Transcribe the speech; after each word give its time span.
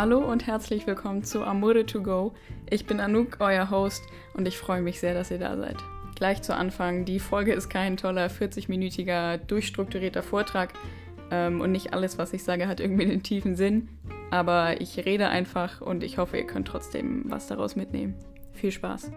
Hallo 0.00 0.20
und 0.20 0.46
herzlich 0.46 0.86
willkommen 0.86 1.24
zu 1.24 1.42
Amore 1.42 1.84
to 1.84 2.00
Go. 2.00 2.32
Ich 2.70 2.86
bin 2.86 3.00
Anouk, 3.00 3.38
euer 3.40 3.68
Host, 3.68 4.04
und 4.32 4.46
ich 4.46 4.56
freue 4.56 4.80
mich 4.80 5.00
sehr, 5.00 5.12
dass 5.12 5.32
ihr 5.32 5.40
da 5.40 5.56
seid. 5.56 5.74
Gleich 6.14 6.40
zu 6.40 6.54
Anfang, 6.54 7.04
die 7.04 7.18
Folge 7.18 7.52
ist 7.52 7.68
kein 7.68 7.96
toller 7.96 8.28
40-minütiger 8.28 9.38
durchstrukturierter 9.38 10.22
Vortrag 10.22 10.72
ähm, 11.32 11.60
und 11.60 11.72
nicht 11.72 11.94
alles, 11.94 12.16
was 12.16 12.32
ich 12.32 12.44
sage, 12.44 12.68
hat 12.68 12.78
irgendwie 12.78 13.06
einen 13.10 13.24
tiefen 13.24 13.56
Sinn. 13.56 13.88
Aber 14.30 14.80
ich 14.80 15.04
rede 15.04 15.30
einfach 15.30 15.80
und 15.80 16.04
ich 16.04 16.16
hoffe, 16.16 16.36
ihr 16.36 16.46
könnt 16.46 16.68
trotzdem 16.68 17.24
was 17.26 17.48
daraus 17.48 17.74
mitnehmen. 17.74 18.14
Viel 18.52 18.70
Spaß! 18.70 19.10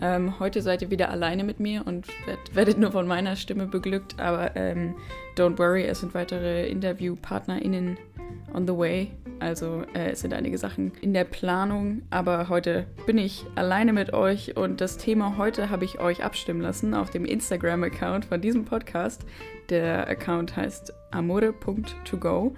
Ähm, 0.00 0.38
heute 0.38 0.62
seid 0.62 0.82
ihr 0.82 0.90
wieder 0.90 1.10
alleine 1.10 1.44
mit 1.44 1.60
mir 1.60 1.86
und 1.86 2.06
werd, 2.26 2.54
werdet 2.54 2.78
nur 2.78 2.92
von 2.92 3.06
meiner 3.06 3.36
Stimme 3.36 3.66
beglückt, 3.66 4.18
aber 4.18 4.54
ähm, 4.56 4.94
don't 5.36 5.58
worry, 5.58 5.84
es 5.84 6.00
sind 6.00 6.14
weitere 6.14 6.68
InterviewpartnerInnen 6.68 7.98
on 8.54 8.66
the 8.66 8.76
way. 8.76 9.10
Also 9.40 9.84
äh, 9.94 10.10
es 10.10 10.20
sind 10.20 10.34
einige 10.34 10.58
Sachen 10.58 10.92
in 11.00 11.14
der 11.14 11.24
Planung, 11.24 12.02
aber 12.10 12.48
heute 12.48 12.86
bin 13.06 13.18
ich 13.18 13.44
alleine 13.54 13.92
mit 13.92 14.12
euch 14.12 14.56
und 14.56 14.80
das 14.80 14.98
Thema 14.98 15.36
heute 15.36 15.70
habe 15.70 15.84
ich 15.84 16.00
euch 16.00 16.24
abstimmen 16.24 16.60
lassen 16.60 16.94
auf 16.94 17.10
dem 17.10 17.24
Instagram-Account 17.24 18.24
von 18.26 18.40
diesem 18.40 18.64
Podcast. 18.64 19.24
Der 19.68 20.08
Account 20.08 20.56
heißt 20.56 20.92
amore.togo. 21.10 22.54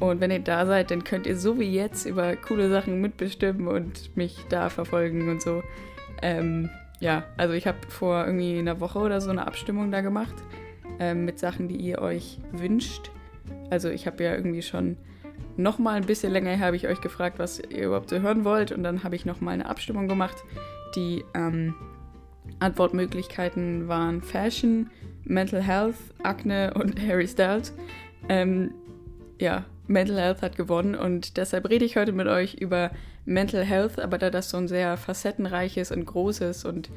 Und 0.00 0.20
wenn 0.20 0.30
ihr 0.30 0.40
da 0.40 0.66
seid, 0.66 0.90
dann 0.90 1.04
könnt 1.04 1.26
ihr 1.26 1.36
so 1.36 1.60
wie 1.60 1.70
jetzt 1.70 2.06
über 2.06 2.34
coole 2.34 2.70
Sachen 2.70 3.00
mitbestimmen 3.00 3.68
und 3.68 4.16
mich 4.16 4.44
da 4.48 4.68
verfolgen 4.68 5.28
und 5.28 5.42
so. 5.42 5.62
Ähm, 6.22 6.70
ja, 7.02 7.24
also 7.36 7.52
ich 7.52 7.66
habe 7.66 7.78
vor 7.88 8.24
irgendwie 8.24 8.60
einer 8.60 8.78
Woche 8.78 9.00
oder 9.00 9.20
so 9.20 9.28
eine 9.30 9.44
Abstimmung 9.44 9.90
da 9.90 10.02
gemacht 10.02 10.34
ähm, 11.00 11.24
mit 11.24 11.40
Sachen, 11.40 11.66
die 11.66 11.74
ihr 11.74 12.00
euch 12.00 12.38
wünscht. 12.52 13.10
Also 13.70 13.90
ich 13.90 14.06
habe 14.06 14.22
ja 14.22 14.36
irgendwie 14.36 14.62
schon 14.62 14.96
noch 15.56 15.80
mal 15.80 15.96
ein 15.96 16.06
bisschen 16.06 16.32
länger 16.32 16.60
habe 16.60 16.76
ich 16.76 16.86
euch 16.86 17.00
gefragt, 17.00 17.40
was 17.40 17.58
ihr 17.58 17.86
überhaupt 17.86 18.08
so 18.08 18.20
hören 18.20 18.44
wollt 18.44 18.70
und 18.70 18.84
dann 18.84 19.02
habe 19.02 19.16
ich 19.16 19.26
noch 19.26 19.40
mal 19.40 19.50
eine 19.50 19.68
Abstimmung 19.68 20.06
gemacht. 20.06 20.36
Die 20.94 21.24
ähm, 21.34 21.74
Antwortmöglichkeiten 22.60 23.88
waren 23.88 24.22
Fashion, 24.22 24.88
Mental 25.24 25.60
Health, 25.60 25.96
Akne 26.22 26.72
und 26.74 27.00
Harry 27.06 27.26
Styles. 27.26 27.74
Ähm, 28.28 28.74
ja, 29.40 29.64
Mental 29.88 30.20
Health 30.20 30.40
hat 30.40 30.54
gewonnen 30.54 30.94
und 30.94 31.36
deshalb 31.36 31.68
rede 31.68 31.84
ich 31.84 31.96
heute 31.96 32.12
mit 32.12 32.28
euch 32.28 32.54
über 32.54 32.92
Mental 33.24 33.64
Health, 33.64 33.98
aber 34.00 34.18
da 34.18 34.30
das 34.30 34.50
so 34.50 34.56
ein 34.56 34.68
sehr 34.68 34.96
facettenreiches 34.96 35.92
und 35.92 36.04
großes 36.04 36.64
und 36.64 36.90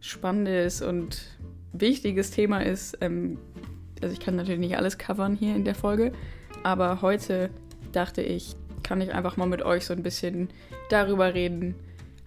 spannendes 0.00 0.82
und 0.82 1.22
wichtiges 1.72 2.30
Thema 2.30 2.60
ist, 2.60 2.98
ähm, 3.00 3.38
also 4.02 4.12
ich 4.12 4.20
kann 4.20 4.36
natürlich 4.36 4.60
nicht 4.60 4.76
alles 4.76 4.98
covern 4.98 5.34
hier 5.34 5.54
in 5.54 5.64
der 5.64 5.74
Folge, 5.74 6.12
aber 6.62 7.02
heute 7.02 7.50
dachte 7.92 8.22
ich, 8.22 8.56
kann 8.82 9.00
ich 9.00 9.14
einfach 9.14 9.36
mal 9.36 9.46
mit 9.46 9.62
euch 9.62 9.86
so 9.86 9.94
ein 9.94 10.02
bisschen 10.02 10.50
darüber 10.90 11.34
reden, 11.34 11.74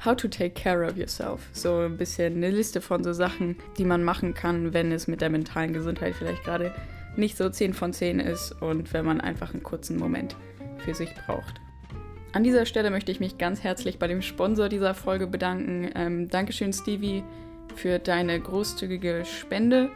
how 0.03 0.15
to 0.15 0.27
take 0.27 0.51
care 0.51 0.85
of 0.85 0.97
yourself. 0.97 1.41
So 1.53 1.79
ein 1.79 1.97
bisschen 1.97 2.35
eine 2.35 2.49
Liste 2.49 2.81
von 2.81 3.03
so 3.03 3.13
Sachen, 3.13 3.57
die 3.77 3.85
man 3.85 4.03
machen 4.03 4.33
kann, 4.33 4.73
wenn 4.73 4.91
es 4.91 5.07
mit 5.07 5.21
der 5.21 5.29
mentalen 5.29 5.73
Gesundheit 5.73 6.15
vielleicht 6.15 6.43
gerade 6.43 6.73
nicht 7.15 7.37
so 7.37 7.49
10 7.49 7.73
von 7.73 7.93
10 7.93 8.19
ist 8.19 8.51
und 8.61 8.93
wenn 8.93 9.05
man 9.05 9.21
einfach 9.21 9.53
einen 9.53 9.63
kurzen 9.63 9.97
Moment 9.97 10.35
für 10.79 10.93
sich 10.93 11.09
braucht. 11.25 11.61
An 12.35 12.43
dieser 12.43 12.65
Stelle 12.65 12.91
möchte 12.91 13.13
ich 13.13 13.21
mich 13.21 13.37
ganz 13.37 13.63
herzlich 13.63 13.97
bei 13.97 14.07
dem 14.07 14.21
Sponsor 14.21 14.67
dieser 14.67 14.93
Folge 14.93 15.25
bedanken. 15.25 15.89
Ähm, 15.95 16.27
Dankeschön, 16.27 16.73
Stevie, 16.73 17.23
für 17.75 17.97
deine 17.97 18.37
großzügige 18.37 19.23
Spende. 19.23 19.89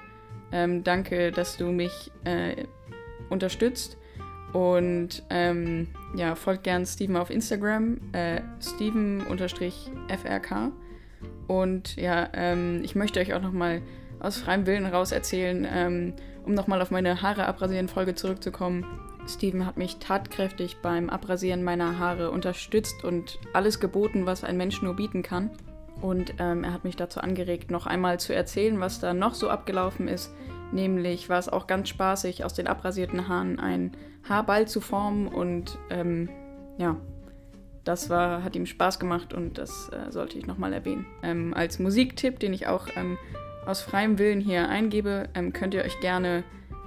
Ähm, 0.54 0.86
danke, 0.86 1.32
dass 1.32 1.58
du 1.58 1.66
mich 1.66 2.14
äh, 2.24 2.64
unterstützt. 3.30 3.98
Und 4.54 5.22
ähm, 5.30 5.90
ja, 6.16 6.36
folgt 6.36 6.64
gern 6.64 6.86
Steven 6.86 7.18
auf 7.18 7.30
Instagram, 7.30 8.00
äh, 8.14 8.40
Steven-FRK. 8.62 10.72
Und 11.48 11.98
ja, 11.98 12.30
ähm, 12.32 12.80
ich 12.86 12.96
möchte 12.96 13.20
euch 13.20 13.34
auch 13.34 13.42
nochmal 13.42 13.82
aus 14.22 14.38
freiem 14.38 14.66
Willen 14.66 14.86
raus 14.86 15.12
erzählen, 15.12 15.68
ähm, 15.70 16.14
um 16.46 16.54
nochmal 16.54 16.82
auf 16.82 16.90
meine 16.90 17.22
Haare 17.22 17.48
abrasieren 17.48 17.90
Folge 17.90 18.16
zurückzukommen. 18.16 18.86
Steven 19.30 19.66
hat 19.66 19.78
mich 19.78 19.98
tatkräftig 19.98 20.78
beim 20.82 21.10
Abrasieren 21.10 21.64
meiner 21.64 22.00
Haare 22.00 22.32
unterstützt 22.32 23.04
und 23.04 23.40
alles 23.54 23.80
geboten, 23.80 24.26
was 24.26 24.44
ein 24.44 24.58
Mensch 24.58 24.82
nur 24.82 24.96
bieten 24.96 25.24
kann. 25.24 25.52
Und 26.02 26.36
ähm, 26.40 26.64
er 26.64 26.74
hat 26.74 26.84
mich 26.84 26.96
dazu 26.96 27.20
angeregt, 27.20 27.72
noch 27.72 27.86
einmal 27.86 28.20
zu 28.20 28.34
erzählen, 28.34 28.80
was 28.80 29.00
da 29.00 29.14
noch 29.14 29.34
so 29.34 29.50
abgelaufen 29.50 30.08
ist. 30.08 30.34
Nämlich 30.72 31.30
war 31.30 31.40
es 31.40 31.50
auch 31.50 31.68
ganz 31.68 31.90
spaßig, 31.90 32.46
aus 32.46 32.54
den 32.54 32.68
abrasierten 32.68 33.28
Haaren 33.28 33.60
einen 33.60 33.92
Haarball 34.28 34.68
zu 34.68 34.82
formen. 34.82 35.28
Und 35.28 35.78
ähm, 35.90 36.30
ja, 36.78 36.96
das 37.84 38.10
war, 38.10 38.44
hat 38.44 38.56
ihm 38.56 38.66
Spaß 38.66 39.00
gemacht 39.00 39.34
und 39.34 39.58
das 39.58 39.90
äh, 39.90 40.12
sollte 40.12 40.38
ich 40.38 40.46
nochmal 40.46 40.74
erwähnen. 40.74 41.06
Ähm, 41.24 41.54
als 41.54 41.80
Musiktipp, 41.80 42.40
den 42.40 42.54
ich 42.54 42.68
auch 42.68 42.88
ähm, 42.96 43.18
aus 43.66 43.82
freiem 43.82 44.20
Willen 44.20 44.42
hier 44.42 44.70
eingebe, 44.70 45.30
ähm, 45.34 45.54
könnt 45.54 45.74
ihr 45.74 45.84
euch 45.84 46.00
gerne 46.00 46.44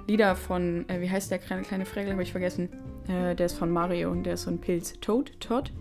Lieder 0.07 0.35
von, 0.35 0.87
äh, 0.89 1.01
wie 1.01 1.09
heißt 1.09 1.31
der 1.31 1.39
kleine, 1.39 1.63
kleine 1.63 1.85
Fregel, 1.85 2.11
habe 2.11 2.23
ich 2.23 2.31
vergessen. 2.31 2.69
Äh, 3.07 3.35
der 3.35 3.45
ist 3.45 3.57
von 3.57 3.71
Mario 3.71 4.11
und 4.11 4.23
der 4.23 4.33
ist 4.33 4.43
so 4.43 4.51
ein 4.51 4.59
Pilz. 4.59 4.99
Toad? 4.99 5.31
Todd? 5.39 5.71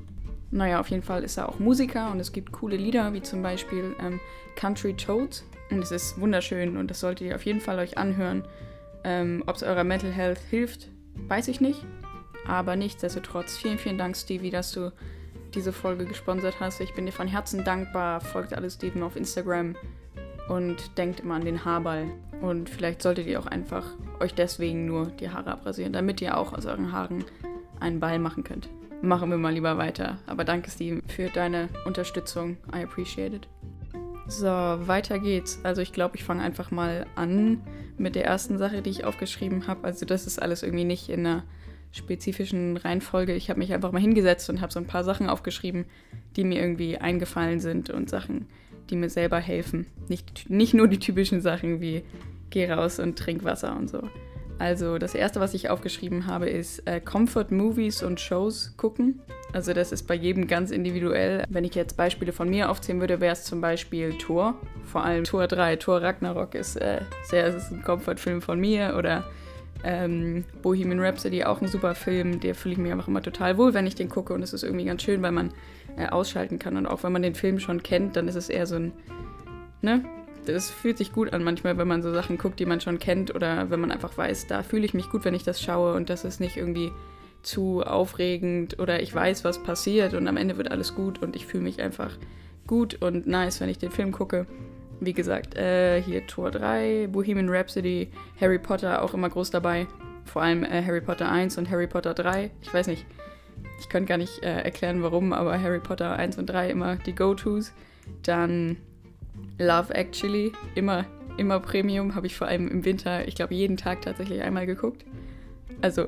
Naja, 0.51 0.81
auf 0.81 0.89
jeden 0.89 1.03
Fall 1.03 1.25
ist 1.25 1.39
er 1.39 1.49
auch 1.49 1.59
Musiker 1.59 2.11
und 2.11 2.21
es 2.21 2.33
gibt 2.33 2.53
coole 2.53 2.77
Lieder, 2.77 3.13
wie 3.15 3.23
zum 3.23 3.43
Beispiel 3.43 3.97
ähm, 4.01 4.21
Country 4.55 4.95
Toads. 4.95 5.45
Und 5.71 5.83
es 5.83 5.91
ist 5.91 6.21
wunderschön 6.21 6.77
und 6.77 6.91
das 6.91 7.01
solltet 7.01 7.27
ihr 7.29 7.35
auf 7.35 7.47
jeden 7.47 7.61
Fall 7.61 7.79
euch 7.79 7.97
anhören. 7.97 8.45
Ähm, 9.05 9.43
Ob 9.47 9.57
es 9.57 9.63
eurer 9.63 9.85
Mental 9.85 10.13
Health 10.13 10.39
hilft, 10.51 10.89
weiß 11.29 11.49
ich 11.49 11.61
nicht. 11.61 11.85
Aber 12.47 12.77
nichtsdestotrotz, 12.77 13.57
vielen, 13.57 13.79
vielen 13.79 13.99
Dank, 13.99 14.17
Stevie, 14.17 14.51
dass 14.51 14.73
du 14.73 14.93
diese 15.55 15.73
Folge 15.73 16.05
gesponsert 16.05 16.57
hast. 16.61 16.81
Ich 16.81 16.95
bin 16.95 17.07
dir 17.07 17.13
von 17.13 17.29
Herzen 17.29 17.65
dankbar. 17.65 18.21
Folgt 18.21 18.55
alle 18.55 18.71
Steven 18.71 19.03
auf 19.03 19.17
Instagram 19.17 19.77
und 20.49 20.99
denkt 20.99 21.21
immer 21.21 21.35
an 21.35 21.45
den 21.45 21.65
Haarball. 21.65 22.07
Und 22.41 22.69
vielleicht 22.69 23.03
solltet 23.03 23.27
ihr 23.27 23.39
auch 23.39 23.47
einfach 23.47 23.87
euch 24.21 24.35
deswegen 24.35 24.87
nur 24.87 25.07
die 25.07 25.31
Haare 25.31 25.53
abrasieren, 25.53 25.93
damit 25.93 26.21
ihr 26.21 26.37
auch 26.37 26.53
aus 26.53 26.67
euren 26.67 26.93
Haaren 26.93 27.25
einen 27.81 28.01
Ball 28.01 28.19
machen 28.19 28.45
könnt. 28.45 28.69
Machen 29.01 29.31
wir 29.31 29.39
mal 29.39 29.53
lieber 29.53 29.79
weiter. 29.79 30.19
Aber 30.27 30.45
danke, 30.45 30.71
Steven, 30.71 31.03
für 31.09 31.29
deine 31.29 31.69
Unterstützung. 31.87 32.57
I 32.75 32.85
appreciate 32.85 33.35
it. 33.35 33.49
So, 34.29 34.47
weiter 34.47 35.19
geht's. 35.19 35.61
Also 35.65 35.83
ich 35.83 35.93
glaube, 35.93 36.17
ich 36.17 36.25
fange 36.25 36.43
einfach 36.43 36.71
mal 36.71 37.07
an 37.17 37.61
mit 37.99 38.15
der 38.15 38.25
ersten 38.25 38.59
Sache, 38.59 38.81
die 38.81 38.91
ich 38.91 39.05
aufgeschrieben 39.05 39.67
habe. 39.67 39.85
Also 39.85 40.07
das 40.07 40.27
ist 40.27 40.41
alles 40.41 40.63
irgendwie 40.63 40.85
nicht 40.85 41.09
in 41.09 41.27
einer 41.27 41.43
spezifischen 41.91 42.77
Reihenfolge. 42.77 43.35
Ich 43.35 43.51
habe 43.51 43.59
mich 43.59 43.73
einfach 43.73 43.93
mal 43.93 44.01
hingesetzt 44.01 44.49
und 44.49 44.61
habe 44.61 44.73
so 44.73 44.81
ein 44.81 44.87
paar 44.87 45.05
Sachen 45.05 45.29
aufgeschrieben, 45.29 45.85
die 46.37 46.45
mir 46.45 46.61
irgendwie 46.61 46.99
eingefallen 46.99 47.61
sind 47.61 47.91
und 47.91 48.09
Sachen, 48.09 48.47
die 48.93 48.97
mir 48.97 49.11
selber 49.11 49.39
helfen. 49.39 49.87
Nicht, 50.09 50.49
nicht 50.49 50.75
nur 50.75 50.87
die 50.87 50.99
typischen 50.99 51.41
Sachen 51.41 51.81
wie 51.81 52.03
geh 52.51 52.71
raus 52.71 53.01
und 53.01 53.19
trink 53.19 53.43
Wasser 53.43 53.77
und 53.77 53.91
so. 53.91 54.03
Also 54.59 54.99
das 54.99 55.17
erste, 55.17 55.41
was 55.41 55.55
ich 55.55 55.71
aufgeschrieben 55.71 56.27
habe, 56.27 56.49
ist 56.49 56.87
äh, 56.87 57.01
Comfort 57.01 57.47
Movies 57.51 58.03
und 58.05 58.21
Shows 58.21 58.75
gucken. 58.77 59.21
Also 59.53 59.73
das 59.73 59.91
ist 59.91 60.07
bei 60.07 60.15
jedem 60.15 60.47
ganz 60.47 60.71
individuell. 60.71 61.45
Wenn 61.49 61.65
ich 61.65 61.75
jetzt 61.75 61.97
Beispiele 61.97 62.33
von 62.33 62.49
mir 62.49 62.71
aufzählen 62.71 63.01
würde, 63.01 63.21
wäre 63.21 63.33
es 63.33 63.43
zum 63.43 63.61
Beispiel 63.61 64.17
Thor. 64.19 64.55
Vor 64.85 65.05
allem 65.05 65.25
Thor 65.25 65.49
3, 65.49 65.77
Thor 65.77 66.01
Ragnarok 66.01 66.55
ist 66.55 66.77
äh, 66.77 67.01
sehr, 67.25 67.49
ist 67.49 67.73
ein 67.73 67.83
Comfort-Film 67.83 68.41
von 68.41 68.61
mir. 68.61 68.95
Oder 68.97 69.25
ähm, 69.83 70.45
Bohemian 70.63 71.01
Rhapsody, 71.01 71.43
auch 71.43 71.61
ein 71.61 71.67
super 71.67 71.97
Film. 71.97 72.39
Der 72.39 72.55
fühle 72.55 72.75
ich 72.75 72.79
mich 72.79 72.93
einfach 72.93 73.09
immer 73.09 73.23
total 73.23 73.59
wohl, 73.59 73.75
wenn 73.75 73.87
ich 73.87 73.97
den 73.97 74.09
gucke. 74.09 74.33
Und 74.33 74.43
es 74.43 74.53
ist 74.53 74.63
irgendwie 74.63 74.85
ganz 74.85 75.03
schön, 75.03 75.23
weil 75.23 75.33
man 75.33 75.53
äh, 75.97 76.07
ausschalten 76.09 76.59
kann. 76.59 76.77
Und 76.77 76.87
auch 76.87 77.03
wenn 77.03 77.13
man 77.13 77.23
den 77.23 77.35
Film 77.35 77.61
schon 77.61 77.83
kennt, 77.83 78.17
dann 78.17 78.29
ist 78.29 78.35
es 78.35 78.49
eher 78.49 78.67
so 78.67 78.77
ein, 78.77 78.93
ne? 79.81 80.05
Das 80.45 80.71
fühlt 80.71 80.99
sich 80.99 81.13
gut 81.13 81.33
an 81.33 81.45
manchmal, 81.45 81.79
wenn 81.79 81.87
man 81.87 82.03
so 82.03 82.13
Sachen 82.13 82.37
guckt, 82.37 82.59
die 82.59 82.67
man 82.67 82.81
schon 82.81 82.99
kennt 82.99 83.33
oder 83.33 83.71
wenn 83.71 83.79
man 83.79 83.93
einfach 83.93 84.19
weiß, 84.19 84.49
da 84.49 84.65
fühle 84.65 84.85
ich 84.85 84.93
mich 84.93 85.09
gut, 85.09 85.25
wenn 85.25 85.35
ich 85.35 85.45
das 85.45 85.63
schaue 85.63 85.95
und 85.95 86.11
das 86.11 86.25
ist 86.25 86.41
nicht 86.41 86.57
irgendwie 86.57 86.91
zu 87.43 87.83
aufregend 87.83 88.81
oder 88.81 89.01
ich 89.01 89.15
weiß, 89.15 89.45
was 89.45 89.63
passiert 89.63 90.15
und 90.15 90.27
am 90.27 90.37
Ende 90.37 90.57
wird 90.57 90.71
alles 90.71 90.97
gut 90.97 91.23
und 91.23 91.37
ich 91.37 91.47
fühle 91.47 91.63
mich 91.63 91.81
einfach 91.81 92.17
gut 92.67 93.01
und 93.01 93.27
nice, 93.27 93.61
wenn 93.61 93.69
ich 93.69 93.79
den 93.79 93.91
Film 93.91 94.13
gucke. 94.13 94.47
Wie 95.01 95.13
gesagt, 95.13 95.57
äh, 95.57 96.01
hier 96.01 96.27
Tor 96.27 96.51
3, 96.51 97.09
Bohemian 97.11 97.49
Rhapsody, 97.49 98.09
Harry 98.41 98.59
Potter 98.59 99.03
auch 99.03 99.15
immer 99.15 99.29
groß 99.29 99.51
dabei. 99.51 99.87
Vor 100.25 100.43
allem 100.43 100.65
äh, 100.65 100.83
Harry 100.85 101.01
Potter 101.01 101.31
1 101.31 101.59
und 101.59 101.71
Harry 101.71 101.89
Potter 101.89 102.15
3. 102.15 102.51
Ich 102.63 102.73
weiß 102.73 102.87
nicht, 102.87 103.05
ich 103.83 103.89
könnte 103.89 104.09
gar 104.09 104.19
nicht 104.19 104.45
äh, 104.45 104.63
erklären, 104.63 105.03
warum, 105.03 105.33
aber 105.33 105.61
Harry 105.61 105.81
Potter 105.81 106.17
1 106.17 106.39
und 106.39 106.47
3 106.47 106.71
immer 106.71 106.97
die 106.97 107.15
Go-Tos. 107.15 107.73
Dann 108.23 108.77
Love 109.59 109.93
Actually, 109.93 110.53
immer, 110.77 111.05
immer 111.37 111.59
Premium, 111.59 112.15
habe 112.15 112.29
ich 112.29 112.37
vor 112.37 112.47
allem 112.47 112.69
im 112.69 112.85
Winter, 112.85 113.27
ich 113.27 113.35
glaube, 113.35 113.55
jeden 113.55 113.77
Tag 113.77 114.03
tatsächlich 114.03 114.41
einmal 114.43 114.67
geguckt. 114.67 115.05
Also 115.81 116.07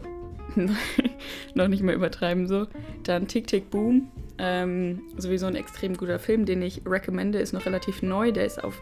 noch 1.55 1.67
nicht 1.67 1.83
mal 1.83 1.95
übertreiben 1.95 2.47
so. 2.47 2.69
Dann 3.03 3.27
Tick 3.27 3.49
Tick 3.49 3.71
Boom, 3.71 4.09
ähm, 4.39 5.03
sowieso 5.17 5.47
ein 5.47 5.57
extrem 5.57 5.97
guter 5.97 6.21
Film, 6.21 6.45
den 6.45 6.63
ich 6.63 6.83
recommende, 6.87 7.41
ist 7.41 7.53
noch 7.53 7.67
relativ 7.67 8.03
neu, 8.03 8.31
der 8.31 8.47
ist 8.47 8.63
auf 8.63 8.81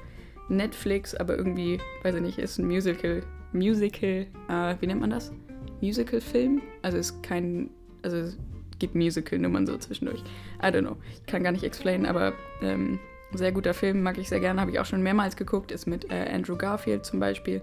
Netflix, 0.50 1.14
aber 1.14 1.34
irgendwie, 1.34 1.78
weiß 2.02 2.16
ich 2.16 2.20
nicht, 2.20 2.38
ist 2.38 2.58
ein 2.58 2.66
Musical. 2.66 3.22
Musical, 3.54 4.26
äh, 4.50 4.74
wie 4.80 4.86
nennt 4.86 5.00
man 5.00 5.10
das? 5.10 5.32
Musical-Film. 5.80 6.60
Also 6.82 6.98
ist 6.98 7.22
kein, 7.22 7.70
also 8.02 8.36
gibt 8.82 8.96
Musical-Nummern 8.96 9.66
so 9.66 9.78
zwischendurch. 9.78 10.20
I 10.60 10.66
don't 10.66 10.80
know. 10.80 10.96
Ich 11.14 11.26
kann 11.26 11.44
gar 11.44 11.52
nicht 11.52 11.64
explainen, 11.64 12.04
aber 12.04 12.32
ähm, 12.60 12.98
sehr 13.32 13.52
guter 13.52 13.74
Film, 13.74 14.02
mag 14.02 14.18
ich 14.18 14.28
sehr 14.28 14.40
gerne, 14.40 14.60
habe 14.60 14.72
ich 14.72 14.80
auch 14.80 14.84
schon 14.84 15.02
mehrmals 15.02 15.36
geguckt, 15.36 15.70
ist 15.70 15.86
mit 15.86 16.10
äh, 16.10 16.28
Andrew 16.32 16.56
Garfield 16.56 17.06
zum 17.06 17.20
Beispiel. 17.20 17.62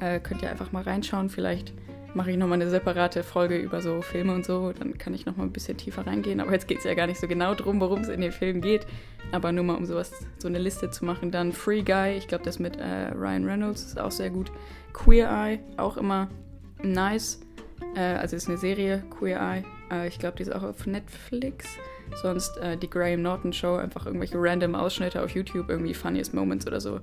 Äh, 0.00 0.20
könnt 0.20 0.40
ihr 0.42 0.50
einfach 0.50 0.72
mal 0.72 0.84
reinschauen, 0.84 1.28
vielleicht 1.28 1.74
mache 2.14 2.30
ich 2.30 2.36
nochmal 2.36 2.60
eine 2.60 2.70
separate 2.70 3.22
Folge 3.22 3.56
über 3.56 3.80
so 3.80 4.02
Filme 4.02 4.34
und 4.34 4.44
so, 4.44 4.72
dann 4.72 4.98
kann 4.98 5.14
ich 5.14 5.26
nochmal 5.26 5.46
ein 5.46 5.52
bisschen 5.52 5.76
tiefer 5.76 6.06
reingehen. 6.06 6.40
Aber 6.40 6.52
jetzt 6.52 6.68
geht 6.68 6.78
es 6.78 6.84
ja 6.84 6.94
gar 6.94 7.06
nicht 7.06 7.20
so 7.20 7.26
genau 7.26 7.54
drum, 7.54 7.80
worum 7.80 8.02
es 8.02 8.08
in 8.08 8.20
den 8.20 8.32
Filmen 8.32 8.60
geht. 8.60 8.86
Aber 9.32 9.50
nur 9.50 9.64
mal, 9.64 9.76
um 9.76 9.86
sowas, 9.86 10.12
so 10.38 10.46
eine 10.46 10.58
Liste 10.58 10.90
zu 10.90 11.04
machen. 11.04 11.30
Dann 11.30 11.52
Free 11.52 11.82
Guy, 11.82 12.16
ich 12.18 12.28
glaube, 12.28 12.44
das 12.44 12.58
mit 12.58 12.76
äh, 12.76 13.08
Ryan 13.14 13.44
Reynolds 13.44 13.82
ist 13.82 13.98
auch 13.98 14.10
sehr 14.10 14.30
gut. 14.30 14.52
Queer 14.92 15.30
Eye, 15.30 15.60
auch 15.78 15.96
immer 15.96 16.28
nice. 16.82 17.40
Äh, 17.96 18.00
also 18.00 18.36
ist 18.36 18.48
eine 18.48 18.58
Serie, 18.58 19.02
Queer 19.10 19.40
Eye. 19.40 19.64
Äh, 19.92 20.08
ich 20.08 20.18
glaube, 20.18 20.36
die 20.36 20.42
ist 20.44 20.54
auch 20.54 20.62
auf 20.62 20.86
Netflix. 20.86 21.66
Sonst 22.20 22.56
äh, 22.58 22.76
die 22.76 22.90
Graham 22.90 23.22
Norton 23.22 23.52
Show, 23.52 23.76
einfach 23.76 24.06
irgendwelche 24.06 24.36
random 24.38 24.74
Ausschnitte 24.74 25.22
auf 25.22 25.30
YouTube, 25.30 25.68
irgendwie 25.68 25.94
Funniest 25.94 26.34
Moments 26.34 26.66
oder 26.66 26.80
so. 26.80 27.00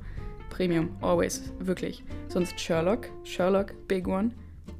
Premium, 0.49 0.89
always, 1.01 1.53
wirklich. 1.59 2.03
Sonst 2.27 2.59
Sherlock, 2.59 3.07
Sherlock, 3.23 3.73
Big 3.87 4.07
One. 4.07 4.31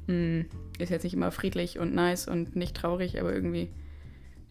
Mm, 0.06 0.42
ist 0.78 0.90
jetzt 0.90 1.04
nicht 1.04 1.14
immer 1.14 1.30
friedlich 1.30 1.78
und 1.78 1.94
nice 1.94 2.28
und 2.28 2.56
nicht 2.56 2.76
traurig, 2.76 3.20
aber 3.20 3.32
irgendwie 3.32 3.70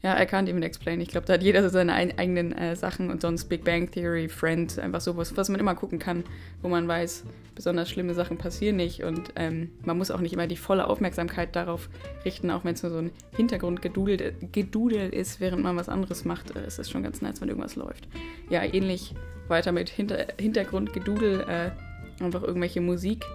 ja, 0.02 0.18
I 0.18 0.26
can't 0.26 0.48
even 0.48 0.64
explain. 0.64 1.02
Ich 1.02 1.10
glaube, 1.10 1.28
da 1.28 1.34
hat 1.34 1.44
jeder 1.44 1.62
so 1.62 1.70
seine 1.70 1.94
ein, 1.94 2.18
eigenen 2.18 2.54
äh, 2.54 2.76
Sachen 2.76 3.10
und 3.10 3.22
sonst 3.22 3.46
Big 3.46 3.66
Bang 3.66 3.92
Theory, 3.92 4.30
Friends, 4.30 4.80
einfach 4.80 5.02
sowas, 5.02 5.36
was 5.36 5.50
man 5.50 5.60
immer 5.60 5.76
gucken 5.76 6.00
kann, 6.00 6.24
wo 6.62 6.70
man 6.70 6.88
weiß, 6.88 7.26
besonders 7.54 7.90
schlimme 7.90 8.14
Sachen 8.14 8.38
passieren 8.38 8.78
nicht 8.78 9.04
und 9.04 9.34
ähm, 9.36 9.72
man 9.84 9.98
muss 9.98 10.12
auch 10.12 10.22
nicht 10.22 10.32
immer 10.32 10.48
die 10.48 10.56
volle 10.56 10.88
Aufmerksamkeit 10.88 11.54
darauf 11.54 11.90
richten, 12.24 12.50
auch 12.50 12.64
wenn 12.64 12.76
es 12.76 12.84
nur 12.84 12.94
so 12.94 13.00
ein 13.00 13.12
Hintergrundgedudel 13.36 15.10
ist, 15.14 15.42
während 15.42 15.64
man 15.64 15.76
was 15.76 15.90
anderes 15.90 16.24
macht. 16.24 16.56
Äh, 16.56 16.66
ist 16.66 16.80
es 16.80 16.90
schon 16.90 17.04
ganz 17.04 17.22
nice, 17.22 17.42
wenn 17.42 17.50
irgendwas 17.50 17.76
läuft. 17.76 18.08
Ja, 18.50 18.64
ähnlich 18.64 19.16
weiter 19.50 19.74
mit 19.74 19.90
Hinter 19.90 20.28
Hintergrundgedudel, 20.40 21.42
äh, 21.42 22.24
einfach 22.24 22.44
irgendwelche 22.44 22.80
Musik 22.80 23.26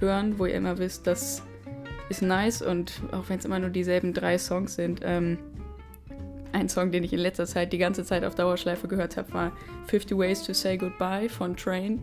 hören, 0.00 0.38
wo 0.38 0.46
ihr 0.46 0.54
immer 0.54 0.78
wisst, 0.78 1.06
das 1.06 1.42
ist 2.08 2.22
nice 2.22 2.62
und 2.62 3.02
auch 3.12 3.28
wenn 3.28 3.38
es 3.38 3.44
immer 3.44 3.58
nur 3.58 3.70
dieselben 3.70 4.14
drei 4.14 4.38
Songs 4.38 4.76
sind, 4.76 5.00
ähm, 5.02 5.38
ein 6.52 6.68
Song, 6.68 6.90
den 6.90 7.04
ich 7.04 7.12
in 7.12 7.18
letzter 7.18 7.46
Zeit 7.46 7.72
die 7.72 7.78
ganze 7.78 8.04
Zeit 8.04 8.24
auf 8.24 8.34
Dauerschleife 8.34 8.88
gehört 8.88 9.16
habe, 9.16 9.32
war 9.32 9.52
50 9.86 10.16
Ways 10.16 10.42
to 10.42 10.52
Say 10.52 10.76
Goodbye 10.76 11.28
von 11.28 11.56
Train. 11.56 12.02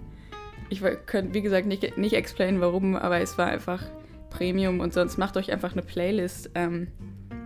Ich 0.70 0.82
könnte, 1.06 1.34
wie 1.34 1.42
gesagt, 1.42 1.68
nicht, 1.68 1.98
nicht 1.98 2.14
explainen, 2.14 2.62
warum, 2.62 2.96
aber 2.96 3.20
es 3.20 3.38
war 3.38 3.48
einfach 3.48 3.84
Premium 4.30 4.80
und 4.80 4.94
sonst 4.94 5.18
macht 5.18 5.38
euch 5.38 5.52
einfach 5.52 5.74
eine 5.74 5.82
Playlist 5.82 6.50
ähm, 6.56 6.88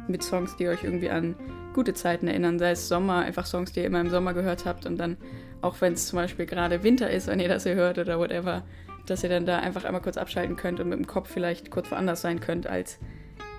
mit 0.08 0.24
Songs, 0.24 0.56
die 0.56 0.68
euch 0.68 0.84
irgendwie 0.84 1.10
an 1.10 1.36
gute 1.74 1.94
Zeiten 1.94 2.28
erinnern, 2.28 2.58
sei 2.58 2.72
es 2.72 2.88
Sommer, 2.88 3.20
einfach 3.20 3.46
Songs, 3.46 3.72
die 3.72 3.82
ihr 3.82 3.86
immer 3.86 4.02
im 4.02 4.10
Sommer 4.10 4.34
gehört 4.34 4.66
habt 4.66 4.86
und 4.86 4.98
dann, 4.98 5.18
auch 5.62 5.80
wenn 5.82 5.94
es 5.94 6.08
zum 6.08 6.18
Beispiel 6.18 6.46
gerade 6.46 6.84
Winter 6.84 7.10
ist, 7.10 7.28
wenn 7.28 7.40
ihr 7.40 7.50
das 7.50 7.64
hier 7.64 7.76
hört 7.76 7.98
oder 8.00 8.18
whatever, 8.18 8.64
dass 9.06 9.24
ihr 9.24 9.30
dann 9.30 9.46
da 9.46 9.60
einfach 9.60 9.84
einmal 9.84 10.02
kurz 10.02 10.18
abschalten 10.18 10.56
könnt 10.56 10.80
und 10.80 10.90
mit 10.90 10.98
dem 10.98 11.08
Kopf 11.08 11.30
vielleicht 11.30 11.70
kurz 11.70 11.92
woanders 11.92 12.22
sein 12.22 12.40
könnt 12.40 12.68
als 12.68 13.00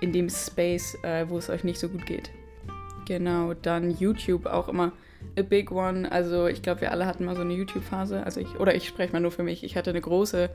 in 0.01 0.11
dem 0.11 0.29
Space, 0.29 0.97
äh, 1.03 1.29
wo 1.29 1.37
es 1.37 1.49
euch 1.49 1.63
nicht 1.63 1.79
so 1.79 1.89
gut 1.89 2.05
geht. 2.05 2.31
Genau, 3.09 3.55
dann 3.55 3.89
YouTube 3.97 4.45
auch 4.45 4.69
immer 4.69 4.91
a 5.35 5.41
big 5.41 5.71
one. 5.71 6.11
Also 6.11 6.45
ich 6.45 6.61
glaube, 6.61 6.81
wir 6.81 6.91
alle 6.91 7.07
hatten 7.07 7.25
mal 7.25 7.35
so 7.35 7.41
eine 7.41 7.55
YouTube-Phase. 7.55 8.23
Also 8.23 8.39
ich, 8.39 8.59
oder 8.59 8.75
ich 8.75 8.87
spreche 8.87 9.11
mal 9.11 9.19
nur 9.19 9.31
für 9.31 9.41
mich. 9.41 9.63
Ich 9.63 9.75
hatte 9.75 9.89
eine 9.89 9.99
große, 9.99 10.51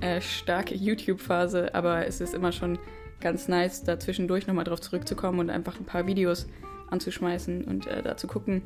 äh, 0.00 0.22
starke 0.22 0.74
YouTube-Phase, 0.74 1.74
aber 1.74 2.06
es 2.06 2.22
ist 2.22 2.32
immer 2.32 2.52
schon 2.52 2.78
ganz 3.20 3.46
nice, 3.46 3.84
da 3.84 4.00
zwischendurch 4.00 4.46
nochmal 4.46 4.64
drauf 4.64 4.80
zurückzukommen 4.80 5.38
und 5.38 5.50
einfach 5.50 5.78
ein 5.78 5.84
paar 5.84 6.06
Videos 6.06 6.46
anzuschmeißen 6.88 7.64
und 7.64 7.86
äh, 7.86 8.02
da 8.02 8.16
zu 8.16 8.26
gucken. 8.26 8.62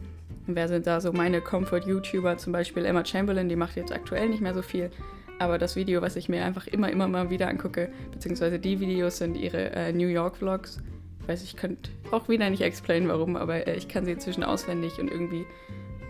Wer 0.47 0.69
sind 0.69 0.87
da 0.87 1.01
so 1.01 1.13
meine 1.13 1.41
Comfort-YouTuber? 1.41 2.39
Zum 2.39 2.53
Beispiel 2.53 2.85
Emma 2.85 3.05
Chamberlain, 3.05 3.49
die 3.49 3.57
macht 3.57 3.75
jetzt 3.75 3.91
aktuell 3.91 4.29
nicht 4.29 4.41
mehr 4.41 4.55
so 4.55 4.63
viel. 4.63 4.93
Aber 5.41 5.59
das 5.59 5.75
Video, 5.75 6.01
was 6.01 6.15
ich 6.15 6.29
mir 6.29 6.45
einfach 6.45 6.69
immer, 6.69 6.93
immer 6.93 7.09
mal 7.09 7.29
wieder 7.29 7.49
angucke, 7.49 7.89
beziehungsweise 8.13 8.61
die 8.61 8.79
Videos 8.79 9.19
sind 9.19 9.37
ihre 9.37 9.71
äh, 9.73 9.93
New 9.93 10.07
York 10.07 10.37
Vlogs 10.37 10.79
ich 10.79 11.02
weiß, 11.27 11.43
ich 11.43 11.57
könnte 11.57 11.91
auch 12.11 12.29
wieder 12.29 12.49
nicht 12.51 12.63
explainen, 12.63 13.09
warum, 13.09 13.37
aber 13.37 13.67
äh, 13.67 13.77
ich 13.77 13.89
kann 13.89 14.05
sie 14.05 14.13
inzwischen 14.13 14.45
auswendig 14.45 14.99
und 14.99 15.11
irgendwie 15.11 15.47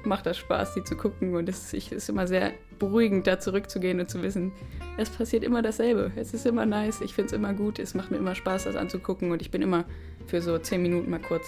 macht 0.05 0.27
das 0.27 0.39
Spaß, 0.39 0.75
sie 0.75 0.85
zu 0.85 0.97
gucken. 0.97 1.35
Und 1.35 1.49
es 1.49 1.73
ist 1.73 2.09
immer 2.09 2.27
sehr 2.27 2.53
beruhigend, 2.79 3.27
da 3.27 3.39
zurückzugehen 3.39 4.01
und 4.01 4.11
zu 4.11 4.23
wissen, 4.23 4.53
es 4.99 5.11
passiert 5.11 5.45
immer 5.45 5.63
dasselbe. 5.63 6.11
Es 6.17 6.35
ist 6.35 6.47
immer 6.47 6.67
nice, 6.67 7.01
ich 7.01 7.15
finde 7.15 7.27
es 7.27 7.33
immer 7.33 7.55
gut, 7.55 7.79
es 7.79 7.95
macht 7.95 8.11
mir 8.11 8.17
immer 8.17 8.35
Spaß, 8.35 8.65
das 8.65 8.77
anzugucken 8.77 9.31
und 9.31 9.41
ich 9.43 9.51
bin 9.51 9.63
immer 9.63 9.85
für 10.27 10.41
so 10.41 10.59
10 10.59 10.83
Minuten 10.83 11.11
mal 11.11 11.21
kurz 11.21 11.47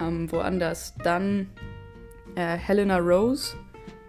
ähm, 0.00 0.30
woanders. 0.32 0.94
Dann 1.02 1.48
äh, 2.34 2.56
Helena 2.56 2.98
Rose. 2.98 3.56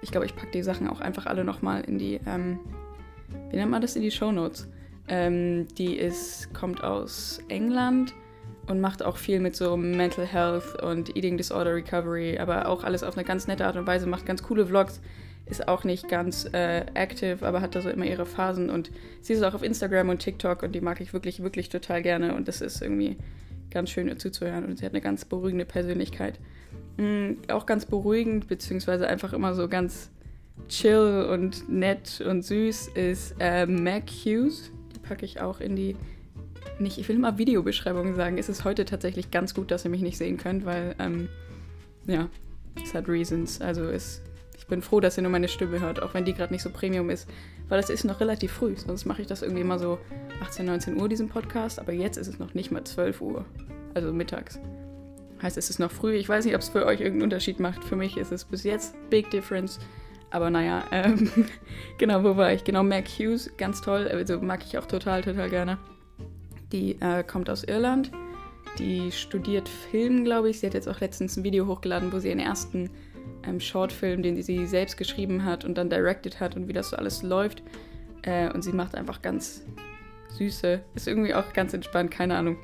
Ich 0.02 0.12
glaube, 0.12 0.26
ich 0.26 0.36
packe 0.36 0.52
die 0.52 0.64
Sachen 0.64 0.88
auch 0.88 1.00
einfach 1.00 1.26
alle 1.26 1.44
nochmal 1.44 1.82
in 1.82 1.98
die, 1.98 2.20
ähm, 2.26 2.60
wie 3.50 3.56
nennt 3.56 3.72
man 3.72 3.82
das, 3.82 3.96
in 3.96 4.02
die 4.02 4.12
Show 4.12 4.32
Notes. 4.32 4.70
Ähm, 5.08 5.68
die 5.78 5.98
ist, 5.98 6.54
kommt 6.54 6.84
aus 6.84 7.42
England 7.50 8.14
und 8.68 8.80
macht 8.80 9.04
auch 9.04 9.18
viel 9.18 9.40
mit 9.40 9.56
so 9.56 9.76
Mental 9.78 10.26
Health 10.26 10.82
und 10.82 11.16
Eating 11.16 11.38
Disorder 11.38 11.76
Recovery, 11.76 12.38
aber 12.38 12.68
auch 12.68 12.84
alles 12.84 13.04
auf 13.04 13.18
eine 13.18 13.26
ganz 13.26 13.48
nette 13.48 13.66
Art 13.66 13.76
und 13.76 13.88
Weise, 13.88 14.08
macht 14.08 14.26
ganz 14.26 14.44
coole 14.44 14.66
Vlogs, 14.66 15.02
ist 15.46 15.68
auch 15.68 15.84
nicht 15.84 16.08
ganz 16.08 16.48
äh, 16.54 16.86
active, 16.94 17.46
aber 17.46 17.62
hat 17.62 17.76
da 17.76 17.82
so 17.82 17.90
immer 17.90 18.06
ihre 18.06 18.26
Phasen 18.26 18.70
und 18.70 18.92
sie 19.22 19.34
ist 19.34 19.44
auch 19.44 19.54
auf 19.54 19.64
Instagram 19.64 20.10
und 20.10 20.20
TikTok 20.20 20.64
und 20.64 20.74
die 20.74 20.82
mag 20.82 21.02
ich 21.02 21.14
wirklich, 21.14 21.44
wirklich 21.44 21.70
total 21.70 22.02
gerne 22.02 22.36
und 22.36 22.48
das 22.48 22.62
ist 22.62 22.82
irgendwie 22.82 23.18
ganz 23.70 23.90
schön 23.90 24.18
zuzuhören 24.18 24.66
und 24.66 24.78
sie 24.78 24.86
hat 24.86 24.94
eine 24.94 25.02
ganz 25.02 25.26
beruhigende 25.26 25.66
Persönlichkeit. 25.66 26.40
Mhm, 26.98 27.40
auch 27.50 27.66
ganz 27.66 27.86
beruhigend, 27.86 28.48
beziehungsweise 28.48 29.08
einfach 29.08 29.34
immer 29.34 29.54
so 29.54 29.68
ganz 29.68 30.12
chill 30.70 31.28
und 31.30 31.68
nett 31.70 32.22
und 32.22 32.44
süß 32.44 32.90
ist 32.90 33.36
äh, 33.40 33.66
Mac 33.66 34.10
Hughes. 34.10 34.72
Die 34.96 35.00
packe 35.00 35.26
ich 35.26 35.42
auch 35.42 35.60
in 35.60 35.76
die 35.76 35.96
nicht, 36.80 36.98
ich 36.98 37.08
will 37.08 37.16
immer 37.16 37.38
Videobeschreibungen 37.38 38.16
sagen. 38.16 38.38
Es 38.38 38.50
ist 38.50 38.64
heute 38.64 38.86
tatsächlich 38.86 39.32
ganz 39.32 39.54
gut, 39.54 39.72
dass 39.72 39.86
ihr 39.86 39.92
mich 39.92 40.02
nicht 40.02 40.18
sehen 40.18 40.38
könnt, 40.38 40.66
weil, 40.66 40.96
ähm, 41.00 41.30
ja, 42.08 42.30
es 42.84 42.94
hat 42.94 43.08
Reasons. 43.08 43.62
Also 43.62 43.84
es, 43.84 44.22
ich 44.58 44.68
bin 44.68 44.82
froh, 44.82 45.00
dass 45.00 45.18
ihr 45.18 45.24
nur 45.24 45.32
meine 45.32 45.48
Stimme 45.48 45.80
hört, 45.80 46.02
auch 46.02 46.14
wenn 46.14 46.26
die 46.26 46.34
gerade 46.34 46.54
nicht 46.54 46.64
so 46.64 46.70
Premium 46.70 47.10
ist, 47.10 47.30
weil 47.70 47.80
es 47.80 47.90
ist 47.90 48.04
noch 48.04 48.20
relativ 48.20 48.52
früh. 48.52 48.76
Sonst 48.76 49.06
mache 49.06 49.22
ich 49.22 49.28
das 49.28 49.42
irgendwie 49.42 49.62
immer 49.62 49.80
so 49.80 50.00
18, 50.42 50.66
19 50.66 51.00
Uhr, 51.00 51.10
diesen 51.10 51.30
Podcast, 51.30 51.80
aber 51.80 51.94
jetzt 51.94 52.18
ist 52.18 52.28
es 52.28 52.40
noch 52.40 52.54
nicht 52.54 52.72
mal 52.72 52.84
12 52.84 53.22
Uhr, 53.22 53.46
also 53.94 54.12
mittags. 54.12 54.60
Heißt, 55.42 55.58
es 55.58 55.70
ist 55.70 55.80
noch 55.80 55.92
früh. 55.92 56.16
Ich 56.16 56.30
weiß 56.30 56.46
nicht, 56.46 56.56
ob 56.56 56.62
es 56.62 56.70
für 56.70 56.86
euch 56.86 57.02
irgendeinen 57.02 57.24
Unterschied 57.24 57.60
macht. 57.60 57.84
Für 57.84 57.98
mich 57.98 58.16
ist 58.16 58.32
es 58.32 58.46
bis 58.46 58.64
jetzt 58.64 58.96
Big 59.10 59.30
Difference. 59.30 59.78
Aber 60.32 60.50
naja, 60.50 60.86
ähm, 60.92 61.30
genau, 61.98 62.24
wo 62.24 62.38
war 62.38 62.54
ich? 62.54 62.64
Genau, 62.64 62.82
Mac 62.82 63.08
Hughes, 63.08 63.52
ganz 63.58 63.82
toll. 63.82 64.08
Also 64.08 64.40
mag 64.40 64.64
ich 64.66 64.78
auch 64.78 64.86
total, 64.86 65.22
total 65.22 65.50
gerne. 65.50 65.78
Die 66.74 67.00
äh, 67.00 67.24
kommt 67.24 67.50
aus 67.50 67.64
Irland. 67.64 68.12
Die 68.80 69.12
studiert 69.12 69.70
Film, 69.70 70.26
glaube 70.26 70.50
ich. 70.50 70.60
Sie 70.60 70.66
hat 70.66 70.74
jetzt 70.74 70.90
auch 70.90 71.00
letztens 71.00 71.38
ein 71.38 71.44
Video 71.44 71.68
hochgeladen, 71.68 72.12
wo 72.12 72.20
sie 72.20 72.30
ihren 72.30 72.40
ersten 72.40 72.90
ähm, 73.48 73.60
Shortfilm, 73.60 74.24
den 74.24 74.42
sie 74.42 74.66
selbst 74.66 74.98
geschrieben 74.98 75.46
hat 75.46 75.64
und 75.64 75.78
dann 75.78 75.90
directed 75.90 76.40
hat 76.40 76.56
und 76.56 76.68
wie 76.68 76.74
das 76.74 76.90
so 76.90 76.98
alles 76.98 77.22
läuft. 77.22 77.62
Äh, 78.24 78.52
und 78.52 78.64
sie 78.64 78.74
macht 78.74 78.96
einfach 78.96 79.22
ganz 79.22 79.64
süße, 80.30 80.82
ist 80.96 81.08
irgendwie 81.08 81.36
auch 81.36 81.54
ganz 81.54 81.74
entspannt, 81.74 82.10
keine 82.10 82.36
Ahnung. 82.36 82.58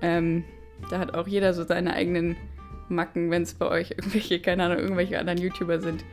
Ähm, 0.00 0.44
da 0.90 0.98
hat 0.98 1.14
auch 1.14 1.28
jeder 1.28 1.52
so 1.52 1.64
seine 1.64 1.92
eigenen 1.92 2.36
Macken, 2.88 3.30
wenn 3.30 3.42
es 3.42 3.52
bei 3.52 3.68
euch 3.68 3.90
irgendwelche, 3.98 4.40
keine 4.40 4.64
Ahnung, 4.64 4.78
irgendwelche 4.78 5.18
anderen 5.18 5.38
YouTuber 5.38 5.80
sind, 5.80 6.04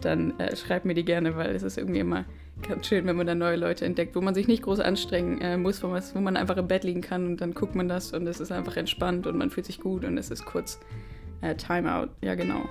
dann 0.00 0.38
äh, 0.40 0.56
schreibt 0.56 0.86
mir 0.86 0.94
die 0.94 1.04
gerne, 1.04 1.36
weil 1.36 1.54
es 1.54 1.62
ist 1.62 1.76
irgendwie 1.76 2.00
immer 2.00 2.24
ganz 2.66 2.86
schön, 2.86 3.06
wenn 3.06 3.16
man 3.16 3.26
da 3.26 3.34
neue 3.34 3.56
Leute 3.56 3.84
entdeckt, 3.84 4.14
wo 4.14 4.20
man 4.20 4.34
sich 4.34 4.46
nicht 4.46 4.62
groß 4.62 4.80
anstrengen 4.80 5.40
äh, 5.40 5.56
muss, 5.56 5.82
wo 5.82 5.88
man, 5.88 6.02
wo 6.14 6.20
man, 6.20 6.36
einfach 6.36 6.56
im 6.56 6.68
Bett 6.68 6.84
liegen 6.84 7.00
kann 7.00 7.26
und 7.26 7.40
dann 7.40 7.54
guckt 7.54 7.74
man 7.74 7.88
das 7.88 8.12
und 8.12 8.26
es 8.26 8.40
ist 8.40 8.52
einfach 8.52 8.76
entspannt 8.76 9.26
und 9.26 9.36
man 9.36 9.50
fühlt 9.50 9.66
sich 9.66 9.80
gut 9.80 10.04
und 10.04 10.18
es 10.18 10.30
ist 10.30 10.44
kurz 10.44 10.80
äh, 11.40 11.54
Timeout. 11.54 12.08
Ja, 12.22 12.34
genau. 12.34 12.68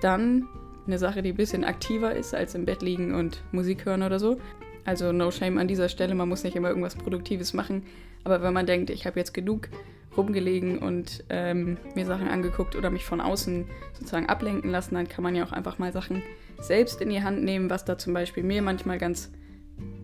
Dann 0.00 0.48
eine 0.86 0.98
Sache, 0.98 1.22
die 1.22 1.30
ein 1.30 1.36
bisschen 1.36 1.64
aktiver 1.64 2.14
ist 2.14 2.34
als 2.34 2.54
im 2.54 2.64
Bett 2.64 2.82
liegen 2.82 3.14
und 3.14 3.42
Musik 3.52 3.84
hören 3.84 4.02
oder 4.02 4.18
so. 4.18 4.38
Also 4.84 5.12
no 5.12 5.30
shame 5.30 5.58
an 5.58 5.68
dieser 5.68 5.88
Stelle, 5.88 6.14
man 6.14 6.28
muss 6.28 6.42
nicht 6.42 6.56
immer 6.56 6.68
irgendwas 6.68 6.96
Produktives 6.96 7.54
machen. 7.54 7.84
Aber 8.24 8.42
wenn 8.42 8.52
man 8.52 8.66
denkt, 8.66 8.90
ich 8.90 9.06
habe 9.06 9.18
jetzt 9.18 9.32
genug 9.32 9.68
rumgelegen 10.16 10.78
und 10.78 11.24
ähm, 11.28 11.78
mir 11.94 12.04
Sachen 12.04 12.28
angeguckt 12.28 12.76
oder 12.76 12.90
mich 12.90 13.04
von 13.04 13.20
außen 13.20 13.64
sozusagen 13.94 14.26
ablenken 14.26 14.70
lassen, 14.70 14.94
dann 14.94 15.08
kann 15.08 15.22
man 15.22 15.34
ja 15.34 15.44
auch 15.44 15.52
einfach 15.52 15.78
mal 15.78 15.92
Sachen 15.92 16.22
selbst 16.62 17.00
in 17.00 17.10
die 17.10 17.22
Hand 17.22 17.42
nehmen, 17.42 17.70
was 17.70 17.84
da 17.84 17.98
zum 17.98 18.14
Beispiel 18.14 18.42
mir 18.42 18.62
manchmal 18.62 18.98
ganz 18.98 19.30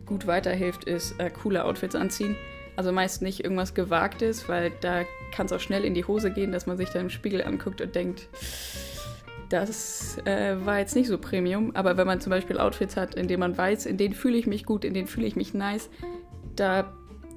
gut 0.07 0.27
weiterhilft, 0.27 0.85
ist 0.85 1.19
äh, 1.19 1.31
coole 1.31 1.65
Outfits 1.65 1.95
anziehen. 1.95 2.37
Also 2.77 2.93
meist 2.93 3.23
nicht 3.23 3.43
irgendwas 3.43 3.75
Gewagtes, 3.75 4.49
weil 4.49 4.73
da 4.81 5.05
kann 5.33 5.47
es 5.47 5.53
auch 5.53 5.61
schnell 5.61 5.85
in 5.85 5.95
die 5.95 6.05
Hose 6.05 6.31
gehen, 6.31 6.53
dass 6.53 6.67
man 6.67 6.77
sich 6.77 6.91
dann 6.91 7.03
im 7.03 7.11
Spiegel 7.11 7.43
anguckt 7.43 7.81
und 7.81 7.95
denkt, 7.95 8.29
das 9.49 10.19
äh, 10.25 10.57
war 10.65 10.79
jetzt 10.79 10.95
nicht 10.95 11.09
so 11.09 11.19
Premium. 11.19 11.75
Aber 11.75 11.97
wenn 11.97 12.07
man 12.07 12.21
zum 12.21 12.31
Beispiel 12.31 12.59
Outfits 12.59 12.97
hat, 12.97 13.15
in 13.15 13.29
denen 13.29 13.41
man 13.41 13.57
weiß, 13.57 13.87
in 13.87 13.97
denen 13.97 14.15
fühle 14.15 14.37
ich 14.37 14.47
mich 14.47 14.65
gut, 14.65 14.85
in 14.85 14.95
denen 14.95 15.09
fühle 15.09 15.27
ich 15.27 15.37
mich 15.37 15.55
nice, 15.55 15.91
da, 16.55 16.93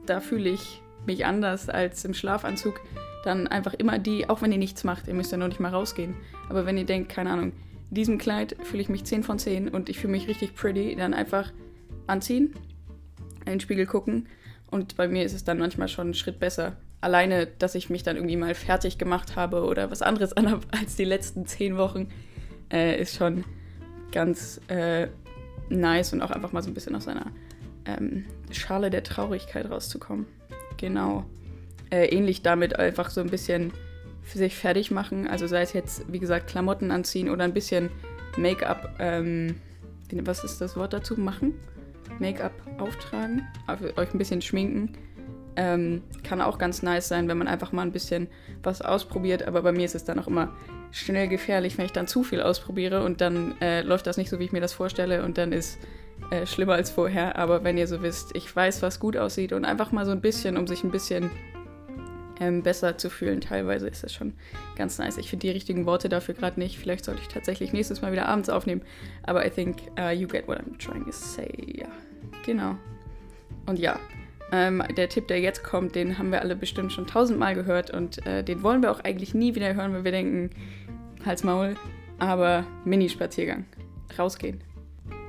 da 0.06 0.20
fühle 0.20 0.50
ich 0.50 0.82
mich 1.06 1.26
anders 1.26 1.70
als 1.70 2.06
im 2.06 2.14
Schlafanzug, 2.14 2.80
dann 3.24 3.48
einfach 3.48 3.74
immer 3.74 4.00
die, 4.00 4.30
auch 4.30 4.42
wenn 4.42 4.52
ihr 4.52 4.58
nichts 4.58 4.84
macht, 4.84 5.08
ihr 5.08 5.14
müsst 5.14 5.32
ja 5.32 5.38
noch 5.38 5.48
nicht 5.48 5.60
mal 5.60 5.72
rausgehen. 5.72 6.16
Aber 6.50 6.66
wenn 6.66 6.78
ihr 6.78 6.86
denkt, 6.86 7.10
keine 7.10 7.32
Ahnung, 7.32 7.54
diesem 7.92 8.18
Kleid 8.18 8.56
fühle 8.64 8.82
ich 8.82 8.90
mich 8.90 9.04
10 9.04 9.24
von 9.24 9.38
10 9.38 9.70
und 9.70 9.90
ich 9.90 10.00
fühle 10.00 10.12
mich 10.12 10.28
richtig 10.28 10.56
pretty, 10.56 10.96
dann 10.96 11.14
einfach 11.14 11.52
anziehen, 12.08 12.56
in 13.42 13.54
den 13.54 13.60
Spiegel 13.60 13.86
gucken. 13.86 14.28
Und 14.70 14.96
bei 14.96 15.08
mir 15.08 15.24
ist 15.24 15.34
es 15.34 15.44
dann 15.44 15.60
manchmal 15.60 15.90
schon 15.90 16.08
einen 16.08 16.14
Schritt 16.14 16.40
besser. 16.40 16.78
Alleine, 17.02 17.48
dass 17.48 17.76
ich 17.76 17.90
mich 17.90 18.04
dann 18.04 18.16
irgendwie 18.16 18.38
mal 18.38 18.56
fertig 18.56 18.98
gemacht 18.98 19.36
habe 19.36 19.66
oder 19.66 19.92
was 19.92 20.02
anderes 20.02 20.34
anhabe 20.38 20.66
als 20.72 20.96
die 20.96 21.04
letzten 21.04 21.46
10 21.46 21.78
Wochen, 21.78 22.08
äh, 22.72 23.00
ist 23.00 23.16
schon 23.16 23.44
ganz 24.14 24.62
äh, 24.70 25.08
nice 25.70 26.14
und 26.14 26.22
auch 26.22 26.32
einfach 26.32 26.54
mal 26.54 26.64
so 26.64 26.70
ein 26.70 26.74
bisschen 26.74 26.96
aus 26.96 27.04
seiner 27.04 27.28
ähm, 27.86 28.26
Schale 28.52 28.90
der 28.90 29.04
Traurigkeit 29.04 29.70
rauszukommen. 29.70 30.26
Genau. 30.78 31.26
Äh, 31.90 32.06
ähnlich 32.06 32.42
damit 32.42 32.80
einfach 32.80 33.10
so 33.10 33.20
ein 33.20 33.30
bisschen 33.30 33.74
für 34.22 34.38
sich 34.38 34.56
fertig 34.56 34.92
machen. 34.92 35.28
Also 35.28 35.48
sei 35.48 35.62
es 35.62 35.74
jetzt, 35.74 36.12
wie 36.12 36.20
gesagt, 36.20 36.48
Klamotten 36.48 36.92
anziehen 36.92 37.30
oder 37.30 37.44
ein 37.44 37.54
bisschen 37.54 37.90
Make-up, 38.38 38.96
ähm, 39.00 39.56
was 40.12 40.44
ist 40.44 40.60
das 40.62 40.76
Wort 40.76 40.94
dazu? 40.94 41.20
Machen? 41.20 41.54
Make-up 42.20 42.54
auftragen, 42.78 43.48
euch 43.96 44.14
ein 44.14 44.18
bisschen 44.18 44.42
schminken. 44.42 44.98
Ähm, 45.56 46.04
kann 46.24 46.42
auch 46.42 46.58
ganz 46.58 46.82
nice 46.82 47.08
sein, 47.08 47.28
wenn 47.28 47.38
man 47.38 47.48
einfach 47.48 47.72
mal 47.72 47.82
ein 47.82 47.92
bisschen 47.92 48.28
was 48.64 48.82
ausprobiert. 48.82 49.44
Aber 49.44 49.62
bei 49.62 49.72
mir 49.72 49.86
ist 49.86 49.96
es 49.96 50.06
dann 50.06 50.20
auch 50.20 50.28
immer 50.28 50.56
schnell 50.92 51.28
gefährlich, 51.28 51.78
wenn 51.78 51.86
ich 51.86 51.92
dann 51.92 52.08
zu 52.08 52.24
viel 52.24 52.42
ausprobiere 52.42 53.04
und 53.04 53.22
dann 53.22 53.60
äh, 53.62 53.82
läuft 53.82 54.08
das 54.08 54.18
nicht 54.18 54.30
so, 54.30 54.40
wie 54.40 54.46
ich 54.46 54.52
mir 54.52 54.62
das 54.62 54.74
vorstelle 54.74 55.24
und 55.24 55.38
dann 55.38 55.52
ist 55.52 55.78
äh, 56.30 56.46
schlimmer 56.46 56.74
als 56.74 56.92
vorher. 56.92 57.38
Aber 57.38 57.64
wenn 57.64 57.78
ihr 57.78 57.88
so 57.88 58.02
wisst, 58.02 58.36
ich 58.36 58.54
weiß, 58.54 58.82
was 58.82 59.00
gut 59.00 59.18
aussieht 59.18 59.54
und 59.54 59.66
einfach 59.66 59.92
mal 59.92 60.06
so 60.06 60.12
ein 60.12 60.22
bisschen, 60.22 60.58
um 60.58 60.68
sich 60.68 60.84
ein 60.84 60.92
bisschen 60.92 61.32
ähm, 62.42 62.64
besser 62.64 62.98
zu 62.98 63.10
fühlen. 63.10 63.40
Teilweise 63.40 63.88
ist 63.88 64.04
das 64.04 64.14
schon 64.14 64.34
ganz 64.76 64.98
nice. 64.98 65.18
Ich 65.18 65.30
finde 65.30 65.48
die 65.48 65.54
richtigen 65.54 65.86
Worte 65.86 66.10
dafür 66.10 66.34
gerade 66.34 66.60
nicht. 66.60 66.78
Vielleicht 66.78 67.06
sollte 67.06 67.22
ich 67.22 67.28
tatsächlich 67.28 67.72
nächstes 67.72 68.02
Mal 68.02 68.12
wieder 68.12 68.28
abends 68.28 68.50
aufnehmen. 68.50 68.82
Aber 69.24 69.46
I 69.46 69.50
think 69.52 69.78
uh, 70.00 70.10
you 70.10 70.28
get 70.28 70.48
what 70.48 70.58
I'm 70.58 70.78
trying 70.80 71.06
to 71.06 71.12
say. 71.12 71.50
Ja, 71.78 71.88
genau. 72.44 72.76
Und 73.68 73.78
ja, 73.78 74.00
ähm, 74.52 74.84
der 74.98 75.08
Tipp, 75.08 75.28
der 75.28 75.40
jetzt 75.40 75.64
kommt, 75.64 75.94
den 75.94 76.18
haben 76.18 76.32
wir 76.32 76.42
alle 76.42 76.56
bestimmt 76.56 76.92
schon 76.92 77.06
tausendmal 77.06 77.54
gehört 77.54 77.92
und 77.92 78.26
äh, 78.26 78.44
den 78.44 78.64
wollen 78.64 78.82
wir 78.82 78.92
auch 78.92 79.02
eigentlich 79.02 79.36
nie 79.36 79.54
wieder 79.54 79.76
hören, 79.76 79.94
weil 79.94 80.04
wir 80.04 80.12
denken, 80.12 80.50
Hals 81.24 81.44
Maul, 81.44 81.76
aber 82.18 82.66
Mini-Spaziergang. 82.84 83.66
Rausgehen. 84.18 84.62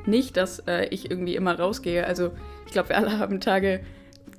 Nicht, 0.07 0.37
dass 0.39 0.61
äh, 0.61 0.87
ich 0.87 1.11
irgendwie 1.11 1.37
immer 1.37 1.57
rausgehe. 1.57 2.05
Also 2.07 2.33
ich 2.67 2.73
glaube, 2.73 2.89
wir 2.89 2.97
alle 2.97 3.19
haben 3.19 3.39
Tage, 3.39 3.81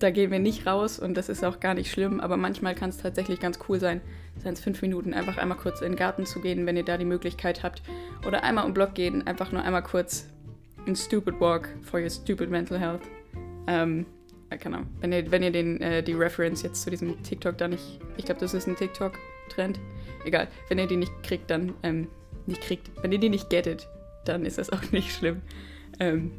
da 0.04 0.12
gehen 0.12 0.32
wir 0.32 0.40
nicht 0.40 0.68
raus 0.68 1.00
und 1.00 1.16
das 1.16 1.30
ist 1.30 1.46
auch 1.46 1.62
gar 1.62 1.74
nicht 1.74 1.90
schlimm, 1.90 2.20
aber 2.20 2.36
manchmal 2.36 2.76
kann 2.76 2.90
es 2.90 2.98
tatsächlich 2.98 3.40
ganz 3.40 3.58
cool 3.70 3.80
sein, 3.80 4.02
seien 4.38 4.54
es 4.54 4.60
fünf 4.60 4.82
Minuten, 4.82 5.14
einfach 5.14 5.38
einmal 5.38 5.58
kurz 5.58 5.80
in 5.80 5.94
den 5.94 5.96
Garten 5.96 6.26
zu 6.26 6.42
gehen, 6.42 6.66
wenn 6.66 6.76
ihr 6.76 6.84
da 6.84 6.98
die 6.98 7.06
Möglichkeit 7.06 7.64
habt. 7.64 7.82
Oder 8.28 8.44
einmal 8.44 8.66
um 8.66 8.74
Block 8.74 8.96
gehen, 8.96 9.26
einfach 9.26 9.54
nur 9.54 9.64
einmal 9.64 9.82
kurz 9.82 10.28
ein 10.86 10.98
Stupid 10.98 11.40
Walk 11.40 11.70
for 11.82 12.02
your 12.02 12.10
stupid 12.10 12.50
mental 12.50 12.78
health. 12.78 13.00
Ähm, 13.68 14.06
keine 14.50 14.78
Ahnung. 14.78 14.90
Wenn 15.00 15.14
ihr, 15.14 15.32
wenn 15.32 15.42
ihr 15.42 15.52
den, 15.52 15.80
äh, 15.80 16.04
die 16.04 16.14
Reference 16.14 16.64
jetzt 16.64 16.84
zu 16.84 16.90
diesem 16.90 17.24
TikTok 17.24 17.58
da 17.58 17.70
nicht, 17.70 18.00
ich 18.18 18.26
glaube, 18.26 18.42
das 18.42 18.54
ist 18.54 18.68
ein 18.68 18.76
TikTok-Trend. 18.76 19.80
Egal, 20.26 20.50
wenn 20.68 20.80
ihr 20.80 20.88
die 20.88 20.98
nicht 20.98 21.14
kriegt, 21.24 21.50
dann, 21.50 21.74
ähm, 21.82 22.10
nicht 22.46 22.62
kriegt, 22.62 22.92
wenn 23.02 23.14
ihr 23.14 23.20
die 23.20 23.30
nicht 23.30 23.50
gettet, 23.50 23.88
dann 24.26 24.46
ist 24.46 24.58
das 24.58 24.70
auch 24.70 24.92
nicht 24.92 25.14
schlimm. 25.14 25.42
Ähm, 26.00 26.32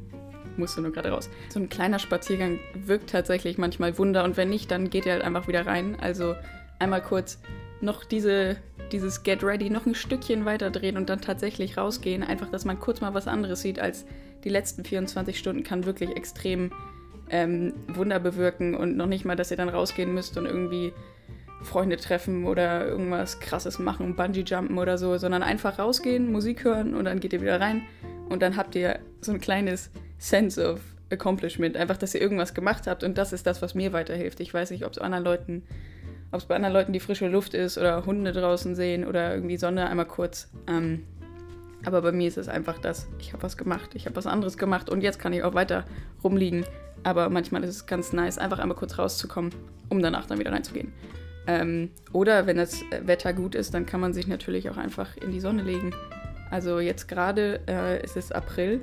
musst 0.58 0.76
du 0.76 0.82
nur 0.82 0.92
gerade 0.92 1.10
raus. 1.10 1.28
So 1.48 1.60
ein 1.60 1.68
kleiner 1.68 1.98
Spaziergang 1.98 2.58
wirkt 2.74 3.10
tatsächlich 3.10 3.58
manchmal 3.58 3.98
Wunder 3.98 4.24
und 4.24 4.36
wenn 4.36 4.50
nicht, 4.50 4.70
dann 4.70 4.90
geht 4.90 5.06
ihr 5.06 5.12
halt 5.12 5.22
einfach 5.22 5.48
wieder 5.48 5.66
rein. 5.66 5.96
Also 6.00 6.34
einmal 6.78 7.02
kurz 7.02 7.38
noch 7.80 8.04
diese, 8.04 8.56
dieses 8.92 9.22
Get 9.22 9.42
Ready 9.42 9.70
noch 9.70 9.86
ein 9.86 9.94
Stückchen 9.94 10.44
weiter 10.44 10.70
drehen 10.70 10.96
und 10.96 11.08
dann 11.08 11.20
tatsächlich 11.20 11.76
rausgehen. 11.76 12.22
Einfach, 12.22 12.50
dass 12.50 12.64
man 12.64 12.80
kurz 12.80 13.00
mal 13.00 13.14
was 13.14 13.28
anderes 13.28 13.60
sieht 13.60 13.78
als 13.78 14.06
die 14.44 14.48
letzten 14.48 14.84
24 14.84 15.38
Stunden, 15.38 15.62
kann 15.62 15.86
wirklich 15.86 16.16
extrem 16.16 16.70
ähm, 17.30 17.72
Wunder 17.88 18.20
bewirken 18.20 18.74
und 18.74 18.96
noch 18.96 19.06
nicht 19.06 19.24
mal, 19.24 19.36
dass 19.36 19.50
ihr 19.50 19.56
dann 19.56 19.68
rausgehen 19.68 20.12
müsst 20.12 20.36
und 20.36 20.46
irgendwie 20.46 20.92
Freunde 21.64 21.96
treffen 21.96 22.44
oder 22.44 22.86
irgendwas 22.86 23.40
krasses 23.40 23.78
machen, 23.78 24.16
Bungee 24.16 24.42
jumpen 24.42 24.78
oder 24.78 24.98
so, 24.98 25.16
sondern 25.18 25.42
einfach 25.42 25.78
rausgehen, 25.78 26.30
Musik 26.30 26.64
hören 26.64 26.94
und 26.94 27.06
dann 27.06 27.20
geht 27.20 27.32
ihr 27.32 27.40
wieder 27.40 27.60
rein 27.60 27.82
und 28.28 28.42
dann 28.42 28.56
habt 28.56 28.74
ihr 28.74 28.98
so 29.20 29.32
ein 29.32 29.40
kleines 29.40 29.90
Sense 30.18 30.64
of 30.64 30.80
Accomplishment. 31.10 31.76
Einfach, 31.76 31.96
dass 31.96 32.14
ihr 32.14 32.20
irgendwas 32.20 32.54
gemacht 32.54 32.86
habt 32.86 33.04
und 33.04 33.18
das 33.18 33.32
ist 33.32 33.46
das, 33.46 33.62
was 33.62 33.74
mir 33.74 33.92
weiterhilft. 33.92 34.40
Ich 34.40 34.52
weiß 34.52 34.70
nicht, 34.70 34.84
ob 34.84 34.92
es 34.92 34.98
anderen 34.98 35.24
Leuten, 35.24 35.62
ob 36.32 36.40
es 36.40 36.46
bei 36.46 36.56
anderen 36.56 36.74
Leuten 36.74 36.92
die 36.92 37.00
frische 37.00 37.28
Luft 37.28 37.54
ist 37.54 37.78
oder 37.78 38.04
Hunde 38.06 38.32
draußen 38.32 38.74
sehen 38.74 39.06
oder 39.06 39.34
irgendwie 39.34 39.56
Sonne 39.56 39.88
einmal 39.88 40.06
kurz. 40.06 40.50
Ähm, 40.66 41.04
aber 41.84 42.00
bei 42.00 42.12
mir 42.12 42.28
ist 42.28 42.38
es 42.38 42.48
einfach 42.48 42.78
das, 42.78 43.06
ich 43.18 43.32
habe 43.32 43.42
was 43.42 43.56
gemacht, 43.56 43.90
ich 43.94 44.06
habe 44.06 44.16
was 44.16 44.26
anderes 44.26 44.56
gemacht 44.56 44.88
und 44.88 45.02
jetzt 45.02 45.18
kann 45.18 45.32
ich 45.32 45.42
auch 45.42 45.54
weiter 45.54 45.84
rumliegen. 46.22 46.64
Aber 47.02 47.28
manchmal 47.28 47.62
ist 47.64 47.70
es 47.70 47.86
ganz 47.86 48.12
nice, 48.12 48.38
einfach 48.38 48.58
einmal 48.58 48.76
kurz 48.76 48.98
rauszukommen, 48.98 49.54
um 49.90 50.00
danach 50.00 50.26
dann 50.26 50.38
wieder 50.38 50.52
reinzugehen. 50.52 50.92
Ähm, 51.46 51.90
oder 52.12 52.46
wenn 52.46 52.56
das 52.56 52.84
Wetter 53.02 53.32
gut 53.32 53.54
ist, 53.54 53.74
dann 53.74 53.86
kann 53.86 54.00
man 54.00 54.14
sich 54.14 54.26
natürlich 54.26 54.70
auch 54.70 54.76
einfach 54.76 55.16
in 55.16 55.30
die 55.30 55.40
Sonne 55.40 55.62
legen. 55.62 55.94
Also 56.50 56.80
jetzt 56.80 57.08
gerade 57.08 57.60
äh, 57.68 58.02
ist 58.02 58.16
es 58.16 58.32
April 58.32 58.80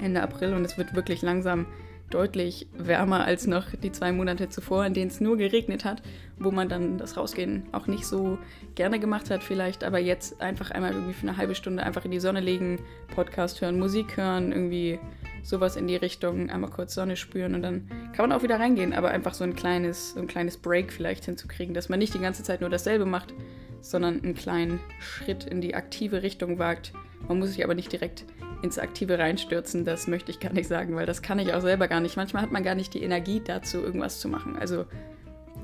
Ende 0.00 0.22
April 0.22 0.54
und 0.54 0.64
es 0.64 0.78
wird 0.78 0.94
wirklich 0.94 1.22
langsam 1.22 1.66
deutlich 2.10 2.66
wärmer 2.76 3.24
als 3.24 3.46
noch 3.46 3.66
die 3.82 3.92
zwei 3.92 4.10
Monate 4.10 4.48
zuvor, 4.48 4.84
in 4.84 4.94
denen 4.94 5.10
es 5.10 5.20
nur 5.20 5.36
geregnet 5.36 5.84
hat, 5.84 6.02
wo 6.38 6.50
man 6.50 6.68
dann 6.68 6.98
das 6.98 7.16
Rausgehen 7.16 7.64
auch 7.70 7.86
nicht 7.86 8.04
so 8.04 8.36
gerne 8.74 8.98
gemacht 8.98 9.30
hat 9.30 9.44
vielleicht, 9.44 9.84
aber 9.84 10.00
jetzt 10.00 10.40
einfach 10.40 10.72
einmal 10.72 10.92
irgendwie 10.92 11.12
für 11.12 11.28
eine 11.28 11.36
halbe 11.36 11.54
Stunde 11.54 11.84
einfach 11.84 12.04
in 12.04 12.10
die 12.10 12.18
Sonne 12.18 12.40
legen, 12.40 12.80
Podcast 13.14 13.60
hören, 13.60 13.78
Musik 13.78 14.16
hören, 14.16 14.50
irgendwie 14.50 14.98
sowas 15.42 15.76
in 15.76 15.86
die 15.86 15.96
Richtung, 15.96 16.50
einmal 16.50 16.70
kurz 16.70 16.94
Sonne 16.94 17.16
spüren 17.16 17.54
und 17.54 17.62
dann 17.62 17.88
kann 18.14 18.28
man 18.28 18.32
auch 18.32 18.42
wieder 18.42 18.58
reingehen, 18.58 18.92
aber 18.92 19.10
einfach 19.10 19.34
so 19.34 19.44
ein 19.44 19.54
kleines, 19.54 20.12
so 20.12 20.20
ein 20.20 20.26
kleines 20.26 20.56
Break 20.56 20.92
vielleicht 20.92 21.24
hinzukriegen, 21.24 21.74
dass 21.74 21.88
man 21.88 21.98
nicht 21.98 22.14
die 22.14 22.20
ganze 22.20 22.42
Zeit 22.42 22.60
nur 22.60 22.70
dasselbe 22.70 23.06
macht, 23.06 23.34
sondern 23.80 24.22
einen 24.22 24.34
kleinen 24.34 24.80
Schritt 25.00 25.44
in 25.44 25.60
die 25.60 25.74
aktive 25.74 26.22
Richtung 26.22 26.58
wagt. 26.58 26.92
Man 27.28 27.38
muss 27.38 27.50
sich 27.50 27.64
aber 27.64 27.74
nicht 27.74 27.92
direkt 27.92 28.24
ins 28.62 28.78
Aktive 28.78 29.18
reinstürzen, 29.18 29.84
das 29.84 30.06
möchte 30.06 30.30
ich 30.30 30.40
gar 30.40 30.52
nicht 30.52 30.68
sagen, 30.68 30.94
weil 30.94 31.06
das 31.06 31.22
kann 31.22 31.38
ich 31.38 31.54
auch 31.54 31.62
selber 31.62 31.88
gar 31.88 32.00
nicht. 32.00 32.16
Manchmal 32.16 32.42
hat 32.42 32.52
man 32.52 32.62
gar 32.62 32.74
nicht 32.74 32.92
die 32.94 33.02
Energie 33.02 33.40
dazu, 33.42 33.78
irgendwas 33.78 34.20
zu 34.20 34.28
machen. 34.28 34.56
Also 34.58 34.84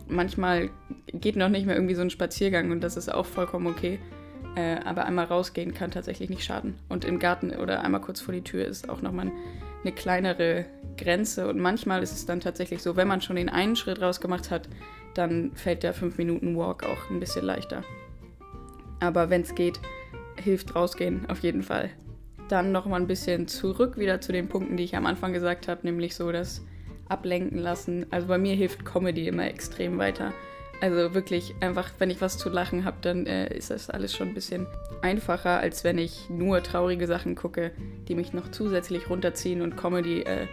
manchmal 0.08 0.70
geht 1.12 1.36
noch 1.36 1.48
nicht 1.48 1.66
mehr 1.66 1.76
irgendwie 1.76 1.94
so 1.94 2.02
ein 2.02 2.10
Spaziergang 2.10 2.70
und 2.70 2.80
das 2.80 2.96
ist 2.96 3.12
auch 3.12 3.26
vollkommen 3.26 3.66
okay. 3.66 3.98
Äh, 4.56 4.78
aber 4.84 5.04
einmal 5.04 5.26
rausgehen 5.26 5.74
kann 5.74 5.90
tatsächlich 5.90 6.30
nicht 6.30 6.42
schaden. 6.42 6.78
Und 6.88 7.04
im 7.04 7.18
Garten 7.18 7.50
oder 7.50 7.82
einmal 7.84 8.00
kurz 8.00 8.20
vor 8.20 8.32
die 8.32 8.42
Tür 8.42 8.64
ist 8.64 8.88
auch 8.88 9.02
nochmal 9.02 9.30
eine 9.82 9.92
kleinere 9.92 10.66
Grenze. 10.96 11.48
Und 11.48 11.58
manchmal 11.58 12.02
ist 12.02 12.12
es 12.12 12.26
dann 12.26 12.40
tatsächlich 12.40 12.82
so, 12.82 12.96
wenn 12.96 13.08
man 13.08 13.20
schon 13.20 13.36
den 13.36 13.48
einen 13.48 13.76
Schritt 13.76 14.00
rausgemacht 14.00 14.50
hat, 14.50 14.68
dann 15.14 15.52
fällt 15.54 15.82
der 15.82 15.94
5-Minuten-Walk 15.94 16.84
auch 16.84 17.10
ein 17.10 17.20
bisschen 17.20 17.44
leichter. 17.44 17.82
Aber 19.00 19.30
wenn 19.30 19.42
es 19.42 19.54
geht, 19.54 19.80
hilft 20.42 20.74
rausgehen 20.74 21.26
auf 21.28 21.40
jeden 21.40 21.62
Fall 21.62 21.90
dann 22.48 22.72
noch 22.72 22.86
mal 22.86 23.00
ein 23.00 23.06
bisschen 23.06 23.48
zurück 23.48 23.98
wieder 23.98 24.20
zu 24.20 24.32
den 24.32 24.48
Punkten, 24.48 24.76
die 24.76 24.84
ich 24.84 24.96
am 24.96 25.06
Anfang 25.06 25.32
gesagt 25.32 25.68
habe, 25.68 25.80
nämlich 25.84 26.14
so 26.14 26.30
das 26.32 26.64
Ablenken 27.08 27.58
lassen. 27.58 28.06
Also 28.10 28.28
bei 28.28 28.38
mir 28.38 28.54
hilft 28.54 28.84
Comedy 28.84 29.28
immer 29.28 29.46
extrem 29.46 29.98
weiter. 29.98 30.32
Also 30.80 31.14
wirklich 31.14 31.54
einfach, 31.60 31.90
wenn 31.98 32.10
ich 32.10 32.20
was 32.20 32.36
zu 32.36 32.50
lachen 32.50 32.84
habe, 32.84 32.98
dann 33.00 33.26
äh, 33.26 33.54
ist 33.54 33.70
das 33.70 33.88
alles 33.88 34.14
schon 34.14 34.28
ein 34.28 34.34
bisschen 34.34 34.66
einfacher, 35.00 35.58
als 35.58 35.84
wenn 35.84 35.96
ich 35.96 36.28
nur 36.28 36.62
traurige 36.62 37.06
Sachen 37.06 37.34
gucke, 37.34 37.70
die 38.08 38.14
mich 38.14 38.32
noch 38.32 38.50
zusätzlich 38.50 39.08
runterziehen. 39.08 39.62
Und 39.62 39.76
Comedy 39.76 40.20
äh, 40.22 40.46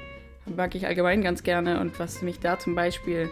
mag 0.46 0.76
ich 0.76 0.88
allgemein 0.88 1.22
ganz 1.22 1.44
gerne. 1.44 1.80
Und 1.80 2.00
was 2.00 2.22
mich 2.22 2.40
da 2.40 2.58
zum 2.58 2.74
Beispiel 2.74 3.30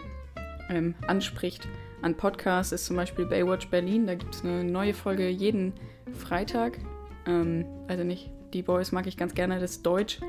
ähm, 0.68 0.94
anspricht 1.06 1.66
an 2.02 2.16
Podcasts, 2.16 2.72
ist 2.72 2.86
zum 2.86 2.96
Beispiel 2.96 3.24
Baywatch 3.24 3.68
Berlin. 3.68 4.06
Da 4.06 4.14
gibt 4.14 4.34
es 4.34 4.44
eine 4.44 4.62
neue 4.62 4.92
Folge 4.92 5.28
jeden 5.28 5.72
Freitag. 6.12 6.78
Ähm, 7.26 7.64
also 7.88 8.04
nicht 8.04 8.30
die 8.52 8.62
Boys 8.62 8.92
mag 8.92 9.06
ich 9.06 9.16
ganz 9.16 9.34
gerne, 9.34 9.60
das 9.60 9.82
Deutsch. 9.82 10.20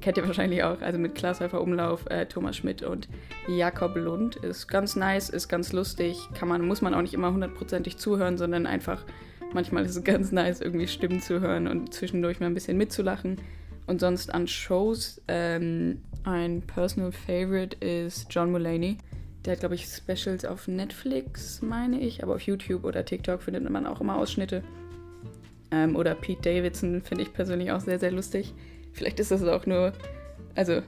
Kennt 0.00 0.16
ihr 0.16 0.26
wahrscheinlich 0.26 0.62
auch, 0.62 0.80
also 0.80 0.98
mit 0.98 1.14
Klaas 1.14 1.40
Umlauf, 1.40 2.06
äh, 2.08 2.26
Thomas 2.26 2.56
Schmidt 2.56 2.82
und 2.82 3.08
Jakob 3.48 3.96
Lund. 3.96 4.36
Ist 4.36 4.68
ganz 4.68 4.94
nice, 4.94 5.28
ist 5.28 5.48
ganz 5.48 5.72
lustig. 5.72 6.28
Kann 6.34 6.48
man, 6.48 6.66
muss 6.66 6.82
man 6.82 6.94
auch 6.94 7.02
nicht 7.02 7.14
immer 7.14 7.32
hundertprozentig 7.32 7.96
zuhören, 7.96 8.38
sondern 8.38 8.66
einfach, 8.66 9.04
manchmal 9.52 9.84
ist 9.84 9.96
es 9.96 10.04
ganz 10.04 10.30
nice, 10.30 10.60
irgendwie 10.60 10.86
Stimmen 10.86 11.20
zu 11.20 11.40
hören 11.40 11.66
und 11.66 11.92
zwischendurch 11.92 12.38
mal 12.38 12.46
ein 12.46 12.54
bisschen 12.54 12.78
mitzulachen. 12.78 13.40
Und 13.86 14.00
sonst 14.00 14.32
an 14.32 14.46
Shows, 14.46 15.20
ähm, 15.28 16.02
ein 16.22 16.62
Personal 16.62 17.10
Favorite 17.10 17.76
ist 17.84 18.26
John 18.30 18.52
Mulaney. 18.52 18.98
Der 19.44 19.54
hat, 19.54 19.60
glaube 19.60 19.76
ich, 19.76 19.86
Specials 19.86 20.44
auf 20.44 20.68
Netflix, 20.68 21.62
meine 21.62 22.00
ich, 22.00 22.22
aber 22.22 22.34
auf 22.34 22.42
YouTube 22.42 22.84
oder 22.84 23.04
TikTok 23.04 23.42
findet 23.42 23.68
man 23.68 23.86
auch 23.86 24.00
immer 24.00 24.16
Ausschnitte. 24.16 24.62
Ähm, 25.70 25.96
oder 25.96 26.14
Pete 26.14 26.42
Davidson 26.42 27.02
finde 27.02 27.22
ich 27.22 27.32
persönlich 27.32 27.72
auch 27.72 27.80
sehr, 27.80 27.98
sehr 27.98 28.12
lustig. 28.12 28.54
Vielleicht 28.92 29.20
ist 29.20 29.30
das 29.30 29.42
auch 29.44 29.66
nur, 29.66 29.92
also, 30.54 30.82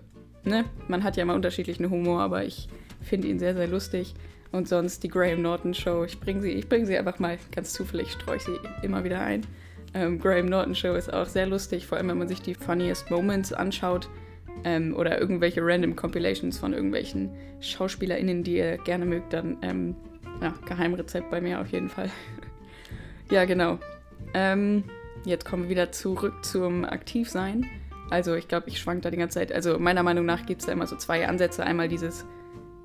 ne, 0.44 0.64
man 0.88 1.04
hat 1.04 1.16
ja 1.16 1.22
immer 1.22 1.34
unterschiedlichen 1.34 1.90
Humor, 1.90 2.20
aber 2.20 2.44
ich 2.44 2.68
finde 3.00 3.28
ihn 3.28 3.38
sehr, 3.38 3.54
sehr 3.54 3.68
lustig. 3.68 4.14
Und 4.52 4.68
sonst 4.68 5.04
die 5.04 5.08
Graham 5.08 5.42
Norton 5.42 5.74
Show. 5.74 6.02
Ich 6.04 6.18
bringe 6.18 6.42
sie, 6.42 6.60
bring 6.68 6.84
sie 6.84 6.98
einfach 6.98 7.20
mal 7.20 7.38
ganz 7.52 7.72
zufällig, 7.72 8.10
streue 8.10 8.36
ich 8.36 8.42
sie 8.42 8.58
immer 8.82 9.04
wieder 9.04 9.20
ein. 9.20 9.46
Ähm, 9.94 10.18
Graham 10.18 10.46
Norton 10.46 10.74
Show 10.74 10.94
ist 10.94 11.12
auch 11.12 11.26
sehr 11.26 11.46
lustig, 11.46 11.86
vor 11.86 11.98
allem 11.98 12.08
wenn 12.08 12.18
man 12.18 12.28
sich 12.28 12.42
die 12.42 12.54
Funniest 12.54 13.10
Moments 13.10 13.52
anschaut 13.52 14.08
ähm, 14.64 14.94
oder 14.96 15.20
irgendwelche 15.20 15.60
random 15.64 15.96
Compilations 15.96 16.58
von 16.58 16.72
irgendwelchen 16.72 17.30
SchauspielerInnen, 17.60 18.42
die 18.42 18.56
ihr 18.56 18.78
gerne 18.78 19.06
mögt, 19.06 19.32
dann 19.32 19.56
ähm, 19.62 19.96
ja, 20.40 20.54
Geheimrezept 20.66 21.30
bei 21.30 21.40
mir 21.40 21.60
auf 21.60 21.68
jeden 21.68 21.88
Fall. 21.88 22.10
ja, 23.30 23.44
genau. 23.44 23.78
Ähm, 24.34 24.84
jetzt 25.24 25.44
kommen 25.44 25.64
wir 25.64 25.70
wieder 25.70 25.92
zurück 25.92 26.44
zum 26.44 26.84
Aktivsein. 26.84 27.66
Also 28.10 28.34
ich 28.34 28.48
glaube, 28.48 28.68
ich 28.68 28.78
schwank 28.78 29.02
da 29.02 29.10
die 29.10 29.16
ganze 29.16 29.38
Zeit. 29.38 29.52
Also 29.52 29.78
meiner 29.78 30.02
Meinung 30.02 30.26
nach 30.26 30.44
gibt 30.44 30.60
es 30.60 30.66
da 30.66 30.72
immer 30.72 30.86
so 30.86 30.96
zwei 30.96 31.26
Ansätze. 31.26 31.64
Einmal 31.64 31.88
dieses 31.88 32.26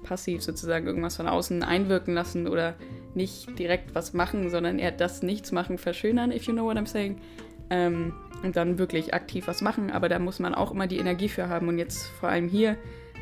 passiv 0.04 0.44
sozusagen 0.44 0.86
irgendwas 0.86 1.18
von 1.18 1.28
außen 1.28 1.64
einwirken 1.64 2.14
lassen 2.14 2.48
oder 2.48 2.76
nicht 3.16 3.58
direkt 3.58 3.96
was 3.96 4.14
machen, 4.14 4.50
sondern 4.50 4.80
eher 4.80 4.92
das 4.92 5.24
Nichts 5.24 5.52
machen 5.52 5.78
verschönern, 5.78 6.32
if 6.32 6.44
you 6.44 6.54
know 6.54 6.66
what 6.66 6.78
I'm 6.78 6.86
saying. 6.86 7.18
Ähm, 7.70 8.14
und 8.44 8.56
dann 8.56 8.78
wirklich 8.78 9.16
aktiv 9.16 9.48
was 9.48 9.62
machen, 9.62 9.90
aber 9.90 10.08
da 10.08 10.20
muss 10.20 10.40
man 10.40 10.54
auch 10.54 10.72
immer 10.72 10.86
die 10.86 11.00
Energie 11.00 11.30
für 11.30 11.50
haben 11.50 11.68
und 11.68 11.80
jetzt 11.80 12.06
vor 12.06 12.30
allem 12.30 12.48
hier, 12.48 12.78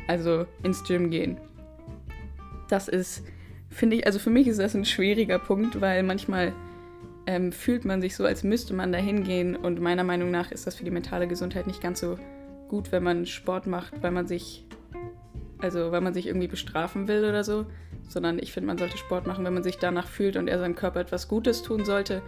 also 0.06 0.44
ins 0.62 0.84
Gym 0.84 1.10
gehen. 1.10 1.38
Das 2.68 2.88
ist, 2.88 3.24
finde 3.70 3.96
ich, 3.96 4.06
also 4.06 4.18
für 4.18 4.30
mich 4.30 4.46
ist 4.46 4.60
das 4.60 4.74
ein 4.74 4.84
schwieriger 4.84 5.38
Punkt, 5.38 5.80
weil 5.80 6.02
manchmal 6.02 6.52
ähm, 7.26 7.52
fühlt 7.52 7.84
man 7.84 8.00
sich 8.00 8.16
so, 8.16 8.24
als 8.24 8.42
müsste 8.42 8.74
man 8.74 8.92
da 8.92 8.98
hingehen 8.98 9.56
und 9.56 9.80
meiner 9.80 10.04
Meinung 10.04 10.30
nach 10.30 10.50
ist 10.52 10.66
das 10.66 10.74
für 10.74 10.84
die 10.84 10.90
mentale 10.90 11.26
Gesundheit 11.26 11.66
nicht 11.66 11.80
ganz 11.80 12.00
so 12.00 12.18
gut, 12.68 12.92
wenn 12.92 13.02
man 13.02 13.26
Sport 13.26 13.66
macht, 13.66 14.02
weil 14.02 14.10
man 14.10 14.26
sich 14.26 14.64
also 15.64 15.92
weil 15.92 16.02
man 16.02 16.12
sich 16.12 16.26
irgendwie 16.26 16.46
bestrafen 16.46 17.08
will 17.08 17.24
oder 17.24 17.42
so, 17.42 17.66
sondern 18.08 18.38
ich 18.38 18.52
finde, 18.52 18.66
man 18.66 18.78
sollte 18.78 18.98
Sport 18.98 19.26
machen, 19.26 19.44
wenn 19.44 19.54
man 19.54 19.62
sich 19.62 19.78
danach 19.78 20.06
fühlt 20.06 20.36
und 20.36 20.46
er 20.46 20.58
seinem 20.58 20.74
Körper 20.74 21.00
etwas 21.00 21.26
Gutes 21.26 21.62
tun 21.62 21.86
sollte. 21.86 22.22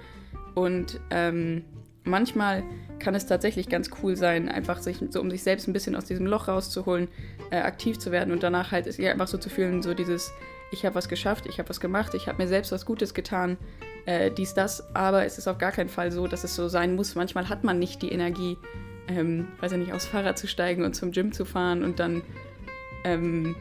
Und 0.55 1.00
ähm, 1.11 1.65
manchmal 2.05 2.62
kann 2.99 3.15
es 3.15 3.26
tatsächlich 3.26 3.69
ganz 3.69 3.91
cool 4.03 4.17
sein, 4.17 4.49
einfach 4.49 4.79
sich 4.79 4.99
so 5.11 5.21
um 5.21 5.31
sich 5.31 5.43
selbst 5.43 5.69
ein 5.69 5.75
bisschen 5.75 5.95
aus 5.95 6.07
diesem 6.07 6.26
Loch 6.26 6.49
rauszuholen, 6.49 7.09
äh, 7.50 7.59
aktiv 7.59 7.99
zu 7.99 8.11
werden 8.11 8.33
und 8.33 8.43
danach 8.43 8.73
halt 8.73 8.87
ja 8.99 9.12
einfach 9.12 9.29
so 9.29 9.37
zu 9.37 9.50
fühlen, 9.50 9.83
so 9.83 9.93
dieses, 9.93 10.33
ich 10.70 10.85
habe 10.85 10.94
was 10.94 11.08
geschafft, 11.08 11.46
ich 11.46 11.58
habe 11.58 11.68
was 11.68 11.80
gemacht, 11.80 12.14
ich 12.14 12.28
habe 12.28 12.42
mir 12.42 12.49
selbst 12.49 12.73
was 12.73 12.85
Gutes 12.85 13.14
getan, 13.14 13.56
äh, 14.04 14.30
dies, 14.30 14.54
das, 14.54 14.94
aber 14.94 15.25
es 15.25 15.38
ist 15.38 15.49
auf 15.49 15.58
gar 15.58 15.73
keinen 15.73 15.88
Fall 15.88 16.12
so, 16.12 16.26
dass 16.26 16.44
es 16.44 16.54
so 16.54 16.68
sein 16.68 16.94
muss. 16.94 17.14
Manchmal 17.14 17.49
hat 17.49 17.64
man 17.64 17.78
nicht 17.78 18.02
die 18.02 18.11
Energie, 18.11 18.56
ähm, 19.08 19.49
weiß 19.61 19.73
ich 19.73 19.78
nicht, 19.78 19.92
aufs 19.92 20.06
Fahrrad 20.06 20.38
zu 20.38 20.46
steigen 20.46 20.85
und 20.85 20.94
zum 20.94 21.12
Gym 21.12 21.32
zu 21.32 21.44
fahren 21.44 21.85
und 21.85 22.00
dann 22.00 22.23
ähm, 23.04 23.56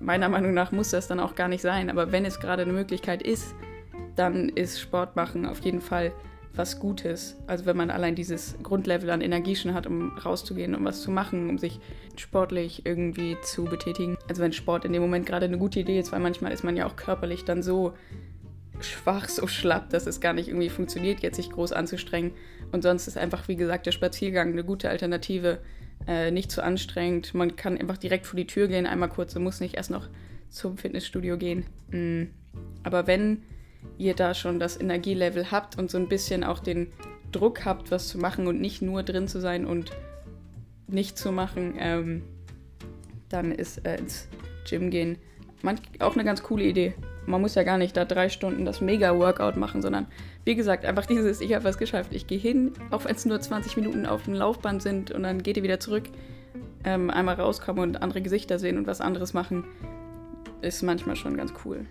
meiner 0.00 0.28
Meinung 0.28 0.54
nach 0.54 0.72
muss 0.72 0.90
das 0.90 1.08
dann 1.08 1.20
auch 1.20 1.34
gar 1.34 1.48
nicht 1.48 1.62
sein, 1.62 1.90
aber 1.90 2.12
wenn 2.12 2.24
es 2.24 2.40
gerade 2.40 2.62
eine 2.62 2.72
Möglichkeit 2.72 3.22
ist, 3.22 3.54
dann 4.16 4.48
ist 4.48 4.80
Sport 4.80 5.16
machen 5.16 5.46
auf 5.46 5.60
jeden 5.60 5.80
Fall 5.80 6.12
was 6.58 6.80
Gutes. 6.80 7.36
Also 7.46 7.64
wenn 7.64 7.76
man 7.76 7.90
allein 7.90 8.14
dieses 8.14 8.56
Grundlevel 8.62 9.10
an 9.10 9.20
Energie 9.20 9.56
schon 9.56 9.74
hat, 9.74 9.86
um 9.86 10.16
rauszugehen, 10.18 10.74
um 10.74 10.84
was 10.84 11.00
zu 11.00 11.10
machen, 11.10 11.48
um 11.48 11.58
sich 11.58 11.80
sportlich 12.16 12.84
irgendwie 12.84 13.36
zu 13.42 13.64
betätigen. 13.64 14.18
Also 14.28 14.42
wenn 14.42 14.52
Sport 14.52 14.84
in 14.84 14.92
dem 14.92 15.02
Moment 15.02 15.24
gerade 15.24 15.46
eine 15.46 15.58
gute 15.58 15.80
Idee 15.80 15.98
ist, 15.98 16.12
weil 16.12 16.20
manchmal 16.20 16.52
ist 16.52 16.64
man 16.64 16.76
ja 16.76 16.86
auch 16.86 16.96
körperlich 16.96 17.44
dann 17.44 17.62
so 17.62 17.94
schwach, 18.80 19.28
so 19.28 19.46
schlapp, 19.46 19.90
dass 19.90 20.06
es 20.06 20.20
gar 20.20 20.32
nicht 20.32 20.48
irgendwie 20.48 20.68
funktioniert, 20.68 21.20
jetzt 21.20 21.36
sich 21.36 21.50
groß 21.50 21.72
anzustrengen. 21.72 22.32
Und 22.72 22.82
sonst 22.82 23.06
ist 23.06 23.16
einfach, 23.16 23.48
wie 23.48 23.56
gesagt, 23.56 23.86
der 23.86 23.92
Spaziergang 23.92 24.52
eine 24.52 24.64
gute 24.64 24.90
Alternative 24.90 25.58
äh, 26.06 26.30
nicht 26.30 26.50
zu 26.50 26.62
anstrengend. 26.62 27.34
Man 27.34 27.56
kann 27.56 27.78
einfach 27.78 27.96
direkt 27.96 28.26
vor 28.26 28.36
die 28.36 28.46
Tür 28.46 28.68
gehen, 28.68 28.86
einmal 28.86 29.08
kurz 29.08 29.34
und 29.36 29.42
muss 29.42 29.60
nicht 29.60 29.76
erst 29.76 29.90
noch 29.90 30.08
zum 30.48 30.76
Fitnessstudio 30.78 31.36
gehen. 31.36 31.66
Mhm. 31.90 32.30
Aber 32.82 33.06
wenn 33.06 33.42
ihr 33.96 34.14
da 34.14 34.34
schon 34.34 34.58
das 34.58 34.80
Energielevel 34.80 35.50
habt 35.50 35.78
und 35.78 35.90
so 35.90 35.98
ein 35.98 36.08
bisschen 36.08 36.44
auch 36.44 36.58
den 36.58 36.92
Druck 37.32 37.64
habt, 37.64 37.90
was 37.90 38.08
zu 38.08 38.18
machen 38.18 38.46
und 38.46 38.60
nicht 38.60 38.82
nur 38.82 39.02
drin 39.02 39.28
zu 39.28 39.40
sein 39.40 39.66
und 39.66 39.90
nicht 40.86 41.18
zu 41.18 41.32
machen, 41.32 41.74
ähm, 41.78 42.22
dann 43.28 43.52
ist 43.52 43.84
äh, 43.86 43.96
ins 43.96 44.28
Gym 44.68 44.90
gehen 44.90 45.18
manch, 45.62 45.80
auch 45.98 46.14
eine 46.14 46.24
ganz 46.24 46.42
coole 46.42 46.64
Idee. 46.64 46.94
Man 47.26 47.40
muss 47.40 47.54
ja 47.54 47.62
gar 47.62 47.78
nicht 47.78 47.96
da 47.96 48.04
drei 48.04 48.28
Stunden 48.28 48.64
das 48.64 48.80
Mega-Workout 48.80 49.56
machen, 49.56 49.82
sondern 49.82 50.06
wie 50.44 50.54
gesagt, 50.54 50.86
einfach 50.86 51.06
dieses, 51.06 51.40
ich 51.40 51.54
habe 51.54 51.64
was 51.64 51.78
geschafft. 51.78 52.14
Ich 52.14 52.26
gehe 52.26 52.38
hin, 52.38 52.72
auch 52.90 53.04
wenn 53.04 53.14
es 53.14 53.26
nur 53.26 53.40
20 53.40 53.76
Minuten 53.76 54.06
auf 54.06 54.22
dem 54.22 54.34
Laufband 54.34 54.82
sind 54.82 55.10
und 55.10 55.22
dann 55.24 55.42
geht 55.42 55.56
ihr 55.56 55.62
wieder 55.62 55.80
zurück. 55.80 56.04
Ähm, 56.84 57.10
einmal 57.10 57.34
rauskommen 57.34 57.82
und 57.82 58.02
andere 58.02 58.22
Gesichter 58.22 58.58
sehen 58.58 58.78
und 58.78 58.86
was 58.86 59.00
anderes 59.00 59.34
machen, 59.34 59.64
ist 60.62 60.82
manchmal 60.82 61.16
schon 61.16 61.36
ganz 61.36 61.52
cool. 61.64 61.86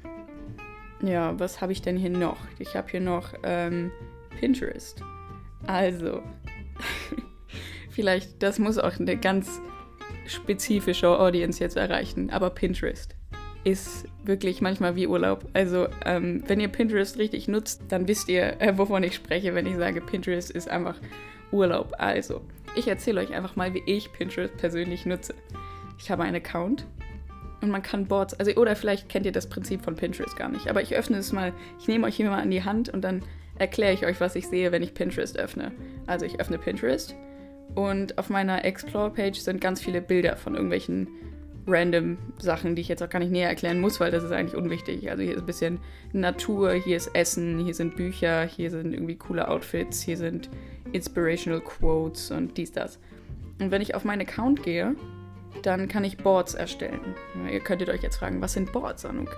Ja, 1.02 1.40
was 1.40 1.62
habe 1.62 1.72
ich 1.72 1.82
denn 1.82 1.98
hier 1.98 2.10
noch? 2.10 2.38
Ich 2.60 2.76
habe 2.76 2.90
hier 2.90 3.02
noch 3.02 3.34
ähm, 3.44 3.92
Pinterest. 4.40 5.02
Also, 5.66 6.22
vielleicht, 7.90 8.42
das 8.42 8.60
muss 8.60 8.78
auch 8.78 9.00
eine 9.00 9.18
ganz 9.18 9.62
spezifische 10.26 11.08
Audience 11.08 11.64
jetzt 11.64 11.78
erreichen, 11.78 12.30
aber 12.30 12.50
Pinterest 12.50 13.16
ist 13.64 14.06
wirklich 14.24 14.62
manchmal 14.62 14.96
wie 14.96 15.08
Urlaub. 15.08 15.46
Also, 15.54 15.88
ähm, 16.06 16.44
wenn 16.48 16.60
ihr 16.60 16.70
Pinterest 16.70 17.18
richtig 17.18 17.48
nutzt, 17.48 17.82
dann 17.90 18.08
wisst 18.08 18.30
ihr, 18.30 18.62
äh, 18.62 18.78
wovon 18.78 19.04
ich 19.04 19.16
spreche, 19.16 19.54
wenn 19.56 19.66
ich 19.66 19.76
sage, 19.76 20.02
Pinterest 20.02 20.52
ist 20.52 20.70
einfach 20.70 20.96
Urlaub. 21.52 21.94
Also, 21.98 22.42
ich 22.76 22.88
erzähle 22.88 23.22
euch 23.22 23.34
einfach 23.34 23.56
mal, 23.56 23.74
wie 23.74 23.84
ich 23.86 24.12
Pinterest 24.14 24.56
persönlich 24.58 25.06
nutze. 25.06 25.36
Ich 26.00 26.10
habe 26.10 26.24
einen 26.24 26.38
Account 26.38 26.86
und 27.62 27.70
man 27.70 27.82
kann 27.82 28.06
Boards, 28.06 28.34
also 28.36 28.52
oder 28.56 28.76
vielleicht 28.76 29.10
kennt 29.10 29.26
ihr 29.26 29.32
das 29.32 29.48
Prinzip 29.48 29.84
von 29.84 29.96
Pinterest 29.96 30.36
gar 30.38 30.50
nicht, 30.50 30.70
aber 30.70 30.82
ich 30.82 30.96
öffne 30.96 31.18
es 31.18 31.32
mal, 31.32 31.54
ich 31.80 31.88
nehme 31.88 32.08
euch 32.08 32.16
hier 32.16 32.30
mal 32.30 32.42
an 32.42 32.52
die 32.52 32.64
Hand 32.64 32.90
und 32.90 33.02
dann 33.02 33.24
erkläre 33.58 33.94
ich 33.94 34.06
euch, 34.06 34.22
was 34.22 34.36
ich 34.36 34.48
sehe, 34.48 34.72
wenn 34.72 34.84
ich 34.84 34.94
Pinterest 34.94 35.38
öffne. 35.38 35.72
Also 36.06 36.26
ich 36.26 36.40
öffne 36.40 36.60
Pinterest 36.60 37.16
und 37.76 38.18
auf 38.18 38.30
meiner 38.30 38.64
Explore-Page 38.66 39.40
sind 39.40 39.62
ganz 39.62 39.82
viele 39.82 40.02
Bilder 40.02 40.36
von 40.36 40.54
irgendwelchen 40.54 41.08
random 41.68 42.18
Sachen, 42.40 42.76
die 42.76 42.82
ich 42.82 42.88
jetzt 42.88 43.04
auch 43.04 43.10
gar 43.10 43.20
nicht 43.20 43.32
näher 43.32 43.50
erklären 43.50 43.80
muss, 43.82 44.00
weil 44.00 44.10
das 44.10 44.24
ist 44.24 44.32
eigentlich 44.32 44.56
unwichtig. 44.56 45.12
Also 45.12 45.24
hier 45.24 45.34
ist 45.34 45.42
ein 45.42 45.46
bisschen 45.46 45.80
Natur, 46.14 46.74
hier 46.74 46.96
ist 46.96 47.14
Essen, 47.14 47.60
hier 47.60 47.74
sind 47.74 47.98
Bücher, 47.98 48.46
hier 48.46 48.72
sind 48.72 48.94
irgendwie 48.94 49.18
coole 49.18 49.48
Outfits, 49.48 50.02
hier 50.02 50.18
sind 50.18 50.50
Inspirational 50.94 51.60
Quotes 51.60 52.32
und 52.32 52.58
dies, 52.58 52.72
das. 52.72 53.00
Und 53.60 53.72
wenn 53.72 53.82
ich 53.82 53.96
auf 53.96 54.06
meinen 54.06 54.22
Account 54.22 54.64
gehe, 54.64 54.96
dann 55.64 55.88
kann 55.88 56.04
ich 56.04 56.18
Boards 56.18 56.54
erstellen. 56.54 57.16
Ihr 57.52 57.60
könntet 57.60 57.90
euch 57.90 58.02
jetzt 58.02 58.18
fragen, 58.18 58.42
was 58.42 58.54
sind 58.54 58.72
Boards, 58.72 59.06
Anuk? 59.06 59.36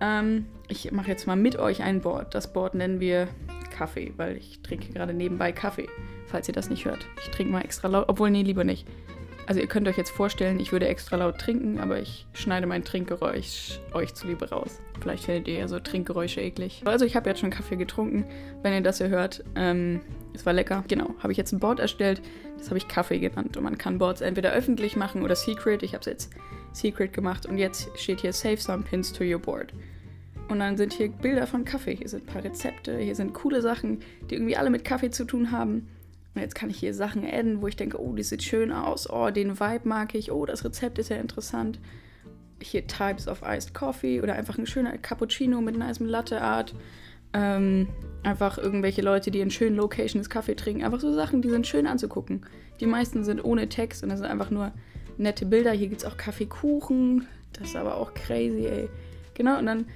Ähm, 0.00 0.46
ich 0.68 0.90
mache 0.92 1.08
jetzt 1.08 1.26
mal 1.26 1.36
mit 1.36 1.56
euch 1.58 1.82
ein 1.82 2.00
Board. 2.00 2.34
Das 2.34 2.52
Board 2.52 2.74
nennen 2.74 3.00
wir 3.00 3.28
Kaffee, 3.70 4.12
weil 4.16 4.36
ich 4.36 4.60
trinke 4.62 4.92
gerade 4.92 5.14
nebenbei 5.14 5.52
Kaffee, 5.52 5.88
falls 6.26 6.48
ihr 6.48 6.54
das 6.54 6.68
nicht 6.68 6.84
hört. 6.84 7.06
Ich 7.22 7.30
trinke 7.30 7.52
mal 7.52 7.62
extra 7.62 7.88
laut, 7.88 8.08
obwohl 8.08 8.30
nee, 8.30 8.42
lieber 8.42 8.64
nicht. 8.64 8.86
Also 9.46 9.60
ihr 9.60 9.66
könnt 9.66 9.88
euch 9.88 9.98
jetzt 9.98 10.10
vorstellen, 10.10 10.60
ich 10.60 10.70
würde 10.72 10.86
extra 10.86 11.16
laut 11.16 11.38
trinken, 11.38 11.80
aber 11.80 12.00
ich 12.00 12.26
schneide 12.32 12.66
mein 12.66 12.84
Trinkgeräusch 12.84 13.80
euch 13.92 14.14
zuliebe 14.14 14.48
raus. 14.50 14.80
Vielleicht 15.00 15.24
findet 15.24 15.48
ihr 15.48 15.54
ja 15.54 15.68
so 15.68 15.80
Trinkgeräusche 15.80 16.40
eklig. 16.40 16.82
Also 16.84 17.04
ich 17.04 17.16
habe 17.16 17.28
jetzt 17.28 17.40
schon 17.40 17.50
Kaffee 17.50 17.76
getrunken, 17.76 18.24
wenn 18.62 18.72
ihr 18.72 18.82
das 18.82 18.98
hier 18.98 19.08
hört. 19.08 19.42
Ähm, 19.56 20.00
es 20.32 20.46
war 20.46 20.52
lecker. 20.52 20.84
Genau, 20.86 21.14
habe 21.18 21.32
ich 21.32 21.38
jetzt 21.38 21.52
ein 21.52 21.58
Board 21.58 21.80
erstellt. 21.80 22.22
Das 22.62 22.70
habe 22.70 22.78
ich 22.78 22.86
Kaffee 22.86 23.18
genannt. 23.18 23.56
Und 23.56 23.64
man 23.64 23.76
kann 23.76 23.98
Boards 23.98 24.20
entweder 24.20 24.52
öffentlich 24.52 24.94
machen 24.94 25.24
oder 25.24 25.34
Secret. 25.34 25.82
Ich 25.82 25.94
habe 25.94 26.00
es 26.02 26.06
jetzt 26.06 26.30
Secret 26.72 27.12
gemacht. 27.12 27.44
Und 27.44 27.58
jetzt 27.58 27.90
steht 27.98 28.20
hier 28.20 28.32
Save 28.32 28.58
some 28.58 28.84
pins 28.84 29.12
to 29.12 29.24
your 29.24 29.40
board. 29.40 29.74
Und 30.48 30.60
dann 30.60 30.76
sind 30.76 30.92
hier 30.92 31.08
Bilder 31.08 31.48
von 31.48 31.64
Kaffee. 31.64 31.96
Hier 31.96 32.08
sind 32.08 32.22
ein 32.22 32.32
paar 32.32 32.44
Rezepte. 32.44 32.96
Hier 32.98 33.16
sind 33.16 33.34
coole 33.34 33.62
Sachen, 33.62 33.98
die 34.30 34.36
irgendwie 34.36 34.56
alle 34.56 34.70
mit 34.70 34.84
Kaffee 34.84 35.10
zu 35.10 35.24
tun 35.24 35.50
haben. 35.50 35.88
Und 36.36 36.40
jetzt 36.40 36.54
kann 36.54 36.70
ich 36.70 36.78
hier 36.78 36.94
Sachen 36.94 37.24
adden, 37.24 37.62
wo 37.62 37.66
ich 37.66 37.74
denke, 37.74 38.00
oh, 38.00 38.12
die 38.12 38.22
sieht 38.22 38.44
schön 38.44 38.70
aus, 38.70 39.10
oh, 39.10 39.30
den 39.30 39.58
Vibe 39.58 39.88
mag 39.88 40.14
ich, 40.14 40.30
oh, 40.30 40.46
das 40.46 40.64
Rezept 40.64 40.98
ist 40.98 41.10
ja 41.10 41.16
interessant. 41.16 41.80
Hier 42.62 42.86
Types 42.86 43.26
of 43.26 43.42
Iced 43.44 43.74
Coffee 43.74 44.22
oder 44.22 44.34
einfach 44.34 44.56
ein 44.56 44.66
schöner 44.66 44.96
Cappuccino 44.98 45.60
mit 45.60 45.76
nice 45.76 45.98
Latte 45.98 46.40
Art. 46.40 46.74
Ähm, 47.34 47.88
einfach 48.22 48.58
irgendwelche 48.58 49.02
Leute, 49.02 49.30
die 49.30 49.40
in 49.40 49.50
schönen 49.50 49.76
Locations 49.76 50.28
Kaffee 50.28 50.54
trinken. 50.54 50.84
Einfach 50.84 51.00
so 51.00 51.12
Sachen, 51.12 51.42
die 51.42 51.50
sind 51.50 51.66
schön 51.66 51.86
anzugucken. 51.86 52.46
Die 52.80 52.86
meisten 52.86 53.24
sind 53.24 53.44
ohne 53.44 53.68
Text 53.68 54.02
und 54.02 54.10
das 54.10 54.20
sind 54.20 54.28
einfach 54.28 54.50
nur 54.50 54.72
nette 55.18 55.46
Bilder. 55.46 55.72
Hier 55.72 55.88
gibt 55.88 56.02
es 56.02 56.08
auch 56.08 56.16
Kaffeekuchen. 56.16 57.26
Das 57.52 57.68
ist 57.68 57.76
aber 57.76 57.96
auch 57.96 58.14
crazy, 58.14 58.66
ey. 58.66 58.88
Genau, 59.34 59.58
und 59.58 59.66
dann 59.66 59.86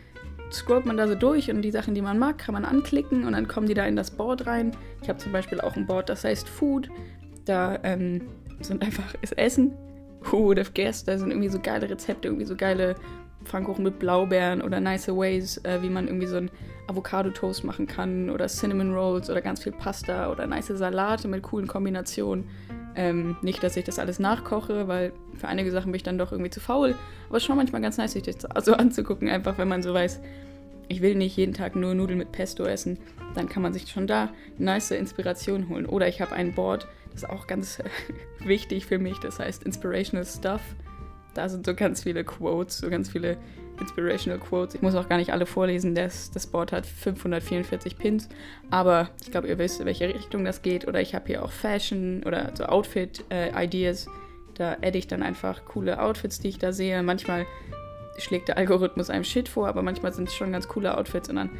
scrollt 0.52 0.86
man 0.86 0.96
da 0.96 1.08
so 1.08 1.14
durch 1.14 1.50
und 1.50 1.62
die 1.62 1.70
Sachen, 1.70 1.94
die 1.94 2.02
man 2.02 2.18
mag, 2.18 2.38
kann 2.38 2.52
man 2.52 2.64
anklicken 2.64 3.24
und 3.24 3.32
dann 3.32 3.48
kommen 3.48 3.66
die 3.66 3.74
da 3.74 3.84
in 3.86 3.96
das 3.96 4.10
Board 4.10 4.46
rein. 4.46 4.72
Ich 5.02 5.08
habe 5.08 5.18
zum 5.18 5.32
Beispiel 5.32 5.60
auch 5.60 5.76
ein 5.76 5.86
Board, 5.86 6.08
das 6.08 6.24
heißt 6.24 6.48
Food. 6.48 6.88
Da 7.44 7.78
ähm, 7.82 8.22
sind 8.60 8.82
einfach 8.82 9.14
ist 9.22 9.36
Essen. 9.38 9.72
Who 10.30 10.44
would 10.44 10.58
have 10.58 10.72
guessed? 10.72 11.06
Da 11.08 11.18
sind 11.18 11.30
irgendwie 11.30 11.48
so 11.48 11.60
geile 11.60 11.88
Rezepte, 11.88 12.28
irgendwie 12.28 12.46
so 12.46 12.56
geile 12.56 12.96
Pfannkuchen 13.46 13.84
mit 13.84 13.98
Blaubeeren 13.98 14.60
oder 14.60 14.80
nice 14.80 15.08
ways, 15.08 15.58
äh, 15.64 15.82
wie 15.82 15.88
man 15.88 16.06
irgendwie 16.06 16.26
so 16.26 16.36
einen 16.36 16.50
Avocado-Toast 16.88 17.64
machen 17.64 17.86
kann 17.86 18.30
oder 18.30 18.46
Cinnamon 18.46 18.94
Rolls 18.94 19.30
oder 19.30 19.40
ganz 19.40 19.62
viel 19.62 19.72
Pasta 19.72 20.30
oder 20.30 20.46
nice 20.46 20.68
Salate 20.68 21.28
mit 21.28 21.42
coolen 21.42 21.66
Kombinationen. 21.66 22.48
Ähm, 22.94 23.36
nicht, 23.42 23.62
dass 23.62 23.76
ich 23.76 23.84
das 23.84 23.98
alles 23.98 24.18
nachkoche, 24.18 24.88
weil 24.88 25.12
für 25.34 25.48
einige 25.48 25.70
Sachen 25.70 25.92
bin 25.92 25.96
ich 25.96 26.02
dann 26.02 26.18
doch 26.18 26.32
irgendwie 26.32 26.50
zu 26.50 26.60
faul. 26.60 26.94
Aber 27.28 27.40
schon 27.40 27.56
manchmal 27.56 27.82
ganz 27.82 27.98
nice, 27.98 28.12
sich 28.12 28.22
das 28.22 28.36
so 28.64 28.72
anzugucken, 28.76 29.28
einfach 29.28 29.58
wenn 29.58 29.68
man 29.68 29.82
so 29.82 29.92
weiß, 29.92 30.20
ich 30.88 31.02
will 31.02 31.14
nicht 31.14 31.36
jeden 31.36 31.52
Tag 31.52 31.76
nur 31.76 31.94
Nudeln 31.94 32.18
mit 32.18 32.32
Pesto 32.32 32.64
essen. 32.64 32.98
Dann 33.34 33.48
kann 33.48 33.62
man 33.62 33.72
sich 33.72 33.88
schon 33.90 34.06
da 34.06 34.30
nice 34.56 34.92
Inspiration 34.92 35.68
holen. 35.68 35.86
Oder 35.86 36.08
ich 36.08 36.20
habe 36.20 36.32
ein 36.32 36.54
Board, 36.54 36.86
das 37.12 37.24
ist 37.24 37.30
auch 37.30 37.46
ganz 37.46 37.82
wichtig 38.44 38.86
für 38.86 38.98
mich, 38.98 39.18
das 39.18 39.38
heißt 39.38 39.64
Inspirational 39.64 40.24
Stuff. 40.24 40.62
Da 41.36 41.48
sind 41.48 41.66
so 41.66 41.74
ganz 41.74 42.02
viele 42.02 42.24
Quotes, 42.24 42.78
so 42.78 42.88
ganz 42.88 43.10
viele 43.10 43.36
Inspirational 43.78 44.38
Quotes. 44.38 44.74
Ich 44.74 44.82
muss 44.82 44.94
auch 44.94 45.08
gar 45.08 45.18
nicht 45.18 45.32
alle 45.32 45.44
vorlesen. 45.44 45.94
Das, 45.94 46.30
das 46.30 46.46
Board 46.46 46.72
hat 46.72 46.86
544 46.86 47.98
Pins. 47.98 48.28
Aber 48.70 49.10
ich 49.22 49.30
glaube, 49.30 49.48
ihr 49.48 49.58
wisst, 49.58 49.80
in 49.80 49.86
welche 49.86 50.08
Richtung 50.08 50.44
das 50.44 50.62
geht. 50.62 50.88
Oder 50.88 51.00
ich 51.00 51.14
habe 51.14 51.26
hier 51.26 51.44
auch 51.44 51.52
Fashion 51.52 52.22
oder 52.24 52.52
so 52.54 52.64
Outfit-Ideas. 52.64 54.06
Äh, 54.06 54.10
da 54.54 54.76
adde 54.80 54.96
ich 54.96 55.06
dann 55.06 55.22
einfach 55.22 55.66
coole 55.66 56.00
Outfits, 56.00 56.40
die 56.40 56.48
ich 56.48 56.58
da 56.58 56.72
sehe. 56.72 57.02
Manchmal 57.02 57.44
schlägt 58.16 58.48
der 58.48 58.56
Algorithmus 58.56 59.10
einem 59.10 59.24
Shit 59.24 59.48
vor, 59.48 59.68
aber 59.68 59.82
manchmal 59.82 60.14
sind 60.14 60.28
es 60.28 60.34
schon 60.34 60.52
ganz 60.52 60.68
coole 60.68 60.96
Outfits 60.96 61.28
und 61.28 61.36
dann 61.36 61.50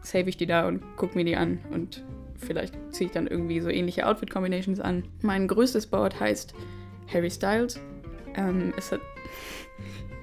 save 0.00 0.28
ich 0.30 0.38
die 0.38 0.46
da 0.46 0.66
und 0.66 0.82
gucke 0.96 1.14
mir 1.18 1.24
die 1.24 1.36
an 1.36 1.58
und 1.70 2.02
vielleicht 2.36 2.74
ziehe 2.90 3.08
ich 3.08 3.12
dann 3.12 3.26
irgendwie 3.26 3.60
so 3.60 3.68
ähnliche 3.68 4.06
Outfit-Combinations 4.06 4.80
an. 4.80 5.04
Mein 5.20 5.48
größtes 5.48 5.88
Board 5.88 6.18
heißt 6.18 6.54
Harry 7.12 7.30
Styles. 7.30 7.78
Ähm, 8.36 8.72
es 8.76 8.92
hat 8.92 9.00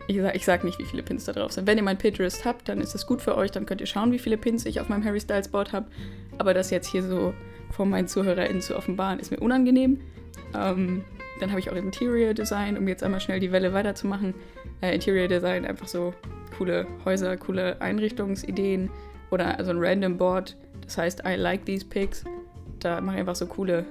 ich 0.07 0.17
sag, 0.21 0.35
ich 0.35 0.45
sag 0.45 0.63
nicht, 0.63 0.79
wie 0.79 0.85
viele 0.85 1.03
Pins 1.03 1.25
da 1.25 1.31
drauf 1.31 1.51
sind. 1.51 1.67
Wenn 1.67 1.77
ihr 1.77 1.83
mein 1.83 1.97
Pinterest 1.97 2.45
habt, 2.45 2.67
dann 2.67 2.81
ist 2.81 2.93
das 2.93 3.07
gut 3.07 3.21
für 3.21 3.37
euch. 3.37 3.51
Dann 3.51 3.65
könnt 3.65 3.81
ihr 3.81 3.87
schauen, 3.87 4.11
wie 4.11 4.19
viele 4.19 4.37
Pins 4.37 4.65
ich 4.65 4.79
auf 4.79 4.89
meinem 4.89 5.05
Harry 5.05 5.19
Styles 5.19 5.47
Board 5.47 5.71
habe. 5.71 5.87
Aber 6.37 6.53
das 6.53 6.69
jetzt 6.71 6.87
hier 6.87 7.03
so 7.03 7.33
vor 7.71 7.85
meinen 7.85 8.07
ZuhörerInnen 8.07 8.61
zu 8.61 8.75
offenbaren, 8.75 9.19
ist 9.19 9.31
mir 9.31 9.39
unangenehm. 9.39 10.01
Ähm, 10.53 11.03
dann 11.39 11.49
habe 11.49 11.59
ich 11.59 11.69
auch 11.69 11.75
Interior 11.75 12.33
Design, 12.33 12.77
um 12.77 12.87
jetzt 12.87 13.03
einmal 13.03 13.19
schnell 13.19 13.39
die 13.39 13.51
Welle 13.51 13.73
weiterzumachen. 13.73 14.33
Äh, 14.81 14.93
Interior 14.93 15.27
Design, 15.27 15.65
einfach 15.65 15.87
so 15.87 16.13
coole 16.57 16.85
Häuser, 17.05 17.35
coole 17.37 17.81
Einrichtungsideen 17.81 18.89
oder 19.31 19.57
also 19.57 19.71
ein 19.71 19.77
Random 19.79 20.17
Board. 20.17 20.55
Das 20.81 20.97
heißt, 20.97 21.23
I 21.25 21.35
like 21.35 21.65
these 21.65 21.85
pics. 21.85 22.23
Da 22.79 22.99
mache 23.01 23.15
ich 23.15 23.19
einfach 23.21 23.35
so 23.35 23.47
coole. 23.47 23.85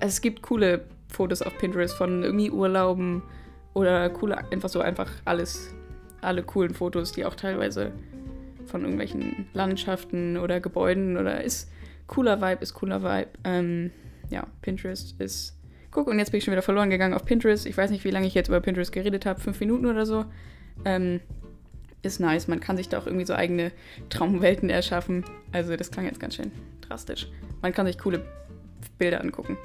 Es 0.00 0.20
gibt 0.20 0.42
coole 0.42 0.84
Fotos 1.08 1.42
auf 1.42 1.56
Pinterest 1.58 1.94
von 1.94 2.22
irgendwie 2.22 2.50
Urlauben 2.50 3.22
oder 3.74 4.08
coole, 4.10 4.38
einfach 4.50 4.68
so 4.68 4.80
einfach 4.80 5.10
alles, 5.24 5.74
alle 6.20 6.42
coolen 6.42 6.74
Fotos, 6.74 7.12
die 7.12 7.24
auch 7.24 7.34
teilweise 7.34 7.92
von 8.66 8.82
irgendwelchen 8.82 9.46
Landschaften 9.52 10.36
oder 10.36 10.60
Gebäuden 10.60 11.16
oder 11.16 11.42
ist 11.42 11.70
cooler 12.06 12.40
Vibe, 12.40 12.62
ist 12.62 12.74
cooler 12.74 13.02
Vibe. 13.02 13.30
Ähm, 13.44 13.90
ja, 14.30 14.46
Pinterest 14.62 15.20
ist. 15.20 15.56
Guck, 15.90 16.08
und 16.08 16.18
jetzt 16.18 16.30
bin 16.30 16.38
ich 16.38 16.44
schon 16.44 16.52
wieder 16.52 16.62
verloren 16.62 16.90
gegangen 16.90 17.14
auf 17.14 17.24
Pinterest. 17.24 17.66
Ich 17.66 17.76
weiß 17.76 17.90
nicht, 17.90 18.04
wie 18.04 18.10
lange 18.10 18.26
ich 18.26 18.34
jetzt 18.34 18.48
über 18.48 18.60
Pinterest 18.60 18.92
geredet 18.92 19.24
habe, 19.24 19.40
fünf 19.40 19.60
Minuten 19.60 19.86
oder 19.86 20.04
so. 20.04 20.24
Ähm, 20.84 21.20
ist 22.02 22.20
nice. 22.20 22.48
Man 22.48 22.60
kann 22.60 22.76
sich 22.76 22.88
da 22.88 22.98
auch 22.98 23.06
irgendwie 23.06 23.24
so 23.24 23.34
eigene 23.34 23.72
Traumwelten 24.10 24.70
erschaffen. 24.70 25.24
Also, 25.52 25.76
das 25.76 25.90
klang 25.90 26.06
jetzt 26.06 26.20
ganz 26.20 26.36
schön 26.36 26.52
drastisch. 26.82 27.28
Man 27.62 27.72
kann 27.72 27.86
sich 27.86 27.98
coole 27.98 28.24
Bilder 28.98 29.20
angucken. 29.20 29.56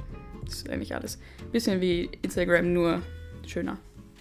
Das 0.52 0.64
ist 0.64 0.70
eigentlich 0.70 0.96
alles. 0.96 1.20
Bisschen 1.52 1.82
wie 1.82 2.10
Instagram, 2.22 2.74
nur 2.74 3.02
schöner 3.48 3.78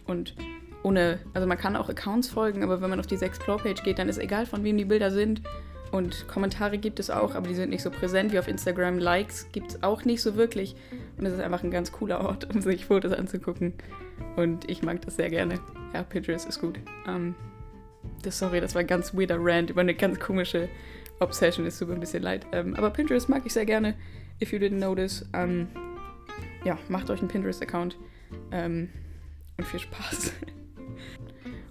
und 0.06 0.34
ohne, 0.82 1.18
also 1.34 1.46
man 1.46 1.58
kann 1.58 1.76
auch 1.76 1.88
Accounts 1.88 2.28
folgen, 2.28 2.62
aber 2.62 2.80
wenn 2.80 2.90
man 2.90 3.00
auf 3.00 3.06
diese 3.06 3.24
Explore-Page 3.24 3.82
geht, 3.82 3.98
dann 3.98 4.08
ist 4.08 4.18
egal, 4.18 4.46
von 4.46 4.64
wem 4.64 4.78
die 4.78 4.84
Bilder 4.84 5.10
sind. 5.10 5.42
Und 5.92 6.26
Kommentare 6.28 6.78
gibt 6.78 7.00
es 7.00 7.10
auch, 7.10 7.34
aber 7.34 7.48
die 7.48 7.54
sind 7.54 7.70
nicht 7.70 7.82
so 7.82 7.90
präsent 7.90 8.32
wie 8.32 8.38
auf 8.38 8.48
Instagram. 8.48 8.98
Likes 8.98 9.48
gibt 9.52 9.72
es 9.72 9.82
auch 9.82 10.04
nicht 10.04 10.22
so 10.22 10.36
wirklich. 10.36 10.76
Und 11.18 11.26
es 11.26 11.34
ist 11.34 11.40
einfach 11.40 11.64
ein 11.64 11.70
ganz 11.70 11.92
cooler 11.92 12.20
Ort, 12.20 12.48
um 12.54 12.62
sich 12.62 12.86
Fotos 12.86 13.12
anzugucken. 13.12 13.74
Und 14.36 14.70
ich 14.70 14.82
mag 14.82 15.02
das 15.02 15.16
sehr 15.16 15.30
gerne. 15.30 15.56
Ja, 15.92 16.02
Pinterest 16.02 16.48
ist 16.48 16.60
gut. 16.60 16.78
Um, 17.06 17.14
ähm, 17.14 17.34
das, 18.22 18.38
sorry, 18.38 18.60
das 18.60 18.74
war 18.74 18.80
ein 18.80 18.86
ganz 18.86 19.14
weirder 19.14 19.36
Rant 19.38 19.70
über 19.70 19.80
eine 19.80 19.94
ganz 19.94 20.18
komische 20.20 20.68
Obsession. 21.18 21.66
Ist 21.66 21.78
super 21.78 21.92
ein 21.92 22.00
bisschen 22.00 22.22
leid. 22.22 22.46
Um, 22.52 22.52
ähm, 22.52 22.74
aber 22.76 22.90
Pinterest 22.90 23.28
mag 23.28 23.42
ich 23.44 23.52
sehr 23.52 23.66
gerne. 23.66 23.94
If 24.40 24.52
you 24.52 24.58
didn't 24.58 24.78
notice. 24.78 25.22
Um, 25.34 25.40
ähm, 25.40 25.68
ja, 26.64 26.78
macht 26.88 27.10
euch 27.10 27.20
einen 27.20 27.28
Pinterest-Account. 27.28 27.96
Um, 28.52 28.88
und 29.56 29.66
viel 29.66 29.80
Spaß. 29.80 30.32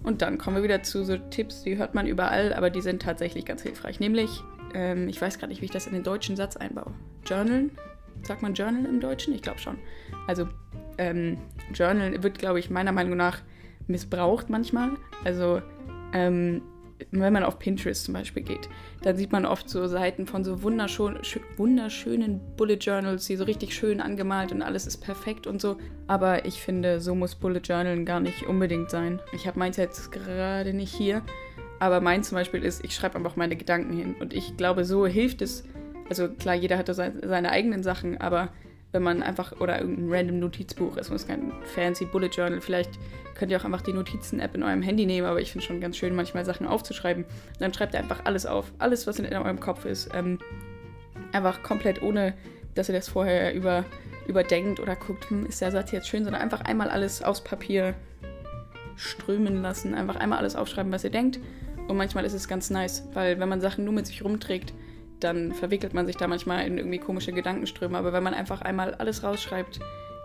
Und 0.02 0.22
dann 0.22 0.38
kommen 0.38 0.56
wir 0.56 0.62
wieder 0.62 0.82
zu 0.82 1.04
so 1.04 1.16
Tipps, 1.16 1.62
die 1.62 1.76
hört 1.76 1.94
man 1.94 2.06
überall, 2.06 2.54
aber 2.54 2.70
die 2.70 2.80
sind 2.80 3.02
tatsächlich 3.02 3.44
ganz 3.44 3.62
hilfreich. 3.62 4.00
Nämlich, 4.00 4.42
ähm, 4.74 5.08
ich 5.08 5.20
weiß 5.20 5.38
gerade 5.38 5.50
nicht, 5.50 5.60
wie 5.60 5.66
ich 5.66 5.70
das 5.70 5.86
in 5.86 5.92
den 5.92 6.02
deutschen 6.02 6.36
Satz 6.36 6.56
einbaue. 6.56 6.92
Journalen? 7.26 7.70
Sagt 8.22 8.42
man 8.42 8.54
Journal 8.54 8.84
im 8.86 9.00
Deutschen? 9.00 9.34
Ich 9.34 9.42
glaube 9.42 9.58
schon. 9.58 9.78
Also, 10.26 10.48
ähm, 10.98 11.38
Journal 11.74 12.22
wird, 12.22 12.38
glaube 12.38 12.58
ich, 12.58 12.70
meiner 12.70 12.92
Meinung 12.92 13.16
nach 13.16 13.40
missbraucht 13.86 14.48
manchmal. 14.50 14.92
Also, 15.24 15.60
ähm, 16.12 16.62
wenn 17.10 17.32
man 17.32 17.42
auf 17.42 17.58
Pinterest 17.58 18.04
zum 18.04 18.14
Beispiel 18.14 18.42
geht, 18.42 18.68
dann 19.02 19.16
sieht 19.16 19.32
man 19.32 19.46
oft 19.46 19.68
so 19.68 19.86
Seiten 19.86 20.26
von 20.26 20.44
so 20.44 20.62
wunderschön, 20.62 21.18
wunderschönen 21.56 22.40
Bullet 22.56 22.74
Journals, 22.74 23.26
die 23.26 23.36
so 23.36 23.44
richtig 23.44 23.74
schön 23.74 24.00
angemalt 24.00 24.52
und 24.52 24.62
alles 24.62 24.86
ist 24.86 24.98
perfekt 24.98 25.46
und 25.46 25.60
so. 25.60 25.76
Aber 26.06 26.44
ich 26.44 26.60
finde, 26.60 27.00
so 27.00 27.14
muss 27.14 27.34
Bullet 27.34 27.60
Journalen 27.60 28.04
gar 28.04 28.20
nicht 28.20 28.46
unbedingt 28.46 28.90
sein. 28.90 29.20
Ich 29.32 29.46
habe 29.46 29.58
meins 29.58 29.76
jetzt 29.76 30.12
gerade 30.12 30.72
nicht 30.74 30.94
hier, 30.94 31.22
aber 31.78 32.00
mein 32.00 32.22
zum 32.22 32.36
Beispiel 32.36 32.62
ist, 32.62 32.84
ich 32.84 32.94
schreibe 32.94 33.16
einfach 33.16 33.36
meine 33.36 33.56
Gedanken 33.56 33.96
hin 33.96 34.14
und 34.20 34.34
ich 34.34 34.56
glaube, 34.56 34.84
so 34.84 35.06
hilft 35.06 35.42
es. 35.42 35.64
Also 36.08 36.28
klar, 36.28 36.54
jeder 36.54 36.76
hat 36.76 36.88
da 36.88 36.94
seine 36.94 37.50
eigenen 37.50 37.82
Sachen, 37.82 38.20
aber 38.20 38.48
wenn 38.92 39.02
man 39.02 39.22
einfach, 39.22 39.60
oder 39.60 39.80
irgendein 39.80 40.12
random 40.12 40.40
Notizbuch, 40.40 40.96
es 40.96 41.10
muss 41.10 41.26
kein 41.26 41.52
fancy 41.74 42.06
Bullet 42.06 42.28
Journal, 42.28 42.60
vielleicht 42.60 42.98
könnt 43.34 43.52
ihr 43.52 43.58
auch 43.58 43.64
einfach 43.64 43.82
die 43.82 43.92
Notizen-App 43.92 44.54
in 44.54 44.62
eurem 44.62 44.82
Handy 44.82 45.06
nehmen, 45.06 45.26
aber 45.26 45.40
ich 45.40 45.52
finde 45.52 45.66
schon 45.66 45.80
ganz 45.80 45.96
schön, 45.96 46.14
manchmal 46.14 46.44
Sachen 46.44 46.66
aufzuschreiben. 46.66 47.24
dann 47.58 47.72
schreibt 47.72 47.94
ihr 47.94 48.00
einfach 48.00 48.24
alles 48.24 48.46
auf, 48.46 48.72
alles, 48.78 49.06
was 49.06 49.18
in, 49.18 49.24
in 49.24 49.36
eurem 49.36 49.60
Kopf 49.60 49.84
ist. 49.84 50.10
Ähm, 50.12 50.38
einfach 51.32 51.62
komplett 51.62 52.02
ohne, 52.02 52.34
dass 52.74 52.88
ihr 52.88 52.94
das 52.94 53.08
vorher 53.08 53.54
über, 53.54 53.84
überdenkt 54.26 54.80
oder 54.80 54.96
guckt, 54.96 55.30
hm, 55.30 55.46
ist 55.46 55.60
der 55.60 55.70
Satz 55.70 55.92
jetzt 55.92 56.08
schön, 56.08 56.24
sondern 56.24 56.42
einfach 56.42 56.62
einmal 56.62 56.90
alles 56.90 57.22
aufs 57.22 57.42
Papier 57.42 57.94
strömen 58.96 59.62
lassen, 59.62 59.94
einfach 59.94 60.16
einmal 60.16 60.38
alles 60.38 60.56
aufschreiben, 60.56 60.92
was 60.92 61.04
ihr 61.04 61.10
denkt. 61.10 61.38
Und 61.88 61.96
manchmal 61.96 62.24
ist 62.24 62.34
es 62.34 62.46
ganz 62.46 62.70
nice, 62.70 63.04
weil 63.14 63.40
wenn 63.40 63.48
man 63.48 63.60
Sachen 63.60 63.84
nur 63.84 63.94
mit 63.94 64.06
sich 64.06 64.24
rumträgt, 64.24 64.74
dann 65.20 65.52
verwickelt 65.52 65.94
man 65.94 66.06
sich 66.06 66.16
da 66.16 66.26
manchmal 66.26 66.66
in 66.66 66.78
irgendwie 66.78 66.98
komische 66.98 67.32
Gedankenströme. 67.32 67.96
Aber 67.96 68.12
wenn 68.12 68.22
man 68.22 68.34
einfach 68.34 68.62
einmal 68.62 68.94
alles 68.94 69.22
rausschreibt, 69.22 69.80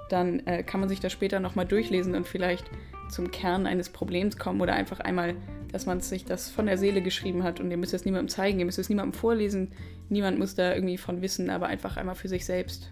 dann 0.10 0.46
äh, 0.46 0.64
kann 0.64 0.80
man 0.80 0.90
sich 0.90 1.00
das 1.00 1.12
später 1.12 1.40
nochmal 1.40 1.66
durchlesen 1.66 2.16
und 2.16 2.28
vielleicht 2.28 2.70
zum 3.10 3.32
Kern 3.32 3.68
eines 3.68 3.90
Problems 3.90 4.38
kommen 4.38 4.62
oder 4.62 4.74
einfach 4.74 5.00
einmal, 5.00 5.36
dass 5.72 5.86
man 5.86 6.02
sich 6.02 6.26
das 6.26 6.50
von 6.50 6.66
der 6.66 6.78
Seele 6.78 7.02
geschrieben 7.02 7.44
hat 7.44 7.60
und 7.60 7.72
ihr 7.72 7.78
müsst 7.78 7.94
es 7.94 8.06
niemandem 8.06 8.30
zeigen, 8.30 8.60
ihr 8.60 8.66
müsst 8.66 8.80
es 8.80 8.90
niemandem 8.90 9.14
vorlesen, 9.14 9.72
niemand 10.10 10.40
muss 10.40 10.56
da 10.56 10.74
irgendwie 10.74 10.98
von 10.98 11.22
wissen, 11.22 11.50
aber 11.50 11.68
einfach 11.68 11.98
einmal 11.98 12.16
für 12.16 12.28
sich 12.28 12.46
selbst, 12.46 12.92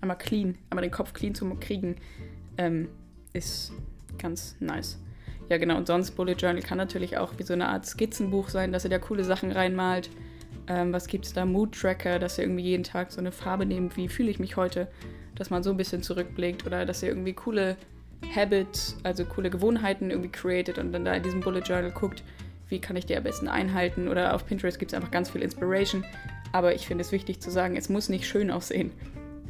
einmal 0.00 0.18
clean, 0.18 0.56
einmal 0.70 0.82
den 0.82 0.90
Kopf 0.90 1.12
clean 1.12 1.34
zu 1.34 1.48
kriegen, 1.56 1.96
ähm, 2.58 2.88
ist 3.32 3.72
ganz 4.18 4.56
nice. 4.60 4.98
Ja, 5.48 5.58
genau, 5.58 5.76
und 5.76 5.86
sonst 5.86 6.12
Bullet 6.12 6.32
Journal 6.32 6.62
kann 6.62 6.78
natürlich 6.78 7.18
auch 7.18 7.38
wie 7.38 7.44
so 7.44 7.52
eine 7.52 7.68
Art 7.68 7.86
Skizzenbuch 7.86 8.48
sein, 8.48 8.72
dass 8.72 8.84
ihr 8.84 8.90
da 8.90 8.98
coole 8.98 9.24
Sachen 9.24 9.52
reinmalt 9.52 10.10
ähm, 10.68 10.92
was 10.92 11.06
gibt 11.06 11.26
es 11.26 11.32
da? 11.32 11.44
Mood 11.44 11.78
Tracker, 11.78 12.18
dass 12.18 12.38
ihr 12.38 12.44
irgendwie 12.44 12.64
jeden 12.64 12.84
Tag 12.84 13.12
so 13.12 13.20
eine 13.20 13.32
Farbe 13.32 13.66
nehmt, 13.66 13.96
wie 13.96 14.08
fühle 14.08 14.30
ich 14.30 14.38
mich 14.38 14.56
heute, 14.56 14.88
dass 15.34 15.50
man 15.50 15.62
so 15.62 15.70
ein 15.70 15.76
bisschen 15.76 16.02
zurückblickt 16.02 16.66
oder 16.66 16.84
dass 16.86 17.02
ihr 17.02 17.08
irgendwie 17.10 17.34
coole 17.34 17.76
Habits, 18.34 18.96
also 19.02 19.24
coole 19.24 19.50
Gewohnheiten 19.50 20.10
irgendwie 20.10 20.30
created 20.30 20.78
und 20.78 20.92
dann 20.92 21.04
da 21.04 21.14
in 21.14 21.22
diesem 21.22 21.40
Bullet 21.40 21.60
Journal 21.60 21.90
guckt, 21.90 22.22
wie 22.68 22.80
kann 22.80 22.96
ich 22.96 23.06
die 23.06 23.16
am 23.16 23.22
besten 23.22 23.48
einhalten. 23.48 24.08
Oder 24.08 24.34
auf 24.34 24.46
Pinterest 24.46 24.78
gibt 24.78 24.92
es 24.92 24.96
einfach 24.96 25.10
ganz 25.10 25.30
viel 25.30 25.42
Inspiration. 25.42 26.04
Aber 26.52 26.74
ich 26.74 26.86
finde 26.86 27.02
es 27.02 27.12
wichtig 27.12 27.40
zu 27.40 27.50
sagen, 27.50 27.76
es 27.76 27.88
muss 27.88 28.08
nicht 28.08 28.26
schön 28.26 28.50
aussehen. 28.50 28.90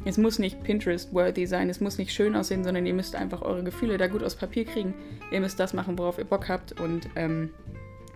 Es 0.05 0.17
muss 0.17 0.39
nicht 0.39 0.63
Pinterest-worthy 0.63 1.47
sein, 1.47 1.69
es 1.69 1.81
muss 1.81 1.97
nicht 1.97 2.13
schön 2.13 2.35
aussehen, 2.35 2.63
sondern 2.63 2.85
ihr 2.85 2.93
müsst 2.93 3.15
einfach 3.15 3.41
eure 3.41 3.63
Gefühle 3.63 3.97
da 3.97 4.07
gut 4.07 4.23
aus 4.23 4.35
Papier 4.35 4.65
kriegen. 4.65 4.93
Ihr 5.31 5.41
müsst 5.41 5.59
das 5.59 5.73
machen, 5.73 5.97
worauf 5.97 6.17
ihr 6.17 6.25
Bock 6.25 6.47
habt 6.47 6.79
und 6.79 7.09
ähm, 7.15 7.49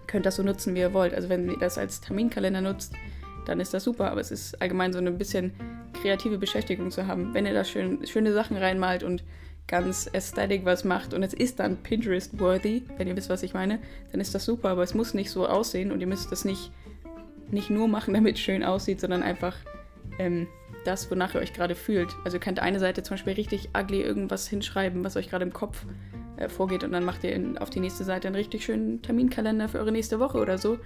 könnt 0.08 0.26
das 0.26 0.36
so 0.36 0.44
nutzen, 0.44 0.76
wie 0.76 0.80
ihr 0.80 0.94
wollt. 0.94 1.14
Also 1.14 1.30
wenn 1.30 1.50
ihr 1.50 1.58
das 1.58 1.78
als 1.78 2.02
Terminkalender 2.02 2.62
nutzt, 2.62 2.94
dann 3.46 3.60
ist 3.60 3.74
das 3.74 3.84
super. 3.84 4.12
Aber 4.12 4.22
es 4.22 4.32
ist 4.32 4.62
allgemein 4.62 4.94
so 4.94 5.00
ein 5.00 5.18
bisschen 5.18 5.54
kreative 6.02 6.38
Beschäftigung 6.38 6.92
zu 6.92 7.08
haben. 7.08 7.34
Wenn 7.34 7.46
ihr 7.46 7.54
da 7.54 7.64
schön, 7.64 8.06
schöne 8.06 8.34
Sachen 8.34 8.58
reinmalt 8.58 9.04
und 9.04 9.24
ganz 9.68 10.10
aesthetic 10.14 10.66
was 10.66 10.84
macht 10.84 11.14
und 11.14 11.24
es 11.24 11.34
ist 11.34 11.60
dann 11.60 11.78
Pinterest-worthy, 11.78 12.84
wenn 12.98 13.08
ihr 13.08 13.16
wisst, 13.16 13.30
was 13.30 13.44
ich 13.44 13.54
meine, 13.54 13.80
dann 14.12 14.20
ist 14.20 14.36
das 14.36 14.46
super. 14.46 14.70
Aber 14.70 14.84
es 14.84 14.94
muss 14.94 15.14
nicht 15.14 15.32
so 15.32 15.48
aussehen 15.48 15.92
und 15.92 16.02
ihr 16.02 16.08
müsst 16.08 16.32
das 16.32 16.46
nicht, 16.46 16.72
nicht 17.50 17.70
nur 17.70 17.88
machen, 17.88 18.14
damit 18.16 18.36
es 18.36 18.42
schön 18.42 18.64
aussieht, 18.64 19.00
sondern 19.00 19.24
einfach 19.24 19.56
ähm, 20.20 20.48
das, 20.84 21.10
wonach 21.12 21.36
ihr 21.36 21.42
euch 21.42 21.54
gerade 21.54 21.76
fühlt. 21.76 22.10
Also 22.26 22.38
ihr 22.38 22.42
könnt 22.42 22.60
eine 22.60 22.80
Seite 22.80 23.04
zum 23.04 23.16
Beispiel 23.16 23.34
richtig 23.34 23.70
ugly 23.78 24.02
irgendwas 24.02 24.48
hinschreiben, 24.48 25.04
was 25.04 25.16
euch 25.16 25.30
gerade 25.30 25.46
im 25.46 25.54
Kopf 25.54 25.86
äh, 26.42 26.50
vorgeht 26.50 26.84
und 26.84 26.92
dann 26.92 27.06
macht 27.06 27.24
ihr 27.24 27.34
in, 27.34 27.58
auf 27.58 27.70
die 27.70 27.80
nächste 27.80 28.04
Seite 28.04 28.28
einen 28.28 28.36
richtig 28.36 28.66
schönen 28.66 29.02
Terminkalender 29.02 29.70
für 29.70 29.80
eure 29.80 29.92
nächste 29.92 30.20
Woche 30.20 30.40
oder 30.40 30.58
so. 30.58 30.78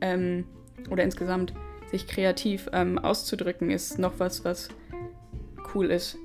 Ähm, 0.00 0.44
oder 0.90 1.04
insgesamt 1.04 1.52
sich 1.90 2.06
kreativ 2.06 2.68
ähm, 2.72 2.98
auszudrücken 2.98 3.70
ist 3.70 3.98
noch 3.98 4.14
was, 4.18 4.44
was 4.44 4.70
cool 5.74 5.90
ist. 5.90 6.16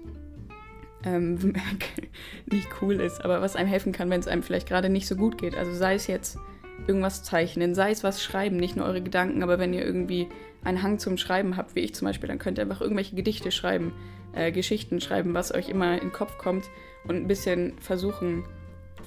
ähm, 1.04 1.54
nicht 2.52 2.68
cool 2.82 3.00
ist, 3.00 3.24
aber 3.24 3.42
was 3.42 3.56
einem 3.56 3.70
helfen 3.70 3.92
kann, 3.92 4.10
wenn 4.10 4.20
es 4.20 4.28
einem 4.28 4.44
vielleicht 4.44 4.68
gerade 4.68 4.90
nicht 4.90 5.08
so 5.08 5.16
gut 5.16 5.38
geht. 5.38 5.56
Also 5.56 5.74
sei 5.74 5.96
es 5.96 6.08
jetzt 6.08 6.38
irgendwas 6.88 7.24
zeichnen, 7.24 7.76
sei 7.76 7.92
es 7.92 8.04
was 8.04 8.24
schreiben, 8.24 8.58
nicht 8.58 8.76
nur 8.76 8.86
eure 8.86 9.02
Gedanken, 9.02 9.44
aber 9.44 9.60
wenn 9.60 9.74
ihr 9.74 9.86
irgendwie 9.86 10.28
einen 10.63 10.84
Hang 10.84 11.00
zum 11.00 11.18
Schreiben 11.18 11.58
habt, 11.58 11.76
wie 11.76 11.82
ich 11.82 11.94
zum 11.96 12.08
Beispiel, 12.08 12.28
dann 12.28 12.40
könnt 12.40 12.58
ihr 12.58 12.63
einfach 12.63 12.82
irgendwelche 12.82 13.16
Gedichte 13.16 13.52
schreiben, 13.52 13.94
äh, 14.34 14.52
Geschichten 14.52 15.02
schreiben, 15.02 15.34
was 15.34 15.54
euch 15.54 15.70
immer 15.70 15.94
in 15.96 16.10
den 16.10 16.12
Kopf 16.12 16.38
kommt 16.38 16.66
und 17.08 17.16
ein 17.16 17.28
bisschen 17.28 17.78
versuchen, 17.80 18.44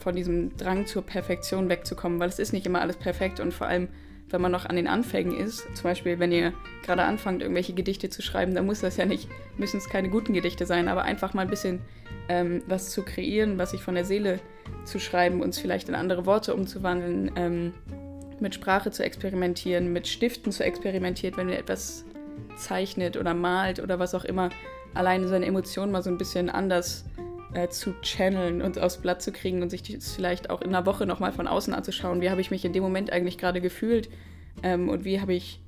von 0.01 0.17
diesem 0.17 0.57
Drang 0.57 0.87
zur 0.87 1.03
Perfektion 1.03 1.69
wegzukommen, 1.69 2.19
weil 2.19 2.29
es 2.29 2.39
ist 2.39 2.53
nicht 2.53 2.67
immer 2.67 2.81
alles 2.81 2.97
perfekt 2.97 3.41
und 3.41 3.53
vor 3.53 3.67
allem, 3.67 3.89
wenn 4.31 4.41
man 4.41 4.53
noch 4.53 4.67
an 4.67 4.77
den 4.77 4.89
Anfängen 4.89 5.37
ist, 5.37 5.67
zum 5.75 5.85
Beispiel, 5.85 6.19
wenn 6.19 6.33
ihr 6.33 6.53
gerade 6.85 7.03
anfangt, 7.03 7.43
irgendwelche 7.43 7.73
Gedichte 7.73 8.11
zu 8.11 8.23
schreiben, 8.23 8.55
dann 8.55 8.67
muss 8.67 8.81
das 8.81 8.97
ja 8.97 9.05
nicht, 9.05 9.29
müssen 9.59 9.79
es 9.79 9.89
keine 9.89 10.09
guten 10.09 10.33
Gedichte 10.33 10.67
sein, 10.67 10.89
aber 10.89 11.03
einfach 11.03 11.35
mal 11.35 11.43
ein 11.43 11.51
bisschen 11.51 11.81
ähm, 12.29 12.63
was 12.67 12.91
zu 12.91 13.03
kreieren, 13.03 13.59
was 13.59 13.73
sich 13.73 13.83
von 13.83 13.95
der 13.95 14.05
Seele 14.05 14.39
zu 14.85 14.99
schreiben, 14.99 15.43
uns 15.43 15.59
vielleicht 15.59 15.89
in 15.89 15.95
andere 15.95 16.27
Worte 16.27 16.55
umzuwandeln, 16.55 17.33
ähm, 17.37 17.75
mit 18.39 18.55
Sprache 18.55 18.91
zu 18.91 19.05
experimentieren, 19.05 19.93
mit 19.93 20.07
Stiften 20.07 20.53
zu 20.53 20.65
experimentieren, 20.65 21.37
wenn 21.37 21.49
ihr 21.49 21.59
etwas 21.59 22.05
zeichnet 22.57 23.17
oder 23.17 23.35
malt 23.35 23.81
oder 23.81 23.99
was 23.99 24.15
auch 24.15 24.25
immer, 24.25 24.51
alleine 24.95 25.29
seine 25.29 25.47
Emotionen 25.47 25.93
mal 25.93 26.03
so 26.03 26.11
ein 26.11 26.19
bisschen 26.19 26.51
anders 26.51 27.05
äh, 27.55 27.69
zu 27.69 27.95
channeln 28.03 28.63
und 28.63 28.79
aufs 28.79 28.99
Blatt 28.99 29.23
zu 29.23 29.33
kriegen 29.33 29.63
und 29.63 29.71
sich 29.71 29.83
das 29.83 30.13
vielleicht 30.13 30.51
auch 30.51 30.63
in 30.63 30.69
einer 30.69 30.87
Woche 30.87 31.07
nochmal 31.07 31.33
von 31.33 31.47
außen 31.47 31.75
anzuschauen. 31.75 32.21
Wie 32.21 32.31
habe 32.31 32.41
ich 32.41 32.51
mich 32.51 32.65
in 32.65 32.73
dem 32.73 32.83
Moment 32.83 33.13
eigentlich 33.13 33.39
gerade 33.39 33.61
gefühlt 33.61 34.09
ähm, 34.63 34.89
und 34.89 35.05
wie 35.05 35.21
habe 35.21 35.35
ich 35.35 35.61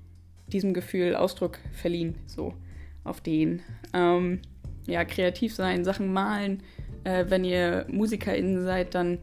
diesem 0.49 0.75
Gefühl 0.75 1.14
Ausdruck 1.16 1.59
verliehen, 1.73 2.16
so 2.27 2.55
auf 3.05 3.21
den. 3.21 3.62
Ähm, 3.92 4.40
ja, 4.87 5.05
kreativ 5.05 5.55
sein, 5.55 5.85
Sachen 5.85 6.12
malen. 6.12 6.62
Äh, 7.05 7.27
wenn 7.29 7.45
ihr 7.45 7.87
MusikerInnen 7.88 8.62
seid, 8.64 8.95
dann 8.95 9.18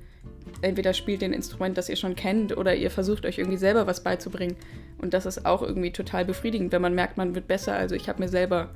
entweder 0.62 0.94
spielt 0.94 1.22
ihr 1.22 1.30
ein 1.30 1.34
Instrument, 1.34 1.78
das 1.78 1.90
ihr 1.90 1.96
schon 1.96 2.16
kennt, 2.16 2.56
oder 2.58 2.76
ihr 2.76 2.92
versucht 2.92 3.26
euch 3.26 3.38
irgendwie 3.38 3.58
selber 3.58 3.88
was 3.88 4.04
beizubringen. 4.04 4.56
Und 5.02 5.14
das 5.14 5.26
ist 5.26 5.46
auch 5.46 5.62
irgendwie 5.62 5.92
total 5.92 6.26
befriedigend, 6.26 6.72
wenn 6.72 6.82
man 6.82 6.96
merkt, 6.96 7.18
man 7.18 7.36
wird 7.36 7.48
besser. 7.48 7.74
Also 7.74 7.96
ich 7.96 8.10
habe 8.10 8.22
mir 8.22 8.30
selber 8.30 8.70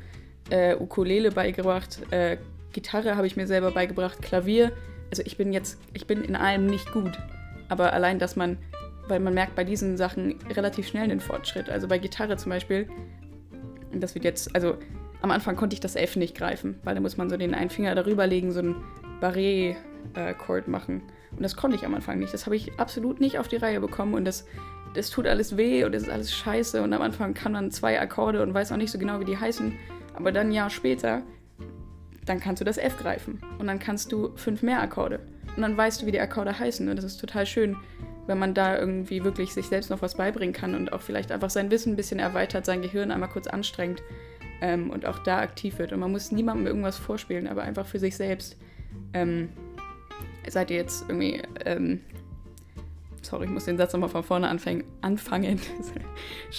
äh, 0.50 0.76
Ukulele 0.76 1.32
beigebracht, 1.32 2.00
äh, 2.12 2.38
Gitarre 2.74 3.16
habe 3.16 3.28
ich 3.28 3.38
mir 3.38 3.48
selber 3.48 3.72
beigebracht, 3.72 4.22
Klavier. 4.22 4.72
Also 5.10 5.24
ich 5.26 5.38
bin 5.38 5.54
jetzt, 5.54 5.80
ich 5.94 6.08
bin 6.08 6.24
in 6.24 6.36
allem 6.36 6.66
nicht 6.66 6.92
gut. 6.92 7.18
Aber 7.70 7.94
allein, 7.94 8.20
dass 8.20 8.36
man, 8.36 8.58
weil 9.08 9.20
man 9.20 9.34
merkt 9.34 9.56
bei 9.56 9.64
diesen 9.64 9.96
Sachen 9.96 10.36
relativ 10.50 10.88
schnell 10.88 11.08
den 11.08 11.20
Fortschritt. 11.20 11.70
Also 11.70 11.88
bei 11.88 11.98
Gitarre 11.98 12.36
zum 12.38 12.50
Beispiel, 12.50 12.88
das 13.94 14.16
wird 14.16 14.26
jetzt, 14.26 14.54
also 14.56 14.78
am 15.22 15.32
Anfang 15.32 15.56
konnte 15.56 15.74
ich 15.74 15.80
das 15.80 15.96
F 15.96 16.16
nicht 16.16 16.36
greifen, 16.36 16.80
weil 16.84 16.96
da 16.96 17.02
muss 17.02 17.16
man 17.16 17.30
so 17.30 17.38
den 17.38 17.54
einen 17.54 17.70
Finger 17.70 17.96
darüber 17.96 18.28
legen, 18.28 18.52
so 18.52 18.60
ein 18.60 18.76
Barré-Chord 19.22 20.68
machen. 20.68 21.02
Und 21.32 21.44
das 21.44 21.56
konnte 21.56 21.78
ich 21.78 21.86
am 21.86 21.96
Anfang 21.96 22.20
nicht. 22.20 22.34
Das 22.34 22.46
habe 22.46 22.56
ich 22.56 22.78
absolut 22.80 23.22
nicht 23.22 23.40
auf 23.40 23.48
die 23.48 23.56
Reihe 23.56 23.80
bekommen 23.80 24.14
und 24.16 24.26
das, 24.26 24.46
das 24.96 25.10
tut 25.10 25.26
alles 25.28 25.56
weh 25.58 25.86
und 25.86 25.94
das 25.94 26.04
ist 26.04 26.10
alles 26.10 26.34
scheiße. 26.34 26.82
Und 26.82 26.92
am 26.94 27.02
Anfang 27.02 27.34
kann 27.34 27.54
man 27.54 27.72
zwei 27.72 28.00
Akkorde 28.02 28.44
und 28.44 28.54
weiß 28.54 28.72
auch 28.72 28.78
nicht 28.78 28.92
so 28.92 29.00
genau, 29.00 29.20
wie 29.20 29.26
die 29.26 29.38
heißen. 29.38 29.74
Aber 30.16 30.32
dann 30.32 30.48
ein 30.48 30.52
Jahr 30.52 30.70
später, 30.70 31.24
dann 32.26 32.40
kannst 32.40 32.62
du 32.62 32.66
das 32.66 32.78
F 32.78 32.98
greifen 32.98 33.42
und 33.60 33.68
dann 33.68 33.80
kannst 33.80 34.12
du 34.12 34.32
fünf 34.36 34.62
mehr 34.62 34.82
Akkorde. 34.82 35.20
Und 35.56 35.62
dann 35.62 35.78
weißt 35.78 36.02
du, 36.02 36.06
wie 36.06 36.12
die 36.12 36.20
Akkorde 36.20 36.58
heißen. 36.58 36.88
Und 36.88 36.96
das 36.96 37.06
ist 37.06 37.18
total 37.18 37.46
schön, 37.46 37.78
wenn 38.28 38.40
man 38.40 38.54
da 38.54 38.78
irgendwie 38.78 39.24
wirklich 39.24 39.54
sich 39.54 39.68
selbst 39.68 39.90
noch 39.90 40.02
was 40.02 40.16
beibringen 40.16 40.54
kann 40.54 40.76
und 40.76 40.94
auch 40.94 41.02
vielleicht 41.02 41.32
einfach 41.32 41.50
sein 41.50 41.70
Wissen 41.70 41.94
ein 41.94 41.96
bisschen 41.96 42.20
erweitert, 42.20 42.66
sein 42.66 42.82
Gehirn 42.82 43.12
einmal 43.12 43.30
kurz 43.30 43.48
anstrengt 43.48 44.02
ähm, 44.62 44.90
und 44.90 45.06
auch 45.06 45.20
da 45.20 45.40
aktiv 45.40 45.78
wird. 45.78 45.92
Und 45.92 46.00
man 46.00 46.12
muss 46.12 46.32
niemandem 46.32 46.68
irgendwas 46.68 46.98
vorspielen, 46.98 47.48
aber 47.48 47.64
einfach 47.64 47.86
für 47.86 48.00
sich 48.00 48.16
selbst. 48.16 48.58
Ähm, 49.14 49.50
seid 50.48 50.72
ihr 50.72 50.78
jetzt 50.78 51.06
irgendwie, 51.08 51.42
ähm, 51.66 52.02
sorry, 53.24 53.46
ich 53.46 53.52
muss 53.52 53.66
den 53.66 53.78
Satz 53.78 53.94
nochmal 53.94 54.10
von 54.10 54.24
vorne 54.24 54.48
anfangen, 54.48 54.84
anfangen. 55.02 55.60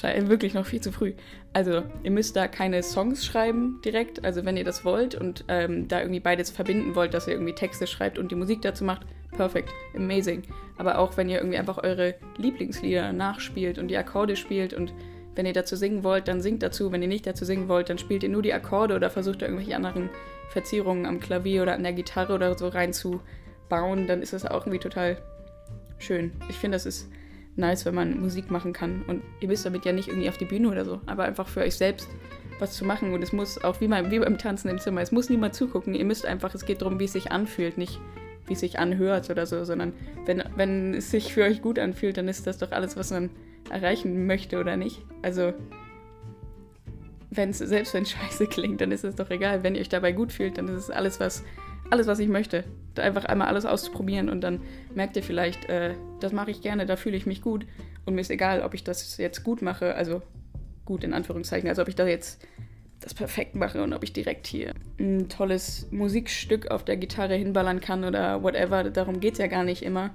wirklich 0.03 0.55
noch 0.55 0.67
viel 0.67 0.81
zu 0.81 0.93
früh. 0.93 1.15
Also, 1.53 1.83
ihr 2.03 2.11
müsst 2.11 2.37
da 2.37 2.49
keine 2.49 2.83
Songs 2.83 3.25
schreiben 3.25 3.81
direkt, 3.85 4.25
also 4.25 4.45
wenn 4.45 4.57
ihr 4.57 4.65
das 4.65 4.85
wollt 4.85 5.15
und 5.15 5.45
ähm, 5.49 5.89
da 5.89 6.01
irgendwie 6.01 6.21
beides 6.21 6.51
verbinden 6.51 6.95
wollt, 6.95 7.15
dass 7.15 7.27
ihr 7.27 7.35
irgendwie 7.35 7.55
Texte 7.55 7.87
schreibt 7.87 8.19
und 8.19 8.31
die 8.31 8.37
Musik 8.37 8.63
dazu 8.63 8.85
macht, 8.85 9.07
perfekt, 9.31 9.71
amazing. 9.95 10.43
Aber 10.77 10.99
auch 10.99 11.17
wenn 11.17 11.29
ihr 11.29 11.39
irgendwie 11.39 11.59
einfach 11.59 11.83
eure 11.83 12.15
Lieblingslieder 12.37 13.13
nachspielt 13.13 13.79
und 13.79 13.89
die 13.89 13.97
Akkorde 13.97 14.37
spielt 14.37 14.75
und 14.75 14.93
wenn 15.35 15.47
ihr 15.47 15.53
dazu 15.53 15.77
singen 15.77 16.05
wollt, 16.05 16.29
dann 16.29 16.41
singt 16.41 16.63
dazu. 16.63 16.93
Wenn 16.93 17.03
ihr 17.03 17.09
nicht 17.09 17.27
dazu 17.27 17.45
singen 17.45 17.69
wollt, 17.69 17.91
dann 17.91 17.99
spielt 17.99 18.23
ihr 18.23 18.29
nur 18.29 18.43
die 18.43 18.53
Akkorde 18.53 18.95
oder 18.95 19.11
versucht 19.11 19.43
da 19.43 19.47
irgendwelche 19.47 19.77
anderen 19.77 20.11
Verzierungen 20.51 21.07
am 21.07 21.21
Klavier 21.21 21.63
oder 21.63 21.75
an 21.75 21.83
der 21.83 21.93
Gitarre 21.93 22.35
oder 22.35 22.57
so 22.57 22.69
reinzubauen. 22.69 24.07
Dann 24.07 24.23
ist 24.23 24.33
das 24.33 24.47
auch 24.47 24.67
irgendwie 24.67 24.79
total 24.79 25.17
schön. 25.99 26.33
Ich 26.49 26.57
finde, 26.57 26.77
das 26.77 26.87
ist 26.87 27.09
nice, 27.57 27.85
wenn 27.85 27.95
man 27.95 28.21
Musik 28.21 28.51
machen 28.51 28.73
kann. 28.73 29.03
Und 29.07 29.23
ihr 29.41 29.49
müsst 29.49 29.65
damit 29.65 29.85
ja 29.85 29.93
nicht 29.93 30.09
irgendwie 30.09 30.29
auf 30.29 30.39
die 30.39 30.45
Bühne 30.45 30.69
oder 30.69 30.85
so, 30.85 31.01
aber 31.07 31.25
einfach 31.25 31.49
für 31.49 31.61
euch 31.61 31.77
selbst 31.77 32.09
was 32.59 32.73
zu 32.73 32.85
machen. 32.85 33.13
Und 33.13 33.23
es 33.23 33.33
muss 33.33 33.63
auch 33.63 33.81
wie, 33.81 33.89
mal, 33.89 34.11
wie 34.11 34.19
beim 34.19 34.39
Tanzen 34.39 34.69
im 34.69 34.79
Zimmer, 34.79 35.01
es 35.01 35.13
muss 35.13 35.31
niemand 35.31 35.55
zugucken. 35.55 35.95
Ihr 35.95 36.05
müsst 36.05 36.27
einfach, 36.27 36.55
es 36.55 36.67
geht 36.67 36.83
darum, 36.83 36.99
wie 36.99 37.05
es 37.05 37.13
sich 37.13 37.33
anfühlt, 37.33 37.79
nicht 37.79 38.01
wie 38.47 38.53
es 38.53 38.61
sich 38.61 38.79
anhört 38.79 39.31
oder 39.31 39.47
so, 39.47 39.65
sondern 39.65 39.95
wenn, 40.27 40.43
wenn 40.57 40.95
es 40.95 41.11
sich 41.11 41.33
für 41.33 41.45
euch 41.45 41.63
gut 41.63 41.79
anfühlt, 41.79 42.19
dann 42.19 42.29
ist 42.29 42.47
das 42.47 42.59
doch 42.59 42.73
alles, 42.73 42.97
was 42.97 43.11
man 43.11 43.31
erreichen 43.71 44.27
möchte 44.27 44.59
oder 44.59 44.77
nicht. 44.77 45.03
Also, 45.23 45.55
wenn's, 47.31 47.59
selbst 47.59 47.95
wenn 47.95 48.03
es 48.03 48.11
scheiße 48.13 48.47
klingt, 48.47 48.81
dann 48.81 48.93
ist 48.93 49.05
es 49.05 49.15
doch 49.15 49.31
egal. 49.31 49.63
Wenn 49.63 49.75
ihr 49.75 49.81
euch 49.81 49.89
dabei 49.89 50.13
gut 50.13 50.33
fühlt, 50.33 50.59
dann 50.59 50.69
ist 50.69 50.75
es 50.75 50.91
alles, 50.91 51.21
was, 51.21 51.43
alles, 51.91 52.07
was 52.07 52.19
ich 52.19 52.29
möchte. 52.29 52.65
Einfach 52.97 53.25
einmal 53.25 53.49
alles 53.49 53.67
auszuprobieren 53.67 54.29
und 54.29 54.41
dann 54.41 54.61
merkt 54.95 55.17
ihr 55.17 55.23
vielleicht, 55.23 55.69
äh, 55.69 55.95
das 56.21 56.33
mache 56.33 56.51
ich 56.51 56.61
gerne, 56.61 56.87
da 56.87 56.97
fühle 56.97 57.17
ich 57.17 57.27
mich 57.27 57.43
gut. 57.43 57.67
Und 58.05 58.15
mir 58.15 58.21
ist 58.21 58.31
egal, 58.31 58.63
ob 58.63 58.75
ich 58.75 58.85
das 58.85 59.17
jetzt 59.17 59.45
gut 59.45 59.63
mache, 59.63 59.95
also 59.95 60.23
gut 60.85 61.05
in 61.05 61.13
Anführungszeichen, 61.13 61.69
also 61.69 61.83
ob 61.83 61.89
ich 61.89 61.97
da 61.97 62.07
jetzt 62.07 62.47
das 63.01 63.15
perfekt 63.15 63.55
mache 63.55 63.83
und 63.83 63.93
ob 63.93 64.03
ich 64.03 64.13
direkt 64.13 64.47
hier 64.47 64.73
ein 64.99 65.29
tolles 65.29 65.89
Musikstück 65.91 66.71
auf 66.71 66.85
der 66.85 66.97
Gitarre 66.97 67.35
hinballern 67.35 67.81
kann 67.81 68.05
oder 68.05 68.43
whatever. 68.43 68.85
Darum 68.85 69.21
geht 69.21 69.35
es 69.35 69.39
ja 69.39 69.47
gar 69.47 69.65
nicht 69.65 69.83
immer, 69.83 70.11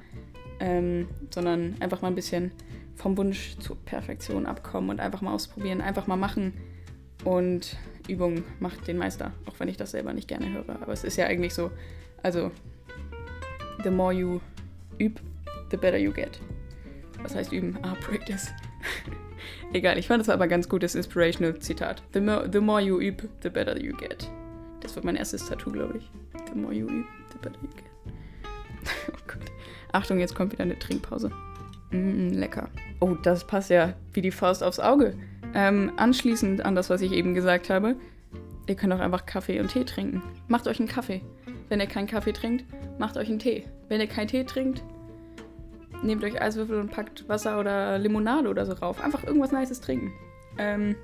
ähm, 0.59 1.07
sondern 1.29 1.75
einfach 1.81 2.01
mal 2.01 2.07
ein 2.07 2.15
bisschen 2.15 2.51
vom 2.95 3.17
Wunsch 3.17 3.57
zur 3.59 3.77
Perfektion 3.85 4.45
abkommen 4.45 4.89
und 4.89 4.99
einfach 4.99 5.21
mal 5.21 5.33
ausprobieren, 5.33 5.81
einfach 5.81 6.07
mal 6.07 6.15
machen. 6.15 6.53
Und 7.23 7.77
Übung 8.09 8.43
macht 8.59 8.87
den 8.87 8.97
Meister, 8.97 9.31
auch 9.45 9.59
wenn 9.59 9.67
ich 9.67 9.77
das 9.77 9.91
selber 9.91 10.13
nicht 10.13 10.27
gerne 10.27 10.51
höre. 10.51 10.81
Aber 10.81 10.93
es 10.93 11.03
ist 11.03 11.17
ja 11.17 11.25
eigentlich 11.25 11.53
so, 11.53 11.71
also, 12.23 12.51
the 13.83 13.89
more 13.89 14.13
you 14.13 14.39
üb, 14.99 15.19
the 15.71 15.77
better 15.77 15.97
you 15.97 16.11
get. 16.11 16.39
Was 17.21 17.35
heißt 17.35 17.51
üben? 17.51 17.77
Ah, 17.81 17.95
practice. 18.01 18.51
Egal, 19.73 19.97
ich 19.97 20.07
fand 20.07 20.21
das 20.21 20.29
aber 20.29 20.47
ganz 20.47 20.67
gutes 20.67 20.95
inspirational 20.95 21.59
Zitat. 21.59 22.01
The 22.13 22.21
more, 22.21 22.49
the 22.51 22.59
more 22.59 22.81
you 22.81 22.99
üb, 22.99 23.27
the 23.41 23.49
better 23.49 23.77
you 23.79 23.95
get. 23.95 24.29
Das 24.81 24.95
wird 24.95 25.05
mein 25.05 25.15
erstes 25.15 25.45
Tattoo, 25.47 25.71
glaube 25.71 25.97
ich. 25.97 26.11
The 26.51 26.59
more 26.59 26.73
you 26.73 26.87
üb, 26.87 27.05
the 27.31 27.37
better 27.37 27.59
you 27.61 27.69
get. 27.69 27.85
oh 29.13 29.17
Gott. 29.27 29.51
Achtung, 29.91 30.19
jetzt 30.19 30.35
kommt 30.35 30.53
wieder 30.53 30.63
eine 30.63 30.79
Trinkpause. 30.79 31.31
Mm, 31.91 32.29
lecker. 32.29 32.69
Oh, 32.99 33.15
das 33.23 33.45
passt 33.45 33.69
ja 33.69 33.93
wie 34.13 34.21
die 34.21 34.31
Faust 34.31 34.63
aufs 34.63 34.79
Auge. 34.79 35.15
Ähm, 35.53 35.91
anschließend 35.97 36.63
an 36.65 36.75
das, 36.75 36.89
was 36.89 37.01
ich 37.01 37.11
eben 37.11 37.33
gesagt 37.33 37.69
habe, 37.69 37.95
ihr 38.67 38.75
könnt 38.75 38.93
auch 38.93 38.99
einfach 38.99 39.25
Kaffee 39.25 39.59
und 39.59 39.71
Tee 39.71 39.83
trinken. 39.83 40.21
Macht 40.47 40.67
euch 40.67 40.79
einen 40.79 40.87
Kaffee. 40.87 41.21
Wenn 41.69 41.79
ihr 41.79 41.87
keinen 41.87 42.07
Kaffee 42.07 42.33
trinkt, 42.33 42.65
macht 42.99 43.17
euch 43.17 43.29
einen 43.29 43.39
Tee. 43.39 43.65
Wenn 43.87 44.01
ihr 44.01 44.07
keinen 44.07 44.27
Tee 44.27 44.43
trinkt, 44.43 44.83
nehmt 46.03 46.23
euch 46.23 46.41
Eiswürfel 46.41 46.79
und 46.79 46.91
packt 46.91 47.27
Wasser 47.27 47.59
oder 47.59 47.97
Limonade 47.97 48.49
oder 48.49 48.65
so 48.65 48.73
rauf. 48.73 49.03
Einfach 49.03 49.23
irgendwas 49.23 49.51
Nices 49.51 49.81
trinken. 49.81 50.11
Ähm, 50.57 50.95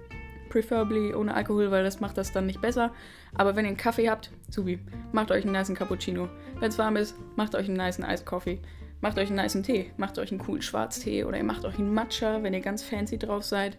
preferably 0.49 1.13
ohne 1.13 1.33
Alkohol, 1.33 1.71
weil 1.71 1.83
das 1.83 1.99
macht 1.99 2.17
das 2.17 2.31
dann 2.31 2.45
nicht 2.45 2.61
besser. 2.61 2.93
Aber 3.33 3.55
wenn 3.55 3.65
ihr 3.65 3.69
einen 3.69 3.77
Kaffee 3.77 4.09
habt, 4.09 4.31
subi, 4.49 4.79
macht 5.11 5.31
euch 5.31 5.43
einen 5.43 5.53
niceen 5.53 5.75
Cappuccino. 5.75 6.29
Wenn 6.59 6.69
es 6.69 6.77
warm 6.77 6.95
ist, 6.95 7.15
macht 7.35 7.55
euch 7.55 7.67
einen 7.67 7.77
niceen 7.77 8.05
Eiskoffee. 8.05 8.59
Macht 9.01 9.19
euch 9.19 9.27
einen 9.27 9.37
niceen 9.37 9.61
Tee, 9.61 9.91
macht 9.97 10.17
euch 10.17 10.31
einen 10.31 10.39
coolen 10.39 10.61
Schwarztee 10.61 11.25
oder 11.25 11.37
ihr 11.37 11.43
macht 11.43 11.65
euch 11.65 11.77
einen 11.77 11.93
Matcha, 11.93 12.41
wenn 12.41 12.53
ihr 12.53 12.61
ganz 12.61 12.81
fancy 12.81 13.19
drauf 13.19 13.43
seid. 13.43 13.77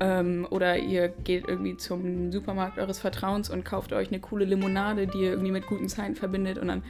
Ähm, 0.00 0.46
oder 0.50 0.78
ihr 0.78 1.08
geht 1.08 1.46
irgendwie 1.46 1.76
zum 1.76 2.32
Supermarkt 2.32 2.78
eures 2.78 2.98
Vertrauens 2.98 3.50
und 3.50 3.64
kauft 3.64 3.92
euch 3.92 4.08
eine 4.08 4.20
coole 4.20 4.44
Limonade, 4.44 5.06
die 5.06 5.18
ihr 5.18 5.30
irgendwie 5.30 5.52
mit 5.52 5.66
guten 5.66 5.88
Zeiten 5.88 6.14
verbindet 6.14 6.58
und 6.58 6.68
dann 6.68 6.82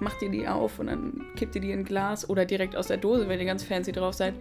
macht 0.00 0.22
ihr 0.22 0.30
die 0.30 0.46
auf 0.46 0.78
und 0.78 0.86
dann 0.86 1.26
kippt 1.34 1.54
ihr 1.56 1.60
die 1.60 1.72
in 1.72 1.80
ein 1.80 1.84
Glas 1.84 2.28
oder 2.28 2.44
direkt 2.44 2.76
aus 2.76 2.86
der 2.86 2.98
Dose, 2.98 3.28
wenn 3.28 3.40
ihr 3.40 3.46
ganz 3.46 3.64
fancy 3.64 3.92
drauf 3.92 4.14
seid. 4.14 4.34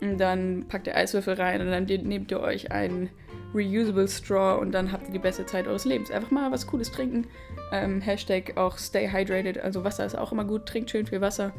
Und 0.00 0.18
dann 0.18 0.64
packt 0.68 0.86
ihr 0.86 0.96
Eiswürfel 0.96 1.34
rein 1.34 1.60
und 1.60 1.70
dann 1.70 1.84
nehmt 1.84 2.30
ihr 2.30 2.40
euch 2.40 2.72
einen 2.72 3.10
reusable 3.54 4.08
Straw 4.08 4.58
und 4.60 4.72
dann 4.72 4.92
habt 4.92 5.08
ihr 5.08 5.12
die 5.12 5.18
beste 5.18 5.44
Zeit 5.44 5.66
eures 5.66 5.84
Lebens. 5.84 6.10
Einfach 6.10 6.30
mal 6.30 6.50
was 6.50 6.66
Cooles 6.66 6.90
trinken. 6.90 7.26
Ähm, 7.72 8.00
Hashtag 8.00 8.56
auch 8.56 8.78
stay 8.78 9.10
hydrated, 9.10 9.58
also 9.58 9.84
Wasser 9.84 10.06
ist 10.06 10.16
auch 10.16 10.32
immer 10.32 10.44
gut. 10.44 10.66
Trinkt 10.66 10.90
schön 10.90 11.06
viel 11.06 11.20
Wasser. 11.20 11.52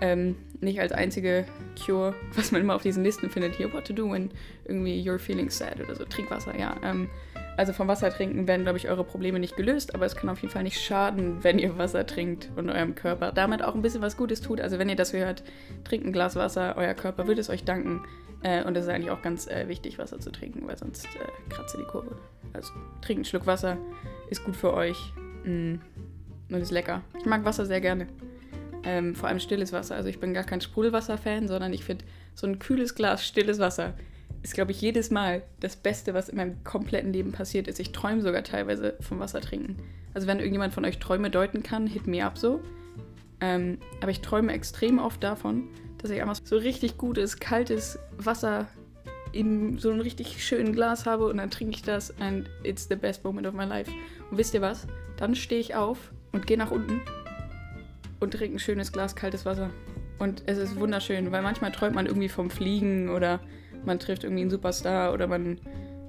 Ähm, 0.00 0.36
nicht 0.60 0.80
als 0.80 0.92
einzige 0.92 1.44
Cure, 1.84 2.14
was 2.34 2.52
man 2.52 2.60
immer 2.60 2.74
auf 2.74 2.82
diesen 2.82 3.04
Listen 3.04 3.30
findet, 3.30 3.54
hier, 3.54 3.72
what 3.72 3.86
to 3.86 3.92
do 3.92 4.10
when 4.10 4.30
irgendwie 4.64 5.00
you're 5.00 5.18
feeling 5.18 5.50
sad 5.50 5.80
oder 5.80 5.94
so, 5.94 6.04
Trinkwasser, 6.04 6.58
ja. 6.58 6.76
Ähm, 6.84 7.08
also 7.56 7.72
vom 7.72 7.88
Wasser 7.88 8.10
trinken 8.10 8.46
werden, 8.46 8.62
glaube 8.62 8.78
ich, 8.78 8.88
eure 8.88 9.02
Probleme 9.02 9.40
nicht 9.40 9.56
gelöst, 9.56 9.92
aber 9.92 10.06
es 10.06 10.14
kann 10.14 10.30
auf 10.30 10.40
jeden 10.42 10.52
Fall 10.52 10.62
nicht 10.62 10.80
schaden, 10.80 11.42
wenn 11.42 11.58
ihr 11.58 11.76
Wasser 11.76 12.06
trinkt 12.06 12.50
und 12.54 12.70
eurem 12.70 12.94
Körper 12.94 13.32
damit 13.32 13.64
auch 13.64 13.74
ein 13.74 13.82
bisschen 13.82 14.00
was 14.00 14.16
Gutes 14.16 14.40
tut. 14.40 14.60
Also 14.60 14.78
wenn 14.78 14.88
ihr 14.88 14.94
das 14.94 15.12
hört, 15.12 15.42
trinkt 15.82 16.06
ein 16.06 16.12
Glas 16.12 16.36
Wasser, 16.36 16.76
euer 16.76 16.94
Körper 16.94 17.26
wird 17.26 17.40
es 17.40 17.50
euch 17.50 17.64
danken. 17.64 18.04
Äh, 18.42 18.62
und 18.62 18.76
es 18.76 18.84
ist 18.84 18.90
eigentlich 18.90 19.10
auch 19.10 19.22
ganz 19.22 19.48
äh, 19.48 19.66
wichtig, 19.66 19.98
Wasser 19.98 20.20
zu 20.20 20.30
trinken, 20.30 20.68
weil 20.68 20.78
sonst 20.78 21.06
äh, 21.06 21.52
kratzt 21.52 21.74
ihr 21.74 21.80
die 21.80 21.86
Kurve. 21.86 22.16
Also 22.52 22.72
trinkt 23.00 23.18
einen 23.18 23.24
Schluck 23.24 23.46
Wasser, 23.46 23.76
ist 24.30 24.44
gut 24.44 24.54
für 24.54 24.72
euch 24.72 25.12
mm, 25.44 25.74
und 26.50 26.60
ist 26.60 26.70
lecker. 26.70 27.02
Ich 27.18 27.26
mag 27.26 27.44
Wasser 27.44 27.66
sehr 27.66 27.80
gerne. 27.80 28.06
Ähm, 28.88 29.14
vor 29.14 29.28
allem 29.28 29.38
stilles 29.38 29.70
Wasser. 29.74 29.96
Also 29.96 30.08
ich 30.08 30.18
bin 30.18 30.32
gar 30.32 30.44
kein 30.44 30.62
Sprudelwasser-Fan, 30.62 31.46
sondern 31.46 31.74
ich 31.74 31.84
finde 31.84 32.06
so 32.34 32.46
ein 32.46 32.58
kühles 32.58 32.94
Glas 32.94 33.22
stilles 33.26 33.58
Wasser 33.58 33.92
ist, 34.42 34.54
glaube 34.54 34.72
ich, 34.72 34.80
jedes 34.80 35.10
Mal 35.10 35.42
das 35.60 35.76
Beste, 35.76 36.14
was 36.14 36.30
in 36.30 36.36
meinem 36.36 36.64
kompletten 36.64 37.12
Leben 37.12 37.32
passiert 37.32 37.68
ist. 37.68 37.80
Ich 37.80 37.92
träume 37.92 38.22
sogar 38.22 38.44
teilweise 38.44 38.94
vom 39.00 39.18
Wasser 39.18 39.42
trinken. 39.42 39.76
Also 40.14 40.26
wenn 40.26 40.38
irgendjemand 40.38 40.72
von 40.72 40.86
euch 40.86 40.98
Träume 41.00 41.28
deuten 41.28 41.62
kann, 41.62 41.86
hit 41.86 42.06
me 42.06 42.24
up 42.24 42.38
so. 42.38 42.62
Ähm, 43.42 43.76
aber 44.00 44.10
ich 44.10 44.22
träume 44.22 44.54
extrem 44.54 44.98
oft 44.98 45.22
davon, 45.22 45.68
dass 45.98 46.10
ich 46.10 46.22
einfach 46.22 46.38
so 46.42 46.56
richtig 46.56 46.96
gutes, 46.96 47.40
kaltes 47.40 47.98
Wasser 48.16 48.68
in 49.32 49.76
so 49.78 49.90
einem 49.90 50.00
richtig 50.00 50.42
schönen 50.42 50.72
Glas 50.72 51.04
habe 51.04 51.26
und 51.26 51.36
dann 51.36 51.50
trinke 51.50 51.74
ich 51.74 51.82
das 51.82 52.18
and 52.20 52.48
it's 52.62 52.88
the 52.88 52.96
best 52.96 53.22
moment 53.22 53.46
of 53.46 53.52
my 53.52 53.64
life. 53.64 53.90
Und 54.30 54.38
wisst 54.38 54.54
ihr 54.54 54.62
was? 54.62 54.86
Dann 55.18 55.34
stehe 55.34 55.60
ich 55.60 55.74
auf 55.74 56.10
und 56.32 56.46
gehe 56.46 56.56
nach 56.56 56.70
unten 56.70 57.02
und 58.20 58.34
trinke 58.34 58.56
ein 58.56 58.58
schönes 58.58 58.92
Glas 58.92 59.16
kaltes 59.16 59.44
Wasser. 59.44 59.70
Und 60.18 60.42
es 60.46 60.58
ist 60.58 60.78
wunderschön, 60.78 61.30
weil 61.30 61.42
manchmal 61.42 61.72
träumt 61.72 61.94
man 61.94 62.06
irgendwie 62.06 62.28
vom 62.28 62.50
Fliegen 62.50 63.08
oder 63.08 63.40
man 63.84 63.98
trifft 63.98 64.24
irgendwie 64.24 64.42
einen 64.42 64.50
Superstar 64.50 65.12
oder 65.12 65.26
man 65.26 65.60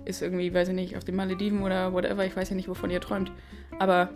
ist 0.05 0.21
irgendwie, 0.21 0.53
weiß 0.53 0.69
ich 0.69 0.75
nicht, 0.75 0.97
auf 0.97 1.03
den 1.03 1.15
Malediven 1.15 1.61
oder 1.61 1.93
whatever. 1.93 2.25
Ich 2.25 2.35
weiß 2.35 2.49
ja 2.49 2.55
nicht, 2.55 2.67
wovon 2.67 2.89
ihr 2.89 3.01
träumt. 3.01 3.31
Aber 3.77 4.09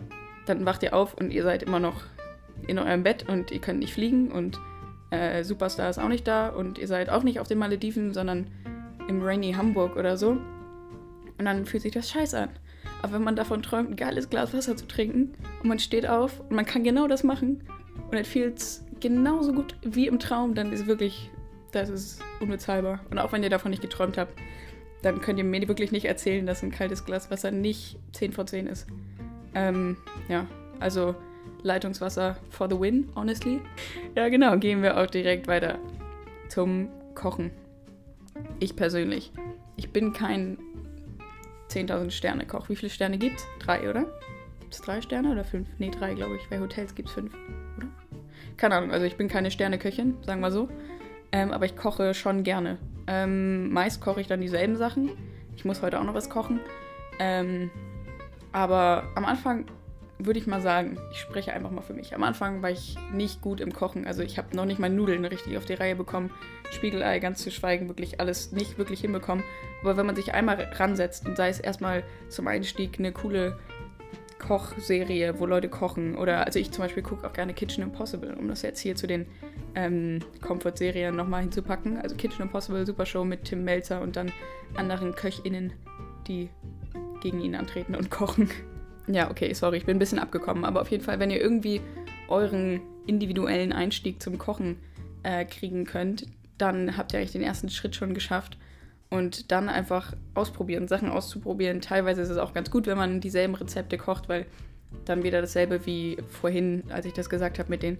dann 0.46 0.66
wacht 0.66 0.82
ihr 0.82 0.94
auf 0.94 1.14
und 1.14 1.32
ihr 1.32 1.44
seid 1.44 1.62
immer 1.62 1.78
noch 1.78 2.02
in 2.66 2.78
eurem 2.78 3.02
Bett 3.04 3.28
und 3.28 3.50
ihr 3.50 3.60
könnt 3.60 3.78
nicht 3.78 3.92
fliegen 3.92 4.32
und 4.32 4.58
äh, 5.10 5.44
Superstar 5.44 5.90
ist 5.90 5.98
auch 5.98 6.08
nicht 6.08 6.26
da 6.26 6.48
und 6.48 6.78
ihr 6.78 6.88
seid 6.88 7.10
auch 7.10 7.22
nicht 7.22 7.38
auf 7.38 7.46
den 7.46 7.58
Malediven, 7.58 8.12
sondern 8.12 8.50
im 9.08 9.22
rainy 9.22 9.52
Hamburg 9.52 9.96
oder 9.96 10.16
so. 10.16 10.30
Und 11.38 11.44
dann 11.44 11.66
fühlt 11.66 11.82
sich 11.82 11.92
das 11.92 12.10
scheiße 12.10 12.38
an. 12.38 12.50
Aber 13.02 13.14
wenn 13.14 13.24
man 13.24 13.36
davon 13.36 13.62
träumt, 13.62 13.90
ein 13.90 13.96
geiles 13.96 14.30
Glas 14.30 14.54
Wasser 14.54 14.76
zu 14.76 14.86
trinken 14.88 15.34
und 15.62 15.68
man 15.68 15.78
steht 15.78 16.08
auf 16.08 16.40
und 16.40 16.52
man 16.52 16.64
kann 16.64 16.84
genau 16.84 17.06
das 17.06 17.22
machen 17.22 17.62
und 18.10 18.16
es 18.16 18.28
fühlt 18.28 18.62
genauso 19.00 19.52
gut 19.52 19.76
wie 19.82 20.06
im 20.06 20.18
Traum, 20.18 20.54
dann 20.54 20.72
ist 20.72 20.86
wirklich 20.86 21.30
das 21.74 21.88
ist 21.88 22.22
unbezahlbar. 22.40 23.00
Und 23.10 23.18
auch 23.18 23.32
wenn 23.32 23.42
ihr 23.42 23.50
davon 23.50 23.70
nicht 23.70 23.82
geträumt 23.82 24.18
habt, 24.18 24.34
dann 25.02 25.20
könnt 25.20 25.38
ihr 25.38 25.44
mir 25.44 25.66
wirklich 25.68 25.92
nicht 25.92 26.06
erzählen, 26.06 26.46
dass 26.46 26.62
ein 26.62 26.70
kaltes 26.70 27.04
Glas 27.04 27.30
Wasser 27.30 27.50
nicht 27.50 27.98
10 28.12 28.32
vor 28.32 28.46
10 28.46 28.66
ist. 28.66 28.86
Ähm, 29.54 29.96
ja, 30.28 30.46
also 30.80 31.14
Leitungswasser 31.62 32.36
for 32.50 32.68
the 32.70 32.78
win, 32.78 33.08
honestly. 33.14 33.60
Ja, 34.14 34.28
genau, 34.28 34.56
gehen 34.56 34.82
wir 34.82 34.98
auch 34.98 35.06
direkt 35.06 35.46
weiter 35.46 35.78
zum 36.48 36.88
Kochen. 37.14 37.50
Ich 38.60 38.76
persönlich, 38.76 39.32
ich 39.76 39.90
bin 39.90 40.12
kein 40.12 40.58
10.000 41.70 42.10
Sterne 42.10 42.46
Koch. 42.46 42.68
Wie 42.68 42.76
viele 42.76 42.90
Sterne 42.90 43.18
gibt's? 43.18 43.46
Drei, 43.60 43.88
oder? 43.88 44.06
Gibt 44.74 44.80
es 44.80 44.86
drei 44.86 45.02
Sterne 45.02 45.30
oder 45.30 45.44
fünf? 45.44 45.68
Nee, 45.78 45.92
drei, 45.96 46.14
glaube 46.14 46.34
ich. 46.34 46.48
Bei 46.48 46.58
Hotels 46.58 46.96
gibt 46.96 47.08
es 47.08 47.14
fünf, 47.14 47.32
oder? 47.76 47.86
Keine 48.56 48.74
Ahnung, 48.74 48.90
also 48.90 49.06
ich 49.06 49.16
bin 49.16 49.28
keine 49.28 49.52
Sterneköchin, 49.52 50.16
sagen 50.26 50.40
wir 50.40 50.50
so. 50.50 50.68
Ähm, 51.30 51.52
aber 51.52 51.64
ich 51.64 51.76
koche 51.76 52.12
schon 52.12 52.42
gerne. 52.42 52.78
Ähm, 53.06 53.72
meist 53.72 54.00
koche 54.00 54.20
ich 54.20 54.26
dann 54.26 54.40
dieselben 54.40 54.74
Sachen. 54.74 55.10
Ich 55.54 55.64
muss 55.64 55.80
heute 55.80 56.00
auch 56.00 56.04
noch 56.04 56.14
was 56.14 56.28
kochen. 56.28 56.58
Ähm, 57.20 57.70
aber 58.50 59.04
am 59.14 59.24
Anfang 59.24 59.66
würde 60.18 60.40
ich 60.40 60.48
mal 60.48 60.60
sagen, 60.60 60.98
ich 61.12 61.18
spreche 61.18 61.52
einfach 61.52 61.70
mal 61.70 61.82
für 61.82 61.94
mich. 61.94 62.12
Am 62.12 62.24
Anfang 62.24 62.60
war 62.60 62.70
ich 62.70 62.96
nicht 63.12 63.42
gut 63.42 63.60
im 63.60 63.72
Kochen. 63.72 64.08
Also 64.08 64.22
ich 64.22 64.38
habe 64.38 64.56
noch 64.56 64.64
nicht 64.64 64.80
mal 64.80 64.90
Nudeln 64.90 65.24
richtig 65.24 65.56
auf 65.56 65.66
die 65.66 65.74
Reihe 65.74 65.94
bekommen. 65.94 66.32
Spiegelei, 66.72 67.20
ganz 67.20 67.40
zu 67.44 67.52
schweigen, 67.52 67.86
wirklich 67.86 68.18
alles 68.18 68.50
nicht 68.50 68.76
wirklich 68.76 69.02
hinbekommen. 69.02 69.44
Aber 69.82 69.96
wenn 69.96 70.06
man 70.06 70.16
sich 70.16 70.34
einmal 70.34 70.56
ransetzt 70.74 71.26
und 71.26 71.36
sei 71.36 71.48
es 71.48 71.60
erstmal 71.60 72.02
zum 72.28 72.48
Einstieg 72.48 72.98
eine 72.98 73.12
coole 73.12 73.56
Kochserie, 74.46 75.38
wo 75.38 75.46
Leute 75.46 75.68
kochen. 75.68 76.16
Oder 76.16 76.44
also 76.44 76.58
ich 76.58 76.70
zum 76.70 76.84
Beispiel 76.84 77.02
gucke 77.02 77.26
auch 77.26 77.32
gerne 77.32 77.54
Kitchen 77.54 77.82
Impossible, 77.82 78.34
um 78.34 78.48
das 78.48 78.62
jetzt 78.62 78.80
hier 78.80 78.94
zu 78.94 79.06
den 79.06 79.26
ähm, 79.74 80.20
Comfort-Serien 80.42 81.16
nochmal 81.16 81.42
hinzupacken. 81.42 81.96
Also 81.96 82.14
Kitchen 82.16 82.42
Impossible, 82.42 82.84
Super 82.86 83.06
Show 83.06 83.24
mit 83.24 83.44
Tim 83.44 83.64
Melzer 83.64 84.02
und 84.02 84.16
dann 84.16 84.30
anderen 84.74 85.14
KöchInnen, 85.14 85.72
die 86.28 86.50
gegen 87.22 87.40
ihn 87.40 87.54
antreten 87.54 87.94
und 87.94 88.10
kochen. 88.10 88.50
Ja, 89.06 89.30
okay, 89.30 89.52
sorry, 89.54 89.78
ich 89.78 89.86
bin 89.86 89.96
ein 89.96 89.98
bisschen 89.98 90.18
abgekommen, 90.18 90.64
aber 90.64 90.80
auf 90.80 90.90
jeden 90.90 91.04
Fall, 91.04 91.18
wenn 91.18 91.30
ihr 91.30 91.40
irgendwie 91.40 91.80
euren 92.28 92.80
individuellen 93.06 93.72
Einstieg 93.72 94.22
zum 94.22 94.38
Kochen 94.38 94.76
äh, 95.22 95.44
kriegen 95.44 95.84
könnt, 95.84 96.26
dann 96.58 96.96
habt 96.96 97.12
ihr 97.12 97.18
eigentlich 97.18 97.32
den 97.32 97.42
ersten 97.42 97.68
Schritt 97.68 97.96
schon 97.96 98.14
geschafft 98.14 98.56
und 99.14 99.52
dann 99.52 99.68
einfach 99.68 100.12
ausprobieren, 100.34 100.88
Sachen 100.88 101.08
auszuprobieren. 101.08 101.80
Teilweise 101.80 102.20
ist 102.20 102.30
es 102.30 102.38
auch 102.38 102.52
ganz 102.52 102.70
gut, 102.70 102.86
wenn 102.86 102.98
man 102.98 103.20
dieselben 103.20 103.54
Rezepte 103.54 103.96
kocht, 103.96 104.28
weil 104.28 104.46
dann 105.04 105.22
wieder 105.22 105.40
dasselbe 105.40 105.86
wie 105.86 106.18
vorhin, 106.28 106.84
als 106.90 107.06
ich 107.06 107.12
das 107.12 107.30
gesagt 107.30 107.58
habe 107.58 107.70
mit 107.70 107.82
den 107.82 107.98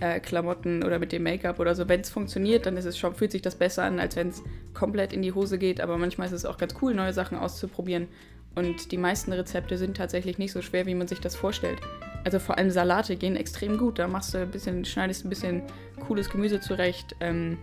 äh, 0.00 0.20
Klamotten 0.20 0.82
oder 0.82 0.98
mit 0.98 1.12
dem 1.12 1.22
Make-up 1.22 1.60
oder 1.60 1.74
so. 1.74 1.88
Wenn 1.88 2.00
es 2.00 2.10
funktioniert, 2.10 2.66
dann 2.66 2.76
ist 2.76 2.84
es 2.84 2.98
schon, 2.98 3.14
fühlt 3.14 3.32
sich 3.32 3.42
das 3.42 3.54
besser 3.56 3.84
an, 3.84 4.00
als 4.00 4.16
wenn 4.16 4.28
es 4.28 4.42
komplett 4.74 5.12
in 5.12 5.22
die 5.22 5.32
Hose 5.32 5.58
geht. 5.58 5.80
Aber 5.80 5.98
manchmal 5.98 6.26
ist 6.26 6.32
es 6.32 6.44
auch 6.44 6.58
ganz 6.58 6.74
cool, 6.82 6.94
neue 6.94 7.12
Sachen 7.12 7.38
auszuprobieren. 7.38 8.08
Und 8.54 8.90
die 8.90 8.96
meisten 8.96 9.32
Rezepte 9.32 9.76
sind 9.76 9.96
tatsächlich 9.96 10.38
nicht 10.38 10.52
so 10.52 10.62
schwer, 10.62 10.86
wie 10.86 10.94
man 10.94 11.08
sich 11.08 11.20
das 11.20 11.36
vorstellt. 11.36 11.78
Also 12.24 12.38
vor 12.38 12.58
allem 12.58 12.70
Salate 12.70 13.16
gehen 13.16 13.36
extrem 13.36 13.78
gut. 13.78 13.98
Da 13.98 14.08
machst 14.08 14.34
du 14.34 14.38
ein 14.38 14.50
bisschen, 14.50 14.84
schneidest 14.84 15.24
ein 15.24 15.28
bisschen 15.28 15.62
cooles 16.00 16.30
Gemüse 16.30 16.60
zurecht. 16.60 17.14
Ähm, 17.20 17.58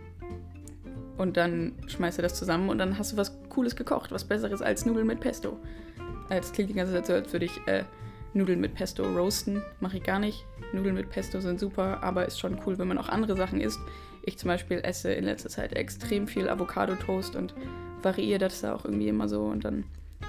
und 1.17 1.38
dann 1.38 1.73
schmeißt 1.88 2.17
du 2.17 2.21
das 2.21 2.36
zusammen 2.36 2.69
und 2.69 2.78
dann 2.78 2.97
hast 2.97 3.13
du 3.13 3.17
was 3.17 3.38
Cooles 3.49 3.76
gekocht, 3.76 4.12
was 4.12 4.23
Besseres 4.23 4.62
als 4.62 4.86
Nudeln 4.86 5.08
mit 5.08 5.19
Pesto. 5.19 5.60
Das 6.30 6.52
klingt 6.52 6.69
die 6.69 6.73
ganze 6.73 6.93
Zeit 6.93 7.06
so, 7.06 7.13
als 7.13 7.32
würde 7.32 7.45
ich 7.45 7.62
äh, 7.67 7.84
Nudeln 8.34 8.60
mit 8.60 8.73
Pesto 8.73 9.04
roasten. 9.04 9.62
Mache 9.80 9.97
ich 9.97 10.04
gar 10.04 10.19
nicht. 10.19 10.45
Nudeln 10.73 10.95
mit 10.95 11.10
Pesto 11.10 11.39
sind 11.39 11.60
super, 11.60 12.02
aber 12.02 12.26
ist 12.26 12.39
schon 12.39 12.60
cool, 12.65 12.78
wenn 12.80 12.88
man 12.88 12.97
auch 12.97 13.10
andere 13.10 13.36
Sachen 13.36 13.62
isst. 13.62 13.80
Ich 14.23 14.38
zum 14.38 14.47
Beispiel 14.47 14.80
esse 14.84 15.13
in 15.13 15.26
letzter 15.26 15.49
Zeit 15.49 15.73
extrem 15.73 16.28
viel 16.28 16.49
Avocado-Toast 16.49 17.36
und 17.36 17.54
variiere 18.02 18.39
das 18.39 18.62
da 18.62 18.73
auch 18.73 18.86
irgendwie 18.86 19.08
immer 19.08 19.28
so 19.28 19.43
und 19.43 19.65
dann 19.65 19.84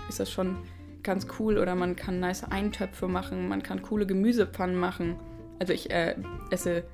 ist 0.08 0.20
das 0.20 0.30
schon 0.30 0.58
ganz 1.02 1.26
cool. 1.38 1.58
Oder 1.58 1.74
man 1.74 1.96
kann 1.96 2.20
nice 2.20 2.44
Eintöpfe 2.44 3.08
machen, 3.08 3.48
man 3.48 3.62
kann 3.62 3.82
coole 3.82 4.06
Gemüsepfannen 4.06 4.76
machen. 4.76 5.16
Also 5.58 5.72
ich 5.72 5.90
äh, 5.90 6.16
esse 6.50 6.84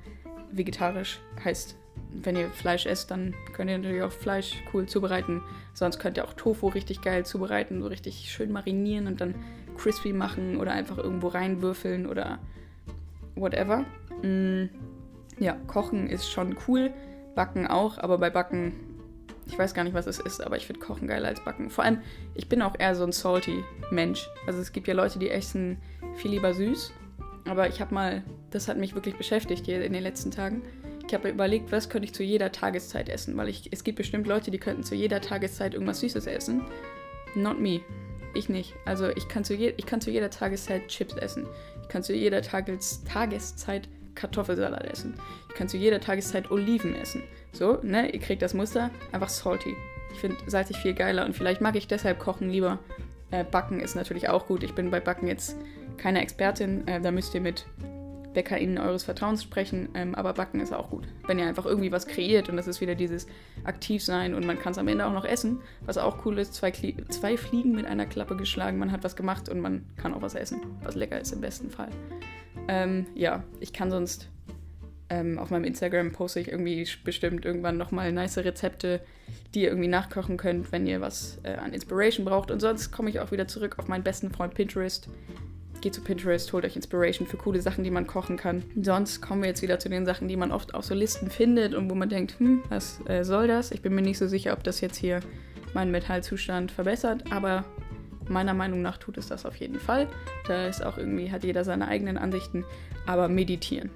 vegetarisch, 0.51 1.19
heißt 1.43 1.77
wenn 2.13 2.35
ihr 2.35 2.49
Fleisch 2.49 2.85
esst, 2.85 3.11
dann 3.11 3.33
könnt 3.53 3.69
ihr 3.69 3.77
natürlich 3.77 4.03
auch 4.03 4.11
Fleisch 4.11 4.55
cool 4.73 4.85
zubereiten. 4.85 5.41
Sonst 5.73 5.99
könnt 5.99 6.17
ihr 6.17 6.25
auch 6.25 6.33
Tofu 6.33 6.67
richtig 6.67 7.01
geil 7.01 7.25
zubereiten, 7.25 7.81
so 7.81 7.87
richtig 7.87 8.31
schön 8.31 8.51
marinieren 8.51 9.07
und 9.07 9.21
dann 9.21 9.35
crispy 9.77 10.13
machen 10.13 10.57
oder 10.57 10.71
einfach 10.71 10.97
irgendwo 10.97 11.29
reinwürfeln 11.29 12.05
oder 12.05 12.39
whatever. 13.35 13.85
Mm, 14.21 14.65
ja, 15.39 15.57
kochen 15.67 16.07
ist 16.07 16.29
schon 16.29 16.55
cool, 16.67 16.91
backen 17.35 17.67
auch, 17.67 17.97
aber 17.97 18.17
bei 18.17 18.29
Backen, 18.29 18.73
ich 19.47 19.57
weiß 19.57 19.73
gar 19.73 19.83
nicht, 19.83 19.93
was 19.93 20.05
es 20.05 20.19
ist, 20.19 20.43
aber 20.43 20.57
ich 20.57 20.67
finde 20.67 20.81
Kochen 20.81 21.07
geiler 21.07 21.29
als 21.29 21.43
Backen. 21.43 21.69
Vor 21.69 21.83
allem, 21.83 22.01
ich 22.35 22.47
bin 22.47 22.61
auch 22.61 22.75
eher 22.77 22.95
so 22.95 23.03
ein 23.03 23.11
salty 23.11 23.63
Mensch. 23.89 24.29
Also 24.45 24.59
es 24.59 24.71
gibt 24.71 24.87
ja 24.87 24.93
Leute, 24.93 25.17
die 25.17 25.29
essen 25.29 25.77
viel 26.15 26.31
lieber 26.31 26.53
süß, 26.53 26.93
aber 27.49 27.67
ich 27.67 27.81
habe 27.81 27.93
mal, 27.93 28.23
das 28.51 28.67
hat 28.67 28.77
mich 28.77 28.93
wirklich 28.93 29.15
beschäftigt 29.15 29.65
hier 29.65 29.83
in 29.83 29.93
den 29.93 30.03
letzten 30.03 30.31
Tagen 30.31 30.61
ich 31.11 31.13
habe 31.13 31.27
überlegt, 31.27 31.73
was 31.73 31.89
könnte 31.89 32.05
ich 32.05 32.13
zu 32.13 32.23
jeder 32.23 32.53
Tageszeit 32.53 33.09
essen, 33.09 33.35
weil 33.35 33.49
ich, 33.49 33.67
es 33.73 33.83
gibt 33.83 33.97
bestimmt 33.97 34.27
Leute, 34.27 34.49
die 34.49 34.59
könnten 34.59 34.85
zu 34.85 34.95
jeder 34.95 35.19
Tageszeit 35.19 35.73
irgendwas 35.73 35.99
Süßes 35.99 36.25
essen. 36.25 36.61
Not 37.35 37.59
me. 37.59 37.81
Ich 38.33 38.47
nicht. 38.47 38.75
Also 38.85 39.09
ich 39.09 39.27
kann 39.27 39.43
zu, 39.43 39.53
je, 39.53 39.73
ich 39.75 39.85
kann 39.85 39.99
zu 39.99 40.09
jeder 40.09 40.29
Tageszeit 40.29 40.87
Chips 40.87 41.15
essen. 41.15 41.47
Ich 41.81 41.89
kann 41.89 42.01
zu 42.01 42.13
jeder 42.13 42.41
Tages, 42.41 43.03
Tageszeit 43.03 43.89
Kartoffelsalat 44.15 44.85
essen. 44.85 45.15
Ich 45.49 45.55
kann 45.55 45.67
zu 45.67 45.75
jeder 45.75 45.99
Tageszeit 45.99 46.49
Oliven 46.49 46.95
essen. 46.95 47.23
So, 47.51 47.79
ne? 47.81 48.09
Ihr 48.09 48.21
kriegt 48.21 48.41
das 48.41 48.53
Muster. 48.53 48.89
Einfach 49.11 49.27
salty. 49.27 49.75
Ich 50.13 50.19
finde 50.19 50.37
salzig 50.47 50.77
viel 50.77 50.93
geiler 50.93 51.25
und 51.25 51.35
vielleicht 51.35 51.59
mag 51.59 51.75
ich 51.75 51.89
deshalb 51.89 52.19
Kochen 52.19 52.49
lieber. 52.49 52.79
Äh, 53.31 53.43
Backen 53.43 53.81
ist 53.81 53.95
natürlich 53.95 54.29
auch 54.29 54.47
gut. 54.47 54.63
Ich 54.63 54.75
bin 54.75 54.91
bei 54.91 55.01
Backen 55.01 55.27
jetzt 55.27 55.57
keine 55.97 56.21
Expertin. 56.21 56.87
Äh, 56.87 57.01
da 57.01 57.11
müsst 57.11 57.35
ihr 57.35 57.41
mit 57.41 57.65
BäckerInnen 58.33 58.77
eures 58.77 59.03
Vertrauens 59.03 59.43
sprechen, 59.43 59.89
ähm, 59.93 60.15
aber 60.15 60.33
backen 60.33 60.59
ist 60.59 60.73
auch 60.73 60.89
gut. 60.89 61.07
Wenn 61.27 61.39
ihr 61.39 61.47
einfach 61.47 61.65
irgendwie 61.65 61.91
was 61.91 62.07
kreiert 62.07 62.49
und 62.49 62.57
das 62.57 62.67
ist 62.67 62.81
wieder 62.81 62.95
dieses 62.95 63.27
Aktivsein 63.63 64.33
und 64.33 64.45
man 64.45 64.59
kann 64.59 64.71
es 64.71 64.77
am 64.77 64.87
Ende 64.87 65.05
auch 65.05 65.13
noch 65.13 65.25
essen, 65.25 65.59
was 65.85 65.97
auch 65.97 66.25
cool 66.25 66.37
ist, 66.39 66.53
zwei, 66.53 66.71
zwei 66.71 67.37
Fliegen 67.37 67.73
mit 67.73 67.85
einer 67.85 68.05
Klappe 68.05 68.35
geschlagen, 68.35 68.77
man 68.77 68.91
hat 68.91 69.03
was 69.03 69.15
gemacht 69.15 69.49
und 69.49 69.59
man 69.59 69.85
kann 69.97 70.13
auch 70.13 70.21
was 70.21 70.35
essen, 70.35 70.61
was 70.83 70.95
lecker 70.95 71.19
ist 71.19 71.31
im 71.31 71.41
besten 71.41 71.69
Fall. 71.69 71.89
Ähm, 72.67 73.05
ja, 73.15 73.43
ich 73.59 73.73
kann 73.73 73.89
sonst 73.91 74.29
Ähm, 75.13 75.39
auf 75.39 75.49
meinem 75.49 75.65
Instagram 75.65 76.13
poste 76.13 76.39
ich 76.39 76.47
irgendwie 76.47 76.87
bestimmt 77.03 77.43
irgendwann 77.43 77.75
nochmal 77.75 78.13
nice 78.13 78.37
Rezepte, 78.37 79.01
die 79.53 79.63
ihr 79.63 79.67
irgendwie 79.67 79.89
nachkochen 79.89 80.37
könnt, 80.37 80.71
wenn 80.71 80.87
ihr 80.87 81.01
was 81.01 81.37
äh, 81.43 81.55
an 81.55 81.73
Inspiration 81.73 82.23
braucht. 82.25 82.49
Und 82.49 82.61
sonst 82.61 82.91
komme 82.91 83.09
ich 83.09 83.19
auch 83.19 83.31
wieder 83.33 83.45
zurück 83.45 83.77
auf 83.77 83.89
meinen 83.89 84.05
besten 84.05 84.31
Freund 84.31 84.53
Pinterest. 84.53 85.09
Geht 85.81 85.95
zu 85.95 86.01
Pinterest, 86.01 86.53
holt 86.53 86.63
euch 86.63 86.75
Inspiration 86.75 87.27
für 87.27 87.37
coole 87.37 87.59
Sachen, 87.59 87.83
die 87.83 87.89
man 87.89 88.05
kochen 88.05 88.37
kann. 88.37 88.63
Sonst 88.79 89.19
kommen 89.19 89.41
wir 89.41 89.49
jetzt 89.49 89.63
wieder 89.63 89.79
zu 89.79 89.89
den 89.89 90.05
Sachen, 90.05 90.27
die 90.27 90.37
man 90.37 90.51
oft 90.51 90.75
auf 90.75 90.85
so 90.85 90.93
Listen 90.93 91.31
findet 91.31 91.73
und 91.73 91.89
wo 91.89 91.95
man 91.95 92.07
denkt, 92.07 92.39
hm, 92.39 92.61
was 92.69 93.01
äh, 93.07 93.23
soll 93.23 93.47
das? 93.47 93.71
Ich 93.71 93.81
bin 93.81 93.95
mir 93.95 94.03
nicht 94.03 94.19
so 94.19 94.27
sicher, 94.27 94.53
ob 94.53 94.63
das 94.63 94.79
jetzt 94.79 94.97
hier 94.97 95.21
meinen 95.73 95.89
Metallzustand 95.89 96.71
verbessert, 96.71 97.31
aber 97.31 97.65
meiner 98.29 98.53
Meinung 98.53 98.83
nach 98.83 98.97
tut 98.97 99.17
es 99.17 99.27
das 99.27 99.43
auf 99.43 99.55
jeden 99.55 99.79
Fall. 99.79 100.07
Da 100.47 100.67
ist 100.67 100.85
auch 100.85 100.99
irgendwie, 100.99 101.31
hat 101.31 101.43
jeder 101.43 101.63
seine 101.63 101.87
eigenen 101.87 102.19
Ansichten, 102.19 102.63
aber 103.07 103.27
meditieren. 103.27 103.89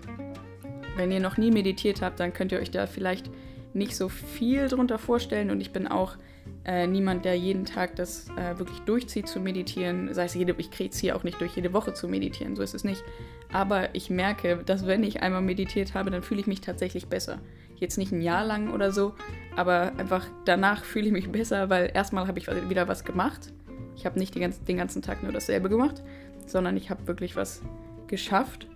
Wenn 0.95 1.11
ihr 1.11 1.19
noch 1.19 1.37
nie 1.37 1.51
meditiert 1.51 2.01
habt, 2.01 2.19
dann 2.19 2.33
könnt 2.33 2.51
ihr 2.51 2.59
euch 2.59 2.71
da 2.71 2.87
vielleicht 2.87 3.29
nicht 3.73 3.95
so 3.95 4.09
viel 4.09 4.69
drunter 4.69 4.97
vorstellen 4.97 5.51
und 5.51 5.61
ich 5.61 5.71
bin 5.71 5.87
auch 5.87 6.15
äh, 6.65 6.87
niemand, 6.87 7.25
der 7.25 7.37
jeden 7.37 7.65
Tag 7.65 7.95
das 7.95 8.27
äh, 8.37 8.57
wirklich 8.57 8.79
durchzieht 8.81 9.27
zu 9.27 9.39
meditieren. 9.39 10.13
Sei 10.13 10.25
es 10.25 10.33
jede, 10.33 10.55
ich 10.57 10.91
ziehe 10.91 11.15
auch 11.15 11.23
nicht 11.23 11.39
durch 11.39 11.55
jede 11.55 11.73
Woche 11.73 11.93
zu 11.93 12.07
meditieren, 12.07 12.55
so 12.55 12.63
ist 12.63 12.73
es 12.73 12.83
nicht. 12.83 13.03
Aber 13.51 13.93
ich 13.93 14.09
merke, 14.09 14.57
dass 14.65 14.87
wenn 14.87 15.03
ich 15.03 15.21
einmal 15.21 15.41
meditiert 15.41 15.93
habe, 15.93 16.09
dann 16.09 16.23
fühle 16.23 16.41
ich 16.41 16.47
mich 16.47 16.61
tatsächlich 16.61 17.07
besser. 17.07 17.39
Jetzt 17.75 17.97
nicht 17.97 18.11
ein 18.11 18.21
Jahr 18.21 18.45
lang 18.45 18.73
oder 18.73 18.91
so, 18.91 19.13
aber 19.55 19.93
einfach 19.97 20.25
danach 20.45 20.85
fühle 20.85 21.07
ich 21.07 21.13
mich 21.13 21.29
besser, 21.29 21.69
weil 21.69 21.91
erstmal 21.93 22.27
habe 22.27 22.39
ich 22.39 22.47
wieder 22.69 22.87
was 22.87 23.03
gemacht. 23.03 23.53
Ich 23.95 24.05
habe 24.05 24.17
nicht 24.17 24.33
ganze, 24.33 24.63
den 24.63 24.77
ganzen 24.77 25.01
Tag 25.01 25.23
nur 25.23 25.31
dasselbe 25.31 25.69
gemacht, 25.69 26.01
sondern 26.47 26.77
ich 26.77 26.89
habe 26.89 27.07
wirklich 27.07 27.35
was 27.35 27.61
geschafft 28.07 28.67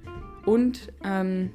und 0.45 0.91
ähm, 1.03 1.51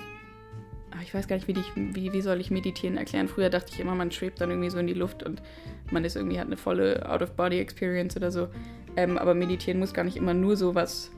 ich 1.03 1.15
weiß 1.15 1.29
gar 1.29 1.37
nicht, 1.37 1.49
wie, 1.49 1.53
ich, 1.53 1.73
wie, 1.75 2.13
wie 2.13 2.21
soll 2.21 2.41
ich 2.41 2.51
meditieren 2.51 2.97
erklären. 2.97 3.29
Früher 3.29 3.51
dachte 3.51 3.73
ich 3.73 3.81
immer, 3.81 3.95
man 3.95 4.11
schwebt 4.11 4.41
dann 4.41 4.51
irgendwie 4.51 4.71
so 4.71 4.79
in 4.79 4.87
die 4.87 4.95
Luft 4.95 5.23
und 5.23 5.43
man 5.91 6.05
ist 6.05 6.17
irgendwie, 6.17 6.39
hat 6.39 6.47
eine 6.47 6.57
volle 6.57 7.09
Out-of-Body-Experience 7.09 8.17
oder 8.17 8.31
so. 8.31 8.49
Ähm, 8.97 9.19
aber 9.19 9.35
meditieren 9.35 9.79
muss 9.79 9.93
gar 9.93 10.05
nicht 10.05 10.17
immer 10.17 10.35
nur 10.35 10.57
so 10.57 10.75
was 10.75 11.11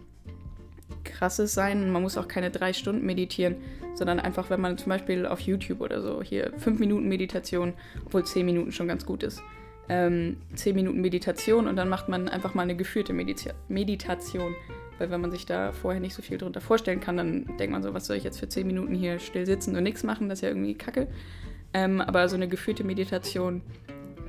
krasses 1.05 1.55
sein. 1.55 1.91
Man 1.91 2.03
muss 2.03 2.17
auch 2.17 2.29
keine 2.29 2.51
drei 2.51 2.73
Stunden 2.73 3.05
meditieren, 3.05 3.57
sondern 3.95 4.21
einfach, 4.21 4.51
wenn 4.51 4.61
man 4.61 4.79
zum 4.79 4.91
Beispiel 4.91 5.27
auf 5.27 5.41
YouTube 5.41 5.81
oder 5.81 6.01
so 6.03 6.23
hier 6.23 6.53
fünf 6.59 6.79
Minuten 6.79 7.09
Meditation, 7.09 7.75
obwohl 8.05 8.25
zehn 8.25 8.47
Minuten 8.47 8.73
schon 8.73 8.89
ganz 8.89 9.07
gut 9.07 9.23
ist, 9.23 9.43
ähm, 9.89 10.37
zehn 10.55 10.75
Minuten 10.75 11.01
Meditation 11.01 11.67
und 11.67 11.77
dann 11.77 11.89
macht 11.89 12.09
man 12.09 12.29
einfach 12.29 12.55
mal 12.55 12.63
eine 12.63 12.77
geführte 12.77 13.13
Medita 13.13 13.53
Meditation. 13.69 14.55
Weil 14.99 15.11
wenn 15.11 15.21
man 15.21 15.31
sich 15.31 15.47
da 15.47 15.73
vorher 15.73 16.01
nicht 16.01 16.15
so 16.15 16.23
viel 16.23 16.39
drunter 16.39 16.61
vorstellen 16.61 17.01
kann, 17.01 17.17
dann 17.17 17.47
denkt 17.59 17.73
man 17.73 17.83
so, 17.83 17.93
was 17.95 18.07
soll 18.07 18.17
ich 18.17 18.25
jetzt 18.25 18.39
für 18.39 18.49
zehn 18.49 18.67
Minuten 18.67 18.95
hier 18.95 19.19
still 19.19 19.47
sitzen 19.47 19.77
und 19.77 19.83
nichts 19.83 20.03
machen, 20.03 20.29
das 20.29 20.39
ist 20.39 20.43
ja 20.43 20.49
irgendwie 20.49 20.75
kacke. 20.75 21.09
Ähm, 21.75 22.01
aber 22.01 22.29
so 22.29 22.37
eine 22.37 22.49
geführte 22.49 22.85
Meditation 22.85 23.63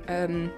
ähm, 0.06 0.50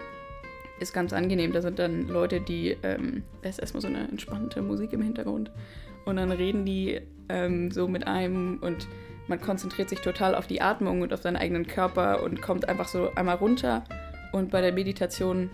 ist 0.80 0.92
ganz 0.92 1.12
angenehm. 1.12 1.52
Da 1.52 1.62
sind 1.62 1.78
dann 1.78 2.08
Leute, 2.08 2.40
die, 2.40 2.76
ähm, 2.82 3.22
da 3.42 3.48
ist 3.48 3.60
erstmal 3.60 3.82
so 3.82 3.88
eine 3.88 4.08
entspannte 4.08 4.62
Musik 4.62 4.92
im 4.92 5.02
Hintergrund 5.02 5.50
und 6.04 6.16
dann 6.16 6.32
reden 6.32 6.64
die 6.64 7.00
ähm, 7.28 7.70
so 7.70 7.86
mit 7.86 8.06
einem 8.06 8.58
und 8.60 8.88
man 9.28 9.40
konzentriert 9.40 9.88
sich 9.88 10.00
total 10.00 10.34
auf 10.34 10.46
die 10.46 10.60
Atmung 10.60 11.02
und 11.02 11.12
auf 11.12 11.22
seinen 11.22 11.36
eigenen 11.36 11.66
Körper 11.66 12.22
und 12.22 12.42
kommt 12.42 12.68
einfach 12.68 12.88
so 12.88 13.10
einmal 13.14 13.36
runter 13.36 13.84
und 14.32 14.50
bei 14.50 14.60
der 14.60 14.72
Meditation 14.72 15.50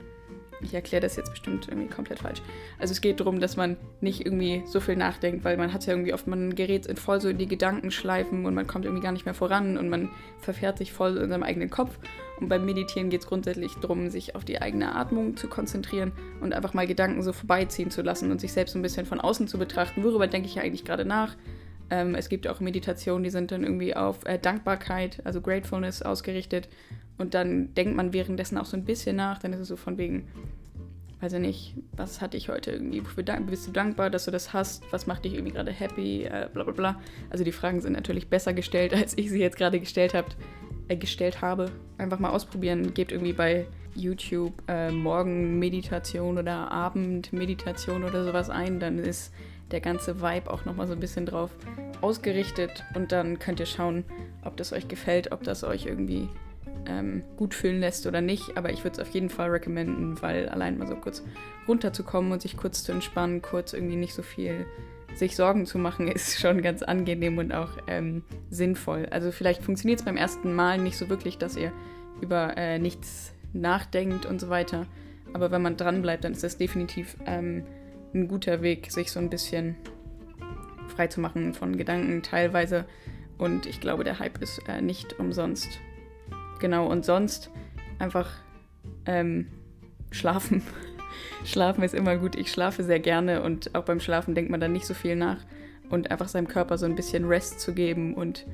ich 0.60 0.74
erkläre 0.74 1.02
das 1.02 1.16
jetzt 1.16 1.30
bestimmt 1.30 1.68
irgendwie 1.68 1.88
komplett 1.88 2.20
falsch. 2.20 2.40
Also 2.78 2.92
es 2.92 3.00
geht 3.00 3.20
darum, 3.20 3.40
dass 3.40 3.56
man 3.56 3.76
nicht 4.00 4.24
irgendwie 4.24 4.62
so 4.66 4.80
viel 4.80 4.96
nachdenkt, 4.96 5.44
weil 5.44 5.56
man 5.56 5.72
hat 5.72 5.86
ja 5.86 5.92
irgendwie 5.92 6.14
oft, 6.14 6.26
man 6.26 6.54
gerät 6.54 6.98
voll 6.98 7.20
so 7.20 7.28
in 7.28 7.38
die 7.38 7.46
Gedankenschleifen 7.46 8.46
und 8.46 8.54
man 8.54 8.66
kommt 8.66 8.84
irgendwie 8.84 9.02
gar 9.02 9.12
nicht 9.12 9.24
mehr 9.24 9.34
voran 9.34 9.76
und 9.78 9.88
man 9.88 10.10
verfährt 10.40 10.78
sich 10.78 10.92
voll 10.92 11.16
in 11.16 11.28
seinem 11.28 11.42
eigenen 11.42 11.70
Kopf. 11.70 11.98
Und 12.40 12.48
beim 12.48 12.66
Meditieren 12.66 13.08
geht 13.08 13.22
es 13.22 13.26
grundsätzlich 13.26 13.74
darum, 13.76 14.10
sich 14.10 14.34
auf 14.34 14.44
die 14.44 14.60
eigene 14.60 14.94
Atmung 14.94 15.36
zu 15.36 15.48
konzentrieren 15.48 16.12
und 16.40 16.52
einfach 16.52 16.74
mal 16.74 16.86
Gedanken 16.86 17.22
so 17.22 17.32
vorbeiziehen 17.32 17.90
zu 17.90 18.02
lassen 18.02 18.30
und 18.30 18.40
sich 18.40 18.52
selbst 18.52 18.76
ein 18.76 18.82
bisschen 18.82 19.06
von 19.06 19.20
außen 19.20 19.48
zu 19.48 19.58
betrachten. 19.58 20.04
Worüber 20.04 20.26
denke 20.26 20.48
ich 20.48 20.56
ja 20.56 20.62
eigentlich 20.62 20.84
gerade 20.84 21.06
nach? 21.06 21.34
Ähm, 21.88 22.14
es 22.14 22.28
gibt 22.28 22.48
auch 22.48 22.60
Meditationen, 22.60 23.22
die 23.22 23.30
sind 23.30 23.52
dann 23.52 23.62
irgendwie 23.62 23.94
auf 23.94 24.24
äh, 24.26 24.38
Dankbarkeit, 24.38 25.20
also 25.24 25.40
Gratefulness 25.40 26.02
ausgerichtet. 26.02 26.68
Und 27.18 27.34
dann 27.34 27.74
denkt 27.74 27.96
man 27.96 28.12
währenddessen 28.12 28.58
auch 28.58 28.66
so 28.66 28.76
ein 28.76 28.84
bisschen 28.84 29.16
nach. 29.16 29.38
Dann 29.38 29.52
ist 29.52 29.60
es 29.60 29.68
so 29.68 29.76
von 29.76 29.98
wegen, 29.98 30.28
weiß 31.20 31.32
ich 31.34 31.40
nicht, 31.40 31.74
was 31.92 32.20
hatte 32.20 32.36
ich 32.36 32.48
heute 32.48 32.72
irgendwie? 32.72 33.00
Bist 33.00 33.66
du 33.66 33.72
dankbar, 33.72 34.10
dass 34.10 34.26
du 34.26 34.30
das 34.30 34.52
hast? 34.52 34.84
Was 34.92 35.06
macht 35.06 35.24
dich 35.24 35.34
irgendwie 35.34 35.52
gerade 35.52 35.72
happy? 35.72 36.24
Äh, 36.24 36.48
bla 36.52 36.64
bla 36.64 36.72
bla. 36.72 37.00
Also 37.30 37.44
die 37.44 37.52
Fragen 37.52 37.80
sind 37.80 37.94
natürlich 37.94 38.28
besser 38.28 38.52
gestellt, 38.52 38.94
als 38.94 39.16
ich 39.16 39.30
sie 39.30 39.40
jetzt 39.40 39.56
gerade 39.56 39.80
gestellt, 39.80 40.14
habt, 40.14 40.36
äh, 40.88 40.96
gestellt 40.96 41.40
habe. 41.40 41.70
Einfach 41.98 42.18
mal 42.18 42.30
ausprobieren. 42.30 42.92
Gebt 42.92 43.12
irgendwie 43.12 43.32
bei 43.32 43.66
YouTube 43.94 44.52
äh, 44.68 44.90
Morgenmeditation 44.90 46.36
oder 46.36 46.70
Abendmeditation 46.70 48.04
oder 48.04 48.24
sowas 48.24 48.50
ein. 48.50 48.78
Dann 48.78 48.98
ist 48.98 49.32
der 49.70 49.80
ganze 49.80 50.20
Vibe 50.20 50.50
auch 50.50 50.64
nochmal 50.64 50.86
so 50.86 50.92
ein 50.92 51.00
bisschen 51.00 51.24
drauf 51.24 51.50
ausgerichtet. 52.02 52.84
Und 52.94 53.10
dann 53.10 53.38
könnt 53.38 53.58
ihr 53.58 53.66
schauen, 53.66 54.04
ob 54.44 54.56
das 54.58 54.74
euch 54.74 54.86
gefällt, 54.86 55.32
ob 55.32 55.42
das 55.44 55.64
euch 55.64 55.86
irgendwie 55.86 56.28
ähm, 56.88 57.22
gut 57.36 57.54
fühlen 57.54 57.80
lässt 57.80 58.06
oder 58.06 58.20
nicht. 58.20 58.56
Aber 58.56 58.70
ich 58.70 58.84
würde 58.84 59.00
es 59.00 59.06
auf 59.06 59.12
jeden 59.12 59.30
Fall 59.30 59.50
recommenden, 59.50 60.20
weil 60.22 60.48
allein 60.48 60.78
mal 60.78 60.86
so 60.86 60.96
kurz 60.96 61.22
runterzukommen 61.68 62.32
und 62.32 62.42
sich 62.42 62.56
kurz 62.56 62.82
zu 62.82 62.92
entspannen, 62.92 63.42
kurz 63.42 63.72
irgendwie 63.72 63.96
nicht 63.96 64.14
so 64.14 64.22
viel 64.22 64.66
sich 65.14 65.36
Sorgen 65.36 65.66
zu 65.66 65.78
machen, 65.78 66.08
ist 66.12 66.38
schon 66.38 66.62
ganz 66.62 66.82
angenehm 66.82 67.38
und 67.38 67.52
auch 67.52 67.70
ähm, 67.86 68.22
sinnvoll. 68.50 69.06
Also 69.10 69.32
vielleicht 69.32 69.62
funktioniert 69.62 70.00
es 70.00 70.04
beim 70.04 70.16
ersten 70.16 70.54
Mal 70.54 70.78
nicht 70.78 70.96
so 70.96 71.08
wirklich, 71.08 71.38
dass 71.38 71.56
ihr 71.56 71.72
über 72.20 72.56
äh, 72.56 72.78
nichts 72.78 73.32
nachdenkt 73.52 74.26
und 74.26 74.40
so 74.40 74.48
weiter. 74.48 74.86
Aber 75.32 75.50
wenn 75.50 75.62
man 75.62 75.76
dran 75.76 76.02
bleibt, 76.02 76.24
dann 76.24 76.32
ist 76.32 76.44
das 76.44 76.56
definitiv 76.56 77.16
ähm, 77.26 77.64
ein 78.14 78.28
guter 78.28 78.62
Weg, 78.62 78.90
sich 78.90 79.10
so 79.10 79.18
ein 79.18 79.30
bisschen 79.30 79.76
frei 80.88 81.08
zu 81.08 81.20
machen 81.20 81.52
von 81.52 81.76
Gedanken 81.76 82.22
teilweise. 82.22 82.86
Und 83.38 83.66
ich 83.66 83.80
glaube, 83.80 84.04
der 84.04 84.18
Hype 84.18 84.40
ist 84.40 84.62
äh, 84.68 84.80
nicht 84.80 85.18
umsonst. 85.18 85.80
Genau, 86.58 86.86
und 86.86 87.04
sonst 87.04 87.50
einfach 87.98 88.30
ähm, 89.04 89.46
schlafen. 90.10 90.62
schlafen 91.44 91.82
ist 91.82 91.94
immer 91.94 92.16
gut. 92.16 92.34
Ich 92.36 92.50
schlafe 92.50 92.82
sehr 92.82 93.00
gerne 93.00 93.42
und 93.42 93.74
auch 93.74 93.84
beim 93.84 94.00
Schlafen 94.00 94.34
denkt 94.34 94.50
man 94.50 94.60
dann 94.60 94.72
nicht 94.72 94.86
so 94.86 94.94
viel 94.94 95.16
nach. 95.16 95.38
Und 95.88 96.10
einfach 96.10 96.28
seinem 96.28 96.48
Körper 96.48 96.78
so 96.78 96.86
ein 96.86 96.96
bisschen 96.96 97.26
Rest 97.26 97.60
zu 97.60 97.72
geben 97.72 98.14
und 98.14 98.44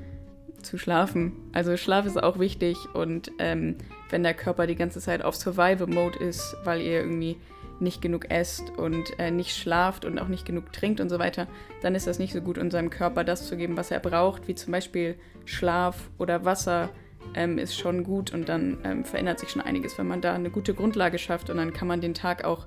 zu 0.63 0.79
schlafen. 0.79 1.33
Also 1.53 1.77
Schlaf 1.77 2.07
ist 2.07 2.23
auch 2.23 2.39
wichtig 2.39 2.77
und 2.95 3.33
ähm, 3.39 3.77
wenn 4.11 4.23
der 4.23 4.35
Körper 4.35 4.67
die 4.67 4.77
ganze 4.77 5.01
Zeit 5.01 5.23
auf 5.23 5.35
Survival-Mode 5.35 6.19
ist, 6.19 6.57
weil 6.65 6.81
ihr 6.81 7.01
irgendwie 7.01 7.37
nicht 7.81 8.01
genug 8.01 8.31
esst 8.31 8.71
und 8.77 9.19
äh, 9.19 9.31
nicht 9.31 9.57
schlaft 9.57 10.05
und 10.05 10.19
auch 10.19 10.29
nicht 10.29 10.47
genug 10.47 10.73
trinkt 10.73 11.01
und 11.01 11.09
so 11.09 11.19
weiter, 11.19 11.49
dann 11.83 11.95
ist 11.95 12.07
das 12.07 12.19
nicht 12.19 12.33
so 12.33 12.41
gut, 12.41 12.59
unserem 12.59 12.91
Körper 12.91 13.25
das 13.25 13.49
zu 13.49 13.57
geben, 13.57 13.77
was 13.77 13.91
er 13.91 13.99
braucht, 13.99 14.47
wie 14.47 14.55
zum 14.55 14.73
Beispiel 14.73 15.17
Schlaf 15.45 16.11
oder 16.19 16.45
Wasser 16.45 16.91
ähm, 17.35 17.59
ist 17.59 17.79
schon 17.79 18.05
gut 18.05 18.33
und 18.33 18.49
dann 18.49 18.79
ähm, 18.85 19.05
verändert 19.05 19.39
sich 19.39 19.51
schon 19.51 19.63
einiges, 19.63 19.99
wenn 19.99 20.07
man 20.07 20.21
da 20.21 20.35
eine 20.35 20.51
gute 20.51 20.75
Grundlage 20.75 21.19
schafft 21.19 21.51
und 21.51 21.57
dann 21.57 21.73
kann 21.73 21.89
man 21.89 22.01
den 22.01 22.15
Tag 22.15 22.45
auch 22.45 22.67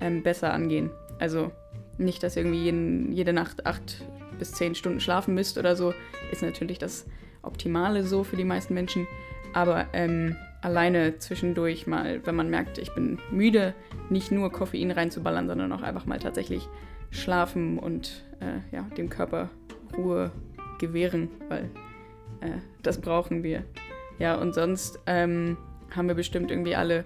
ähm, 0.00 0.22
besser 0.22 0.52
angehen. 0.52 0.90
Also 1.18 1.52
nicht, 1.98 2.22
dass 2.22 2.36
ihr 2.36 2.42
irgendwie 2.42 2.64
jeden, 2.64 3.12
jede 3.12 3.32
Nacht 3.32 3.66
acht 3.66 4.02
bis 4.38 4.52
zehn 4.52 4.74
Stunden 4.74 5.00
schlafen 5.00 5.34
müsst 5.34 5.58
oder 5.58 5.76
so, 5.76 5.92
ist 6.32 6.42
natürlich 6.42 6.78
das 6.78 7.06
Optimale 7.42 8.02
so 8.04 8.24
für 8.24 8.36
die 8.36 8.44
meisten 8.44 8.74
Menschen. 8.74 9.06
Aber 9.52 9.86
ähm, 9.92 10.36
alleine 10.62 11.18
zwischendurch 11.18 11.86
mal, 11.86 12.24
wenn 12.24 12.34
man 12.34 12.50
merkt, 12.50 12.78
ich 12.78 12.94
bin 12.94 13.18
müde, 13.30 13.74
nicht 14.08 14.30
nur 14.30 14.50
Koffein 14.50 14.90
reinzuballern, 14.90 15.46
sondern 15.46 15.72
auch 15.72 15.82
einfach 15.82 16.06
mal 16.06 16.18
tatsächlich 16.18 16.68
schlafen 17.10 17.78
und 17.78 18.24
äh, 18.40 18.74
ja, 18.74 18.82
dem 18.96 19.10
Körper 19.10 19.50
Ruhe 19.96 20.30
gewähren, 20.78 21.28
weil 21.48 21.64
äh, 22.40 22.58
das 22.82 23.00
brauchen 23.00 23.42
wir. 23.42 23.64
Ja, 24.20 24.34
und 24.34 24.54
sonst 24.54 25.00
ähm, 25.06 25.56
haben 25.96 26.06
wir 26.06 26.14
bestimmt 26.14 26.50
irgendwie 26.50 26.76
alle 26.76 27.04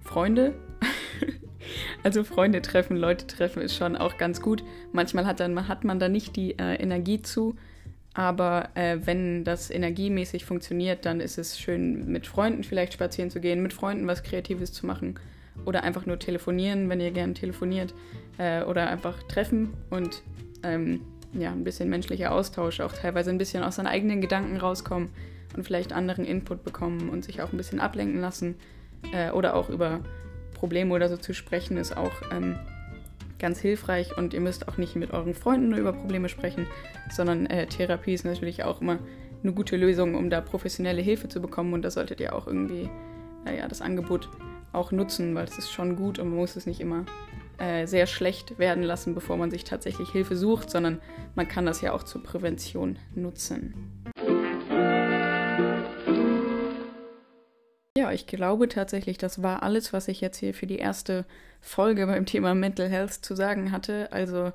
Freunde. 0.00 0.54
also 2.02 2.24
Freunde 2.24 2.62
treffen, 2.62 2.96
Leute 2.96 3.26
treffen 3.26 3.62
ist 3.62 3.76
schon 3.76 3.96
auch 3.96 4.16
ganz 4.16 4.40
gut. 4.40 4.64
Manchmal 4.90 5.26
hat, 5.26 5.40
dann, 5.40 5.68
hat 5.68 5.84
man 5.84 5.98
da 6.00 6.08
nicht 6.08 6.36
die 6.36 6.58
äh, 6.58 6.76
Energie 6.76 7.20
zu. 7.20 7.54
Aber 8.14 8.70
äh, 8.74 8.98
wenn 9.04 9.44
das 9.44 9.70
energiemäßig 9.70 10.46
funktioniert, 10.46 11.04
dann 11.04 11.20
ist 11.20 11.36
es 11.36 11.60
schön, 11.60 12.06
mit 12.10 12.26
Freunden 12.26 12.64
vielleicht 12.64 12.94
spazieren 12.94 13.30
zu 13.30 13.40
gehen, 13.40 13.62
mit 13.62 13.74
Freunden 13.74 14.06
was 14.06 14.22
Kreatives 14.22 14.72
zu 14.72 14.86
machen 14.86 15.16
oder 15.66 15.82
einfach 15.82 16.06
nur 16.06 16.18
telefonieren, 16.18 16.88
wenn 16.88 17.00
ihr 17.00 17.10
gerne 17.10 17.34
telefoniert 17.34 17.92
äh, 18.38 18.62
oder 18.62 18.88
einfach 18.88 19.22
treffen 19.24 19.74
und 19.90 20.22
ähm, 20.62 21.00
ja, 21.32 21.50
ein 21.50 21.64
bisschen 21.64 21.90
menschlicher 21.90 22.32
Austausch, 22.32 22.80
auch 22.80 22.92
teilweise 22.92 23.30
ein 23.30 23.38
bisschen 23.38 23.64
aus 23.64 23.76
seinen 23.76 23.88
eigenen 23.88 24.20
Gedanken 24.20 24.56
rauskommen 24.56 25.10
und 25.56 25.64
vielleicht 25.64 25.92
anderen 25.92 26.24
Input 26.24 26.64
bekommen 26.64 27.08
und 27.08 27.24
sich 27.24 27.42
auch 27.42 27.52
ein 27.52 27.56
bisschen 27.56 27.80
ablenken 27.80 28.20
lassen 28.20 28.56
äh, 29.12 29.30
oder 29.30 29.54
auch 29.54 29.68
über 29.68 30.00
Probleme 30.54 30.94
oder 30.94 31.08
so 31.08 31.16
zu 31.16 31.34
sprechen, 31.34 31.76
ist 31.76 31.96
auch 31.96 32.12
ähm, 32.32 32.56
ganz 33.38 33.60
hilfreich 33.60 34.16
und 34.16 34.32
ihr 34.32 34.40
müsst 34.40 34.68
auch 34.68 34.78
nicht 34.78 34.96
mit 34.96 35.12
euren 35.12 35.34
Freunden 35.34 35.70
nur 35.70 35.78
über 35.78 35.92
Probleme 35.92 36.28
sprechen, 36.28 36.66
sondern 37.10 37.46
äh, 37.46 37.66
Therapie 37.66 38.14
ist 38.14 38.24
natürlich 38.24 38.64
auch 38.64 38.80
immer 38.80 38.98
eine 39.42 39.52
gute 39.52 39.76
Lösung, 39.76 40.14
um 40.14 40.30
da 40.30 40.40
professionelle 40.40 41.02
Hilfe 41.02 41.28
zu 41.28 41.42
bekommen. 41.42 41.74
Und 41.74 41.82
da 41.82 41.90
solltet 41.90 42.20
ihr 42.20 42.34
auch 42.34 42.46
irgendwie 42.46 42.88
naja, 43.44 43.68
das 43.68 43.82
Angebot 43.82 44.30
auch 44.72 44.90
nutzen, 44.90 45.34
weil 45.34 45.44
es 45.44 45.58
ist 45.58 45.70
schon 45.70 45.96
gut 45.96 46.18
und 46.18 46.28
man 46.28 46.38
muss 46.38 46.56
es 46.56 46.66
nicht 46.66 46.80
immer 46.80 47.04
äh, 47.58 47.86
sehr 47.86 48.06
schlecht 48.06 48.58
werden 48.58 48.82
lassen, 48.82 49.14
bevor 49.14 49.36
man 49.36 49.50
sich 49.50 49.64
tatsächlich 49.64 50.10
Hilfe 50.10 50.36
sucht, 50.36 50.70
sondern 50.70 51.00
man 51.34 51.46
kann 51.46 51.66
das 51.66 51.80
ja 51.80 51.92
auch 51.92 52.02
zur 52.02 52.22
Prävention 52.22 52.98
nutzen. 53.14 53.74
Ich 58.14 58.26
glaube 58.26 58.68
tatsächlich, 58.68 59.18
das 59.18 59.42
war 59.42 59.62
alles, 59.62 59.92
was 59.92 60.08
ich 60.08 60.20
jetzt 60.20 60.38
hier 60.38 60.54
für 60.54 60.66
die 60.66 60.78
erste 60.78 61.24
Folge 61.60 62.06
beim 62.06 62.26
Thema 62.26 62.54
Mental 62.54 62.88
Health 62.88 63.12
zu 63.12 63.34
sagen 63.34 63.72
hatte. 63.72 64.12
Also 64.12 64.52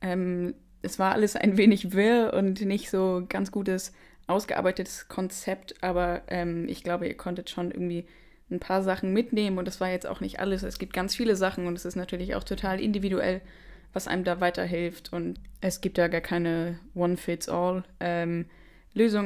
ähm, 0.00 0.54
es 0.82 0.98
war 0.98 1.12
alles 1.12 1.36
ein 1.36 1.56
wenig 1.56 1.92
wirr 1.92 2.34
und 2.34 2.60
nicht 2.60 2.90
so 2.90 3.24
ganz 3.28 3.50
gutes, 3.50 3.92
ausgearbeitetes 4.26 5.08
Konzept, 5.08 5.82
aber 5.82 6.22
ähm, 6.28 6.68
ich 6.68 6.82
glaube, 6.82 7.06
ihr 7.06 7.16
konntet 7.16 7.50
schon 7.50 7.70
irgendwie 7.70 8.06
ein 8.50 8.60
paar 8.60 8.82
Sachen 8.82 9.12
mitnehmen 9.12 9.58
und 9.58 9.66
das 9.66 9.80
war 9.80 9.90
jetzt 9.90 10.06
auch 10.06 10.20
nicht 10.20 10.40
alles. 10.40 10.62
Es 10.62 10.78
gibt 10.78 10.92
ganz 10.92 11.14
viele 11.14 11.36
Sachen 11.36 11.66
und 11.66 11.76
es 11.76 11.84
ist 11.84 11.96
natürlich 11.96 12.34
auch 12.34 12.44
total 12.44 12.80
individuell, 12.80 13.40
was 13.92 14.08
einem 14.08 14.24
da 14.24 14.40
weiterhilft 14.40 15.12
und 15.12 15.40
es 15.60 15.80
gibt 15.80 15.98
da 15.98 16.08
gar 16.08 16.20
keine 16.20 16.78
One-Fits-All-Lösung, 16.94 17.84
ähm, 18.00 18.46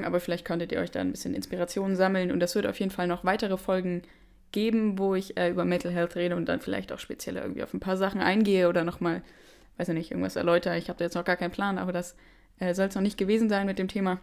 aber 0.05 0.21
vielleicht 0.21 0.47
konntet 0.47 0.73
ihr 0.73 0.81
euch 0.81 0.91
da 0.91 1.01
ein 1.01 1.11
bisschen 1.11 1.35
Inspiration 1.35 1.97
sammeln 1.97 2.33
und 2.33 2.41
das 2.41 2.55
wird 2.55 2.66
auf 2.66 2.79
jeden 2.81 2.91
Fall 2.91 3.07
noch 3.07 3.25
weitere 3.25 3.59
Folgen 3.59 4.03
geben, 4.53 4.99
wo 4.99 5.14
ich 5.14 5.37
äh, 5.37 5.51
über 5.51 5.64
Mental 5.64 5.93
Health 5.93 6.16
rede 6.16 6.37
und 6.37 6.49
dann 6.49 6.61
vielleicht 6.61 6.93
auch 6.93 6.99
speziell 6.99 7.37
irgendwie 7.37 7.62
auf 7.62 7.75
ein 7.75 7.81
paar 7.81 7.97
Sachen 7.97 8.21
eingehe 8.21 8.69
oder 8.69 8.85
nochmal, 8.85 9.23
weiß 9.77 9.89
ich 9.89 9.95
nicht, 9.95 10.11
irgendwas 10.11 10.37
erläutere. 10.37 10.79
Ich 10.79 10.89
habe 10.89 10.99
da 10.99 11.05
jetzt 11.05 11.14
noch 11.14 11.25
gar 11.25 11.37
keinen 11.37 11.51
Plan, 11.51 11.79
aber 11.79 11.93
das 11.93 12.16
äh, 12.59 12.75
soll 12.75 12.87
es 12.87 12.95
noch 12.95 13.03
nicht 13.03 13.19
gewesen 13.19 13.49
sein 13.49 13.66
mit 13.66 13.79
dem 13.79 13.89
Thema. 13.89 14.21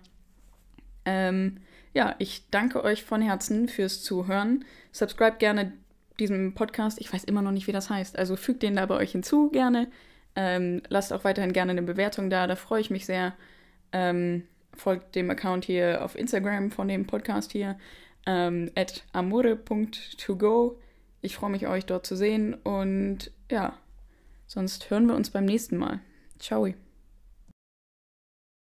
Ähm, 1.05 1.57
ja, 1.93 2.15
ich 2.17 2.49
danke 2.49 2.83
euch 2.83 3.03
von 3.03 3.21
Herzen 3.21 3.69
fürs 3.69 4.01
Zuhören. 4.01 4.65
Subscribe 4.91 5.37
gerne 5.37 5.73
diesem 6.19 6.53
Podcast. 6.53 6.99
Ich 6.99 7.11
weiß 7.13 7.23
immer 7.25 7.41
noch 7.41 7.51
nicht, 7.51 7.67
wie 7.67 7.71
das 7.71 7.89
heißt. 7.89 8.17
Also 8.17 8.35
fügt 8.35 8.63
den 8.63 8.75
da 8.75 8.85
bei 8.85 8.95
euch 8.95 9.11
hinzu 9.11 9.49
gerne. 9.51 9.87
Ähm, 10.35 10.81
lasst 10.89 11.13
auch 11.13 11.23
weiterhin 11.23 11.53
gerne 11.53 11.71
eine 11.71 11.83
Bewertung 11.83 12.29
da, 12.29 12.47
da 12.47 12.55
freue 12.55 12.81
ich 12.81 12.89
mich 12.89 13.05
sehr. 13.05 13.33
Ähm, 13.93 14.43
folgt 14.75 15.15
dem 15.15 15.29
Account 15.29 15.65
hier 15.65 16.03
auf 16.03 16.15
Instagram 16.15 16.71
von 16.71 16.87
dem 16.87 17.05
Podcast 17.07 17.51
hier, 17.51 17.77
ähm, 18.25 18.71
at 18.75 19.03
amore.togo. 19.13 20.79
Ich 21.21 21.35
freue 21.35 21.49
mich, 21.49 21.67
euch 21.67 21.85
dort 21.85 22.05
zu 22.05 22.15
sehen 22.15 22.53
und 22.53 23.31
ja, 23.49 23.73
sonst 24.47 24.89
hören 24.89 25.07
wir 25.07 25.15
uns 25.15 25.29
beim 25.29 25.45
nächsten 25.45 25.77
Mal. 25.77 25.99
Ciao. 26.39 26.84